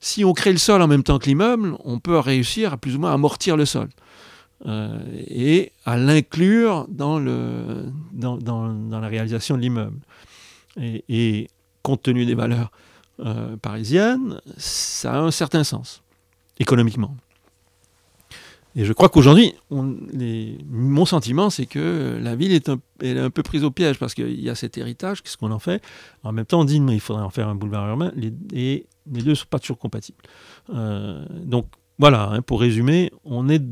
Si 0.00 0.24
on 0.24 0.32
crée 0.32 0.52
le 0.52 0.58
sol 0.58 0.82
en 0.82 0.86
même 0.86 1.02
temps 1.02 1.18
que 1.18 1.26
l'immeuble, 1.26 1.76
on 1.84 1.98
peut 1.98 2.18
réussir 2.18 2.72
à 2.72 2.76
plus 2.76 2.96
ou 2.96 3.00
moins 3.00 3.12
amortir 3.12 3.56
le 3.56 3.64
sol. 3.64 3.88
Euh, 4.64 4.98
et 5.28 5.72
à 5.84 5.98
l'inclure 5.98 6.86
dans, 6.88 7.18
la 7.18 9.08
réalisation 9.08 9.56
de 9.56 9.62
l'immeuble. 9.62 9.98
Et, 10.80 11.04
et, 11.08 11.48
compte 11.82 12.02
tenu 12.02 12.26
des 12.26 12.34
valeurs 12.34 12.72
euh, 13.20 13.56
parisiennes, 13.56 14.40
ça 14.56 15.14
a 15.14 15.18
un 15.18 15.30
certain 15.30 15.62
sens, 15.62 16.02
économiquement. 16.58 17.16
Et 18.78 18.84
je 18.84 18.92
crois 18.92 19.08
qu'aujourd'hui, 19.08 19.54
mon 19.70 21.06
sentiment, 21.06 21.48
c'est 21.48 21.64
que 21.64 22.18
la 22.22 22.36
ville 22.36 22.52
est 22.52 22.68
un, 22.68 23.30
peu 23.30 23.42
prise 23.42 23.64
au 23.64 23.70
piège 23.70 23.98
parce 23.98 24.12
qu'il 24.12 24.38
y 24.38 24.50
a 24.50 24.54
cet 24.54 24.76
héritage, 24.76 25.22
qu'est-ce 25.22 25.38
qu'on 25.38 25.50
en 25.50 25.58
fait? 25.58 25.82
En 26.22 26.32
même 26.32 26.44
temps, 26.44 26.60
on 26.60 26.64
dit, 26.64 26.78
mais 26.78 26.92
il 26.92 27.00
faudrait 27.00 27.22
en 27.22 27.30
faire 27.30 27.48
un 27.48 27.54
boulevard 27.54 27.88
urbain, 27.88 28.12
et 28.52 28.86
les 29.10 29.22
deux 29.22 29.30
ne 29.30 29.34
sont 29.34 29.46
pas 29.48 29.58
toujours 29.58 29.78
compatibles. 29.78 30.18
Euh, 30.74 31.24
donc 31.42 31.68
voilà, 31.98 32.28
hein, 32.28 32.42
pour 32.42 32.60
résumer, 32.60 33.10
on 33.24 33.48
est 33.48 33.62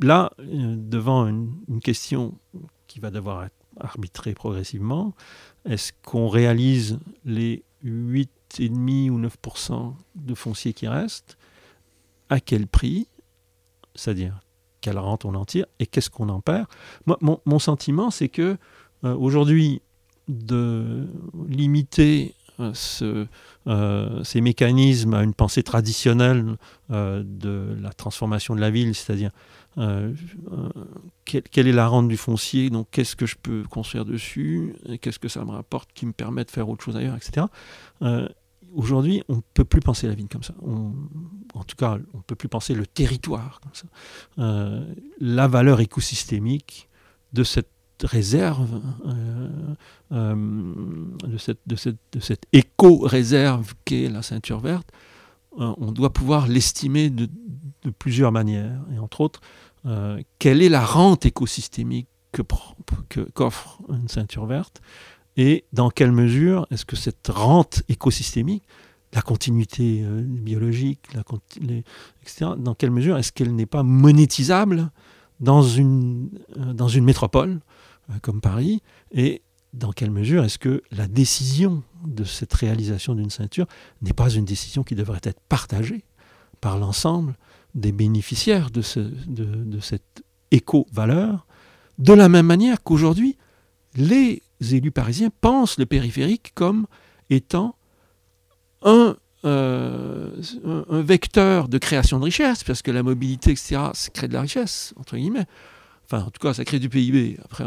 là, 0.00 0.30
euh, 0.38 0.76
devant 0.76 1.26
une, 1.26 1.80
question 1.82 2.38
qui 2.86 3.00
va 3.00 3.10
devoir 3.10 3.44
être 3.44 3.56
arbitrée 3.80 4.34
progressivement, 4.34 5.14
est-ce 5.68 5.92
qu'on 6.04 6.28
réalise 6.28 7.00
les 7.24 7.64
8,5 7.84 9.10
ou 9.10 9.20
9% 9.20 9.94
de 10.14 10.34
foncier 10.34 10.72
qui 10.72 10.86
reste 10.86 11.38
À 12.28 12.38
quel 12.38 12.68
prix? 12.68 13.08
C'est-à-dire, 13.98 14.40
quelle 14.80 14.98
rente 14.98 15.24
on 15.24 15.34
en 15.34 15.44
tire 15.44 15.66
et 15.80 15.86
qu'est-ce 15.86 16.10
qu'on 16.10 16.28
en 16.28 16.40
perd? 16.40 16.66
Moi, 17.06 17.18
mon, 17.44 17.58
sentiment, 17.58 18.10
c'est 18.10 18.28
que 18.28 18.56
euh, 19.04 19.14
aujourd'hui, 19.16 19.82
de 20.28 21.08
limiter 21.48 22.34
euh, 22.60 22.72
euh, 23.66 24.24
ces 24.24 24.40
mécanismes 24.40 25.14
à 25.14 25.22
une 25.22 25.34
pensée 25.34 25.62
traditionnelle 25.62 26.56
de 26.90 27.76
la 27.80 27.92
transformation 27.92 28.54
de 28.54 28.60
la 28.60 28.70
ville, 28.70 28.94
c'est-à-dire 28.94 29.30
quelle, 31.24 31.42
quelle, 31.42 31.68
est 31.68 31.72
la 31.72 31.86
rente 31.86 32.08
du 32.08 32.16
foncier, 32.16 32.68
donc 32.68 32.88
qu'est-ce 32.90 33.14
que 33.16 33.26
je 33.26 33.36
peux 33.40 33.62
construire 33.64 34.04
dessus, 34.04 34.74
qu'est-ce 35.00 35.18
que 35.18 35.28
ça 35.28 35.44
me 35.44 35.50
rapporte 35.50 35.92
qui 35.92 36.04
me 36.04 36.12
permet 36.12 36.44
de 36.44 36.50
faire 36.50 36.68
autre 36.68 36.84
chose 36.84 36.96
ailleurs, 36.96 37.16
etc. 37.16 37.46
Aujourd'hui, 38.74 39.22
on 39.28 39.36
ne 39.36 39.40
peut 39.54 39.64
plus 39.64 39.80
penser 39.80 40.06
la 40.06 40.14
ville 40.14 40.28
comme 40.28 40.42
ça. 40.42 40.54
En 40.62 41.64
tout 41.64 41.76
cas, 41.76 41.98
on 42.12 42.18
ne 42.18 42.22
peut 42.22 42.34
plus 42.34 42.48
penser 42.48 42.74
le 42.74 42.86
territoire 42.86 43.60
comme 43.60 43.74
ça. 43.74 43.86
la 45.20 45.48
valeur 45.48 45.80
écosystémique 45.80 46.88
de 47.32 47.44
cette 47.44 47.70
réserve, 48.04 48.80
euh, 49.06 49.74
euh, 50.12 50.34
de 51.66 51.76
cette, 52.20 52.42
éco-réserve 52.52 53.74
qu'est 53.84 54.08
la 54.08 54.22
ceinture 54.22 54.60
verte, 54.60 54.88
euh, 55.58 55.74
on 55.78 55.92
doit 55.92 56.12
pouvoir 56.12 56.46
l'estimer 56.46 57.10
de, 57.10 57.28
plusieurs 57.98 58.32
manières. 58.32 58.80
Et 58.94 58.98
entre 58.98 59.20
autres, 59.22 59.40
euh, 59.86 60.20
quelle 60.38 60.62
est 60.62 60.68
la 60.68 60.84
rente 60.84 61.24
écosystémique 61.26 62.08
qu'offre 63.34 63.78
une 63.88 64.08
ceinture 64.08 64.46
verte? 64.46 64.80
Et 65.38 65.64
dans 65.72 65.88
quelle 65.88 66.10
mesure 66.10 66.66
est-ce 66.70 66.84
que 66.84 66.96
cette 66.96 67.28
rente 67.28 67.84
écosystémique, 67.88 68.64
la 69.14 69.22
continuité 69.22 70.02
euh, 70.02 70.20
biologique, 70.20 71.00
la, 71.14 71.22
etc., 72.22 72.50
dans 72.58 72.74
quelle 72.74 72.90
mesure 72.90 73.16
est-ce 73.16 73.32
qu'elle 73.32 73.54
n'est 73.54 73.64
pas 73.64 73.84
monétisable 73.84 74.90
dans 75.38 75.62
une, 75.62 76.28
euh, 76.58 76.72
dans 76.72 76.88
une 76.88 77.04
métropole 77.04 77.60
euh, 78.10 78.14
comme 78.20 78.40
Paris? 78.40 78.82
Et 79.12 79.42
dans 79.72 79.92
quelle 79.92 80.10
mesure 80.10 80.42
est-ce 80.42 80.58
que 80.58 80.82
la 80.90 81.06
décision 81.06 81.84
de 82.04 82.24
cette 82.24 82.52
réalisation 82.52 83.14
d'une 83.14 83.30
ceinture 83.30 83.66
n'est 84.02 84.12
pas 84.12 84.30
une 84.30 84.44
décision 84.44 84.82
qui 84.82 84.96
devrait 84.96 85.20
être 85.22 85.40
partagée 85.48 86.04
par 86.60 86.78
l'ensemble 86.78 87.36
des 87.76 87.92
bénéficiaires 87.92 88.72
de, 88.72 88.82
ce, 88.82 88.98
de, 88.98 89.44
de 89.44 89.78
cette 89.78 90.24
éco-valeur, 90.50 91.46
de 91.98 92.12
la 92.12 92.28
même 92.28 92.46
manière 92.46 92.82
qu'aujourd'hui, 92.82 93.36
les 93.94 94.42
élus 94.60 94.90
parisiens 94.90 95.30
pensent 95.40 95.78
le 95.78 95.86
périphérique 95.86 96.52
comme 96.54 96.86
étant 97.30 97.76
un, 98.82 99.16
euh, 99.44 100.30
vecteur 100.90 101.68
de 101.68 101.78
création 101.78 102.18
de 102.18 102.24
richesse, 102.24 102.64
parce 102.64 102.82
que 102.82 102.90
la 102.90 103.02
mobilité, 103.02 103.52
etc., 103.52 103.76
ça 103.94 104.10
crée 104.10 104.28
de 104.28 104.34
la 104.34 104.42
richesse, 104.42 104.94
entre 104.96 105.16
guillemets. 105.16 105.46
Enfin, 106.04 106.24
en 106.24 106.30
tout 106.30 106.40
cas, 106.40 106.54
ça 106.54 106.64
crée 106.64 106.78
du 106.78 106.88
PIB. 106.88 107.38
Après, 107.44 107.64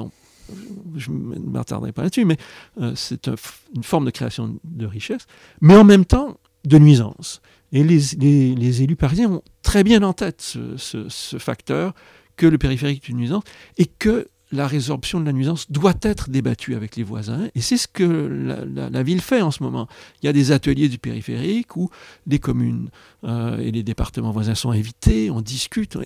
je 0.95 1.11
ne 1.11 1.39
m'attarderai 1.39 1.91
pas 1.91 2.03
là-dessus, 2.03 2.25
mais 2.25 2.37
euh, 2.81 2.93
c'est 2.95 3.27
un, 3.27 3.35
une 3.75 3.83
forme 3.83 4.05
de 4.05 4.11
création 4.11 4.57
de 4.63 4.85
richesse, 4.85 5.27
mais 5.61 5.75
en 5.75 5.83
même 5.83 6.05
temps 6.05 6.37
de 6.65 6.77
nuisance. 6.77 7.41
Et 7.71 7.83
les, 7.83 8.81
élus 8.81 8.95
parisiens 8.95 9.31
ont 9.31 9.43
très 9.61 9.83
bien 9.83 10.03
en 10.03 10.13
tête 10.13 10.41
ce, 10.41 11.37
facteur 11.39 11.93
que 12.35 12.45
le 12.45 12.57
périphérique 12.57 13.03
est 13.05 13.09
une 13.09 13.17
nuisance 13.17 13.43
et 13.77 13.85
que 13.85 14.27
la 14.51 14.67
résorption 14.67 15.19
de 15.19 15.25
la 15.25 15.33
nuisance 15.33 15.71
doit 15.71 15.93
être 16.01 16.29
débattue 16.29 16.75
avec 16.75 16.95
les 16.95 17.03
voisins. 17.03 17.47
Et 17.55 17.61
c'est 17.61 17.77
ce 17.77 17.87
que 17.87 18.03
la, 18.03 19.03
ville 19.03 19.21
fait 19.21 19.41
en 19.41 19.51
ce 19.51 19.63
moment. 19.63 19.87
Il 20.21 20.25
y 20.25 20.29
a 20.29 20.33
des 20.33 20.51
ateliers 20.51 20.89
du 20.89 20.97
périphérique 20.97 21.75
où 21.77 21.89
les 22.27 22.39
communes 22.39 22.89
euh, 23.23 23.57
et 23.59 23.71
les 23.71 23.83
départements 23.83 24.31
voisins 24.31 24.55
sont 24.55 24.71
invités, 24.71 25.31
on 25.31 25.41
discute 25.41 25.97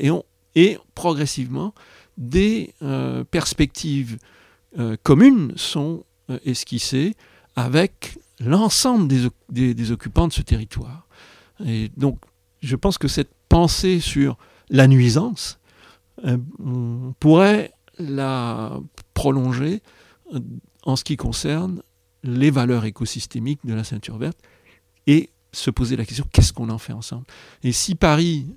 et, 0.56 0.78
progressivement, 0.94 1.74
des 2.18 2.74
euh, 2.82 3.24
perspectives 3.24 4.18
euh, 4.80 4.96
communes 5.04 5.54
sont 5.56 6.06
esquissées 6.46 7.16
avec 7.56 8.18
l'ensemble 8.40 9.08
des, 9.50 9.92
occupants 9.92 10.28
de 10.28 10.34
ce 10.34 10.42
territoire. 10.42 11.08
Et 11.66 11.92
donc, 11.98 12.20
je 12.62 12.76
pense 12.76 12.98
que 12.98 13.08
cette 13.08 13.32
pensée 13.50 14.00
sur 14.00 14.38
la 14.70 14.88
nuisance, 14.88 15.60
pourrait 17.20 17.75
la 17.98 18.80
prolonger 19.14 19.82
en 20.84 20.96
ce 20.96 21.04
qui 21.04 21.18
concerne 21.18 21.82
les 22.24 22.52
valeurs 22.52 22.86
écosystémiques 22.86 23.66
de 23.66 23.74
la 23.74 23.84
ceinture 23.84 24.18
verte 24.18 24.38
et 25.08 25.30
se 25.52 25.70
poser 25.70 25.96
la 25.96 26.06
question 26.06 26.26
qu'est-ce 26.32 26.54
qu'on 26.54 26.70
en 26.70 26.78
fait 26.78 26.94
ensemble? 26.94 27.26
Et 27.64 27.72
si 27.72 27.96
Paris 27.96 28.48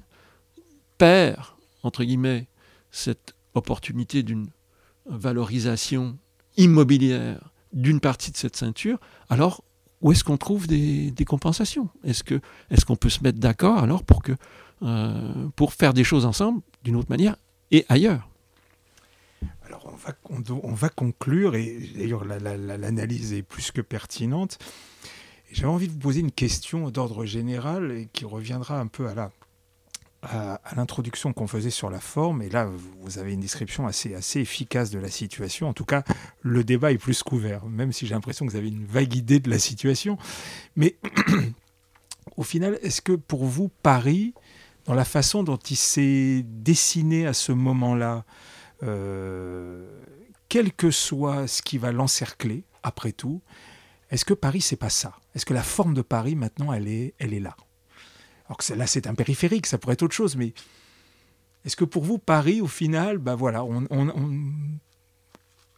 perd, 0.97 1.43
entre 1.83 2.05
guillemets, 2.05 2.49
cette 2.91 3.35
opportunité 3.55 4.23
d'une 4.23 4.49
valorisation 5.07 6.19
immobilière 6.57 7.53
d'une 7.73 8.01
partie 8.01 8.31
de 8.31 8.37
cette 8.37 8.57
ceinture, 8.57 8.99
alors 9.29 9.63
où 10.01 10.13
est-ce 10.13 10.25
qu'on 10.25 10.37
trouve 10.37 10.67
des, 10.67 11.13
compensations? 11.27 11.89
Est-ce 12.05 12.85
qu'on 12.85 12.97
peut 12.97 13.09
se 13.09 13.23
mettre 13.23 13.39
d'accord 13.39 13.79
alors 13.79 14.05
pour, 14.05 14.23
que, 14.23 14.33
euh, 14.83 15.49
pour 15.57 15.73
faire 15.73 15.93
des 15.93 16.05
choses 16.05 16.25
ensemble 16.25 16.61
d'une 16.85 16.97
autre 16.97 17.11
manière 17.11 17.37
et 17.71 17.85
ailleurs? 17.89 18.28
On 20.31 20.73
va 20.73 20.89
conclure, 20.89 21.55
et 21.55 21.79
d'ailleurs 21.97 22.25
l'analyse 22.25 23.33
est 23.33 23.43
plus 23.43 23.71
que 23.71 23.81
pertinente. 23.81 24.59
J'avais 25.51 25.69
envie 25.69 25.89
de 25.89 25.93
vous 25.93 25.99
poser 25.99 26.21
une 26.21 26.33
question 26.33 26.91
d'ordre 26.91 27.25
général 27.25 27.93
et 27.93 28.09
qui 28.13 28.25
reviendra 28.25 28.79
un 28.79 28.87
peu 28.87 29.09
à 29.09 29.15
la 29.15 29.31
à, 30.23 30.55
à 30.65 30.75
l'introduction 30.75 31.33
qu'on 31.33 31.47
faisait 31.47 31.71
sur 31.71 31.91
la 31.91 32.01
forme, 32.01 32.43
et 32.43 32.49
là 32.49 32.69
vous 33.01 33.19
avez 33.19 33.35
une 33.35 33.41
description 33.41 33.87
assez, 33.87 34.15
assez 34.15 34.41
efficace 34.41 34.91
de 34.91 34.99
la 34.99 35.11
situation. 35.11 35.69
En 35.69 35.73
tout 35.73 35.85
cas, 35.85 36.03
le 36.43 36.65
débat 36.65 36.93
est 36.93 36.99
plus 36.99 37.23
couvert, 37.23 37.67
même 37.67 37.93
si 37.93 38.07
j'ai 38.07 38.15
l'impression 38.15 38.45
que 38.47 38.51
vous 38.51 38.57
avez 38.57 38.69
une 38.69 38.85
vague 38.85 39.15
idée 39.15 39.39
de 39.39 39.49
la 39.49 39.59
situation. 39.59 40.19
Mais 40.75 40.97
au 42.37 42.43
final, 42.43 42.79
est-ce 42.83 43.01
que 43.01 43.13
pour 43.13 43.45
vous, 43.45 43.71
Paris, 43.83 44.35
dans 44.87 44.95
la 44.95 45.05
façon 45.05 45.43
dont 45.43 45.57
il 45.57 45.77
s'est 45.77 46.45
dessiné 46.45 47.27
à 47.27 47.33
ce 47.33 47.53
moment-là, 47.53 48.25
euh, 48.83 49.87
quel 50.49 50.73
que 50.73 50.91
soit 50.91 51.47
ce 51.47 51.63
qui 51.63 51.79
va 51.79 51.93
l'encercler, 51.93 52.65
après 52.83 53.13
tout, 53.13 53.43
est-ce 54.11 54.25
que 54.25 54.35
Paris, 54.35 54.61
c'est 54.61 54.77
pas 54.77 54.91
ça? 54.91 55.17
Est-ce 55.35 55.45
que 55.45 55.55
la 55.55 55.63
forme 55.63 55.95
de 55.95 56.03
Paris, 56.03 56.37
maintenant, 56.37 56.73
elle 56.73 56.89
est, 56.89 57.15
elle 57.19 57.35
est 57.35 57.41
là? 57.41 57.57
Alors 58.47 58.57
que 58.57 58.73
là, 58.73 58.87
c'est 58.87 59.07
un 59.07 59.15
périphérique, 59.15 59.67
ça 59.67 59.79
pourrait 59.79 59.95
être 59.95 60.03
autre 60.03 60.15
chose, 60.15 60.37
mais 60.37 60.55
est-ce 61.65 61.77
que 61.77 61.85
pour 61.85 62.05
vous, 62.05 62.19
Paris, 62.19 62.61
au 62.61 62.67
final, 62.67 63.19
bah 63.19 63.35
voilà, 63.35 63.65
on, 63.65 63.87
on, 63.91 64.53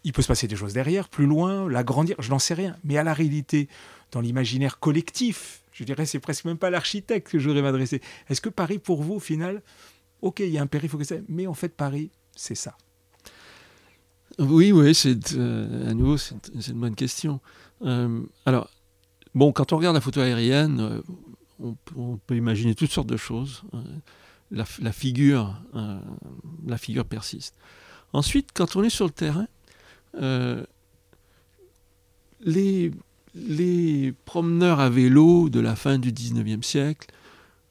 il 0.04 0.12
peut 0.12 0.22
se 0.22 0.28
passer 0.28 0.46
des 0.46 0.54
choses 0.54 0.72
derrière, 0.72 1.08
plus 1.08 1.26
loin, 1.26 1.68
l'agrandir, 1.68 2.16
je 2.20 2.30
n'en 2.30 2.38
sais 2.38 2.54
rien. 2.54 2.76
Mais 2.84 2.96
à 2.96 3.02
la 3.02 3.14
réalité, 3.14 3.68
dans 4.12 4.20
l'imaginaire 4.20 4.78
collectif, 4.78 5.62
je 5.72 5.82
dirais, 5.82 6.06
c'est 6.06 6.20
presque 6.20 6.44
même 6.44 6.58
pas 6.58 6.70
l'architecte 6.70 7.30
que 7.30 7.38
je 7.38 7.48
voudrais 7.48 7.62
m'adresser. 7.62 8.00
Est-ce 8.28 8.40
que 8.40 8.50
Paris, 8.50 8.78
pour 8.78 9.02
vous, 9.02 9.14
au 9.14 9.20
final, 9.20 9.62
ok, 10.20 10.40
il 10.40 10.50
y 10.50 10.58
a 10.58 10.62
un 10.62 10.66
périphérique, 10.66 11.24
mais 11.28 11.46
en 11.46 11.54
fait, 11.54 11.74
Paris, 11.74 12.10
c'est 12.36 12.54
ça? 12.54 12.76
Oui, 14.38 14.72
oui, 14.72 14.94
c'est 14.94 15.34
euh, 15.34 15.90
à 15.90 15.94
nouveau, 15.94 16.16
c'est 16.16 16.34
une 16.68 16.80
bonne 16.80 16.94
question. 16.94 17.40
Euh, 17.82 18.22
alors, 18.46 18.70
bon, 19.34 19.52
quand 19.52 19.72
on 19.72 19.76
regarde 19.76 19.94
la 19.94 20.00
photo 20.00 20.20
aérienne, 20.20 20.80
euh, 20.80 21.02
on, 21.96 22.16
peut 22.16 22.36
imaginer 22.36 22.74
toutes 22.74 22.90
sortes 22.90 23.08
de 23.08 23.16
choses. 23.16 23.62
la, 24.50 24.64
figure, 24.92 25.60
la 26.66 26.78
figure 26.78 27.04
persiste. 27.04 27.54
Ensuite, 28.14 28.48
quand 28.54 28.76
on 28.76 28.82
est 28.82 28.90
sur 28.90 29.04
le 29.04 29.12
terrain, 29.12 29.46
les, 32.40 32.90
les 33.34 34.14
promeneurs 34.24 34.80
à 34.80 34.88
vélo 34.88 35.50
de 35.50 35.60
la 35.60 35.76
fin 35.76 35.98
du 35.98 36.12
19e 36.12 36.62
siècle, 36.62 37.08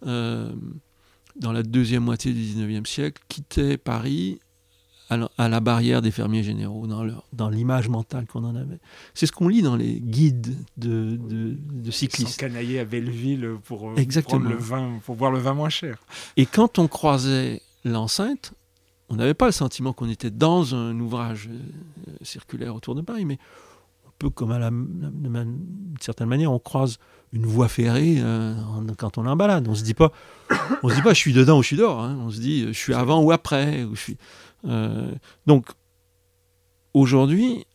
dans 0.04 1.52
la 1.52 1.64
deuxième 1.64 2.04
moitié 2.04 2.32
du 2.32 2.42
19e 2.42 2.86
siècle, 2.86 3.24
quittaient 3.28 3.78
Paris 3.78 4.40
à 5.10 5.50
la, 5.50 5.60
barrière 5.60 6.02
des 6.02 6.12
fermiers 6.12 6.44
généraux, 6.44 6.86
dans, 6.88 7.04
leur- 7.04 7.24
dans 7.34 7.50
l'image 7.50 7.90
mentale 7.90 8.26
qu'on 8.28 8.44
en 8.44 8.56
avait. 8.56 8.78
C'est 9.14 9.26
ce 9.26 9.32
qu'on 9.32 9.48
lit 9.48 9.62
dans 9.64 9.76
les 9.76 10.00
guides 10.00 10.56
de, 10.78 11.18
de, 11.18 11.58
de 11.72 11.92
cyclistes. 11.92 12.40
canailler 12.40 12.80
à 12.80 12.86
Belleville 12.86 13.56
pour, 13.66 13.90
euh, 13.90 13.96
Exactement. 13.96 14.40
prendre 14.42 14.54
le 14.56 14.62
vin, 14.62 15.00
pour 15.06 15.16
boire 15.16 15.32
le 15.32 15.40
vin 15.40 15.54
moins 15.54 15.70
cher. 15.70 15.98
Et 16.38 16.46
quand 16.46 16.78
on 16.80 16.88
croisait 16.88 17.62
l'enceinte, 17.86 18.54
on 19.10 19.16
n'avait 19.16 19.34
pas 19.34 19.48
le 19.48 19.52
sentiment 19.52 19.94
qu'on 19.94 20.10
était 20.10 20.30
dans 20.30 20.76
un 20.76 21.00
ouvrage 21.00 21.50
euh, 21.52 22.12
circulaire 22.22 22.76
autour 22.76 22.94
de 22.94 23.02
Paris, 23.02 23.26
mais 23.26 23.40
un 24.08 24.12
peu 24.20 24.30
comme 24.30 24.52
à 24.52 24.60
la, 24.60 24.70
d'une 24.70 25.58
certaine 26.00 26.28
manière, 26.28 26.52
on 26.52 26.60
croise 26.60 27.00
une 27.34 27.46
voie 27.46 27.68
ferrée 27.68 28.18
euh, 28.20 28.56
quand 28.98 29.18
on 29.18 29.26
est 29.26 29.30
en 29.30 29.36
balade. 29.36 29.68
On 29.68 29.76
se 29.76 29.84
dit 29.84 29.94
pas, 29.94 30.12
on 30.84 30.90
se 30.90 30.96
dit 30.96 31.02
pas, 31.02 31.14
je 31.14 31.20
suis 31.20 31.34
dedans 31.34 31.60
ou 31.60 31.62
je 31.62 31.68
suis 31.68 31.78
dehors. 31.78 32.00
hein. 32.02 32.18
On 32.22 32.30
se 32.32 32.40
dit, 32.40 32.66
je 32.68 32.72
suis 32.78 32.94
avant 32.94 33.22
ou 33.24 33.32
après. 33.32 33.84
Ou 33.84 33.96
je 33.96 34.02
suis. 34.02 34.18
Euh, 34.66 35.14
donc 35.46 35.68
aujourd'hui, 36.94 37.66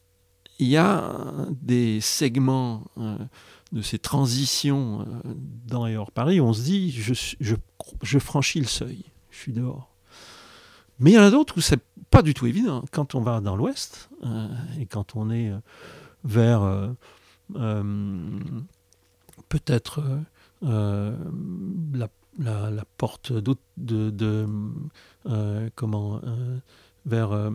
il 0.59 0.69
y 0.69 0.77
a 0.77 1.17
des 1.51 2.01
segments 2.01 2.85
euh, 2.99 3.17
de 3.73 3.83
ces 3.83 3.99
transitions 3.99 5.01
euh, 5.03 5.35
dans 5.67 5.87
et 5.87 5.97
hors 5.97 6.13
Paris 6.13 6.41
où 6.41 6.45
on 6.45 6.53
se 6.53 6.63
dit, 6.63 6.91
je, 6.93 8.19
franchis 8.19 8.61
le 8.61 8.67
seuil, 8.67 9.05
je 9.31 9.39
suis 9.39 9.53
dehors. 9.53 9.95
Mais 11.01 11.13
il 11.13 11.15
y 11.15 11.19
en 11.19 11.23
a 11.23 11.31
d'autres 11.31 11.59
où 11.59 11.61
c'est 11.61 11.83
pas 12.11 12.23
du 12.23 12.35
tout 12.35 12.47
évident. 12.47 12.85
Quand 12.93 13.15
on 13.17 13.21
va 13.21 13.41
dans 13.41 13.57
l'ouest 13.57 14.09
et 14.79 14.87
quand 14.87 15.17
on 15.17 15.31
est 15.31 15.53
vers 16.23 16.95
peut-être 19.49 20.01
euh, 20.65 21.17
la, 21.93 22.09
la- 22.39 22.71
la 22.71 22.85
porte 22.97 23.33
de, 23.33 23.57
de, 23.77 24.47
euh, 25.27 25.69
comment 25.75 26.21
euh, 26.25 26.59
vers 27.07 27.33
euh, 27.33 27.51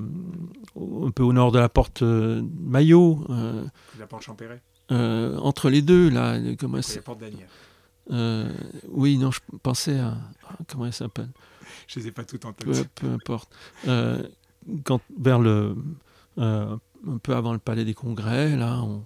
un 0.76 1.12
peu 1.12 1.24
au 1.24 1.34
nord 1.34 1.52
de 1.52 1.60
la 1.60 1.70
porte 1.70 2.02
Maillot, 2.04 3.26
La 4.00 4.08
porte 4.08 4.24
Champéret, 4.24 4.62
entre 4.90 5.70
les 5.70 5.82
deux 5.82 6.10
là, 6.10 6.38
comment 6.60 6.78
la 6.78 6.82
c'est- 6.84 7.02
porte 7.02 7.20
d'Anières. 7.20 7.50
oui 8.90 9.18
non 9.18 9.32
je 9.32 9.40
pensais 9.62 10.00
à 10.00 10.18
comment 10.68 10.86
elle 10.86 10.94
s'appelle 10.94 11.30
Je 11.88 12.00
les 12.00 12.08
ai 12.08 12.12
pas 12.12 12.24
toutes 12.24 12.46
en 12.46 12.54
tête. 12.54 12.90
peu 12.96 13.08
importe. 13.08 13.52
Quand, 14.84 15.02
vers 15.18 15.40
le, 15.40 15.76
un 16.38 16.80
peu 17.24 17.34
avant 17.36 17.54
le 17.54 17.60
Palais 17.60 17.86
des 17.86 17.94
Congrès, 17.94 18.56
là, 18.56 18.82
on- 18.84 19.06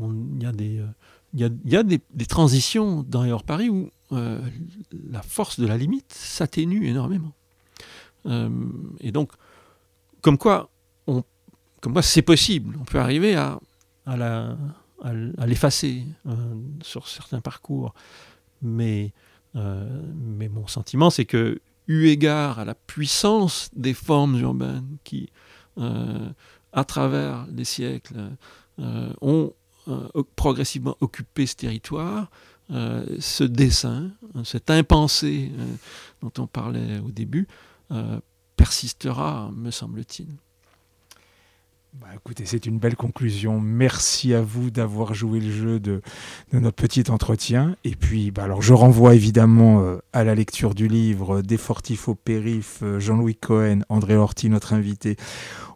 il 0.00 0.42
y 0.42 0.46
a 0.46 0.50
des, 0.52 0.78
euh, 0.78 0.86
il 1.34 1.40
y 1.40 1.44
a, 1.44 1.50
y 1.66 1.76
a 1.76 1.82
des, 1.84 2.00
des 2.12 2.26
transitions 2.26 3.04
dans 3.08 3.24
et 3.24 3.30
hors 3.30 3.44
Paris 3.44 3.68
où 3.68 3.90
euh, 4.14 4.40
la 5.10 5.22
force 5.22 5.58
de 5.58 5.66
la 5.66 5.76
limite 5.76 6.12
s'atténue 6.12 6.86
énormément. 6.86 7.32
Euh, 8.26 8.48
et 9.00 9.12
donc, 9.12 9.32
comme 10.20 10.38
quoi, 10.38 10.70
comme 11.04 11.92
quoi 11.92 12.02
c'est 12.02 12.22
possible. 12.22 12.76
On 12.80 12.84
peut 12.84 12.98
arriver 12.98 13.36
à, 13.36 13.58
l'effacer 15.46 16.04
euh, 16.26 16.54
sur 16.82 17.08
certains 17.08 17.40
parcours. 17.40 17.94
Mais, 18.62 19.12
mais 19.54 20.48
mon 20.48 20.66
sentiment, 20.66 21.10
c'est 21.10 21.26
que 21.26 21.60
eu 21.86 22.06
égard 22.06 22.58
à 22.58 22.64
la 22.64 22.74
puissance 22.74 23.68
des 23.76 23.92
formes 23.92 24.38
urbaines 24.40 24.96
qui, 25.04 25.30
à 25.76 26.84
travers 26.84 27.46
les 27.52 27.64
siècles, 27.64 28.30
ont 29.20 29.52
progressivement 30.34 30.96
occupé 31.00 31.44
ce 31.44 31.56
territoire, 31.56 32.30
euh, 32.70 33.04
ce 33.20 33.44
dessin, 33.44 34.10
euh, 34.36 34.44
cette 34.44 34.70
impensée 34.70 35.50
euh, 35.58 35.64
dont 36.22 36.32
on 36.42 36.46
parlait 36.46 36.98
au 36.98 37.10
début, 37.10 37.46
euh, 37.90 38.18
persistera, 38.56 39.50
me 39.54 39.70
semble-t-il. 39.70 40.28
Bah, 42.00 42.08
écoutez, 42.12 42.44
c'est 42.44 42.66
une 42.66 42.78
belle 42.78 42.96
conclusion. 42.96 43.60
Merci 43.60 44.34
à 44.34 44.42
vous 44.42 44.72
d'avoir 44.72 45.14
joué 45.14 45.38
le 45.38 45.52
jeu 45.52 45.78
de, 45.78 46.02
de 46.52 46.58
notre 46.58 46.74
petit 46.74 47.08
entretien. 47.08 47.76
Et 47.84 47.94
puis, 47.94 48.32
bah, 48.32 48.42
alors, 48.44 48.62
je 48.62 48.74
renvoie 48.74 49.14
évidemment 49.14 49.80
euh, 49.82 49.98
à 50.12 50.24
la 50.24 50.34
lecture 50.34 50.74
du 50.74 50.88
livre 50.88 51.40
Des 51.40 51.56
Fortifs 51.56 52.08
au 52.08 52.16
Périph, 52.16 52.82
Jean-Louis 52.98 53.36
Cohen, 53.36 53.80
André 53.88 54.16
Horty, 54.16 54.50
notre 54.50 54.72
invité, 54.72 55.16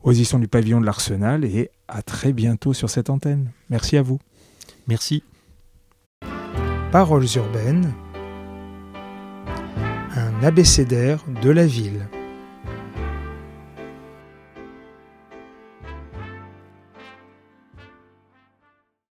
aux 0.03 0.11
éditions 0.11 0.41
du 0.41 0.49
Pavillon 0.49 0.81
de 0.81 0.87
l'Arsenal. 0.87 1.45
Et 1.45 1.71
à 1.87 2.03
très 2.03 2.33
bientôt 2.33 2.73
sur 2.73 2.91
cette 2.91 3.11
antenne. 3.11 3.53
Merci 3.71 3.97
à 3.97 4.03
vous. 4.03 4.19
Merci. 4.89 5.23
Paroles 6.91 7.37
urbaines, 7.37 7.93
un 10.17 10.43
abécédaire 10.43 11.23
de 11.43 11.51
la 11.51 11.67
ville. 11.67 12.09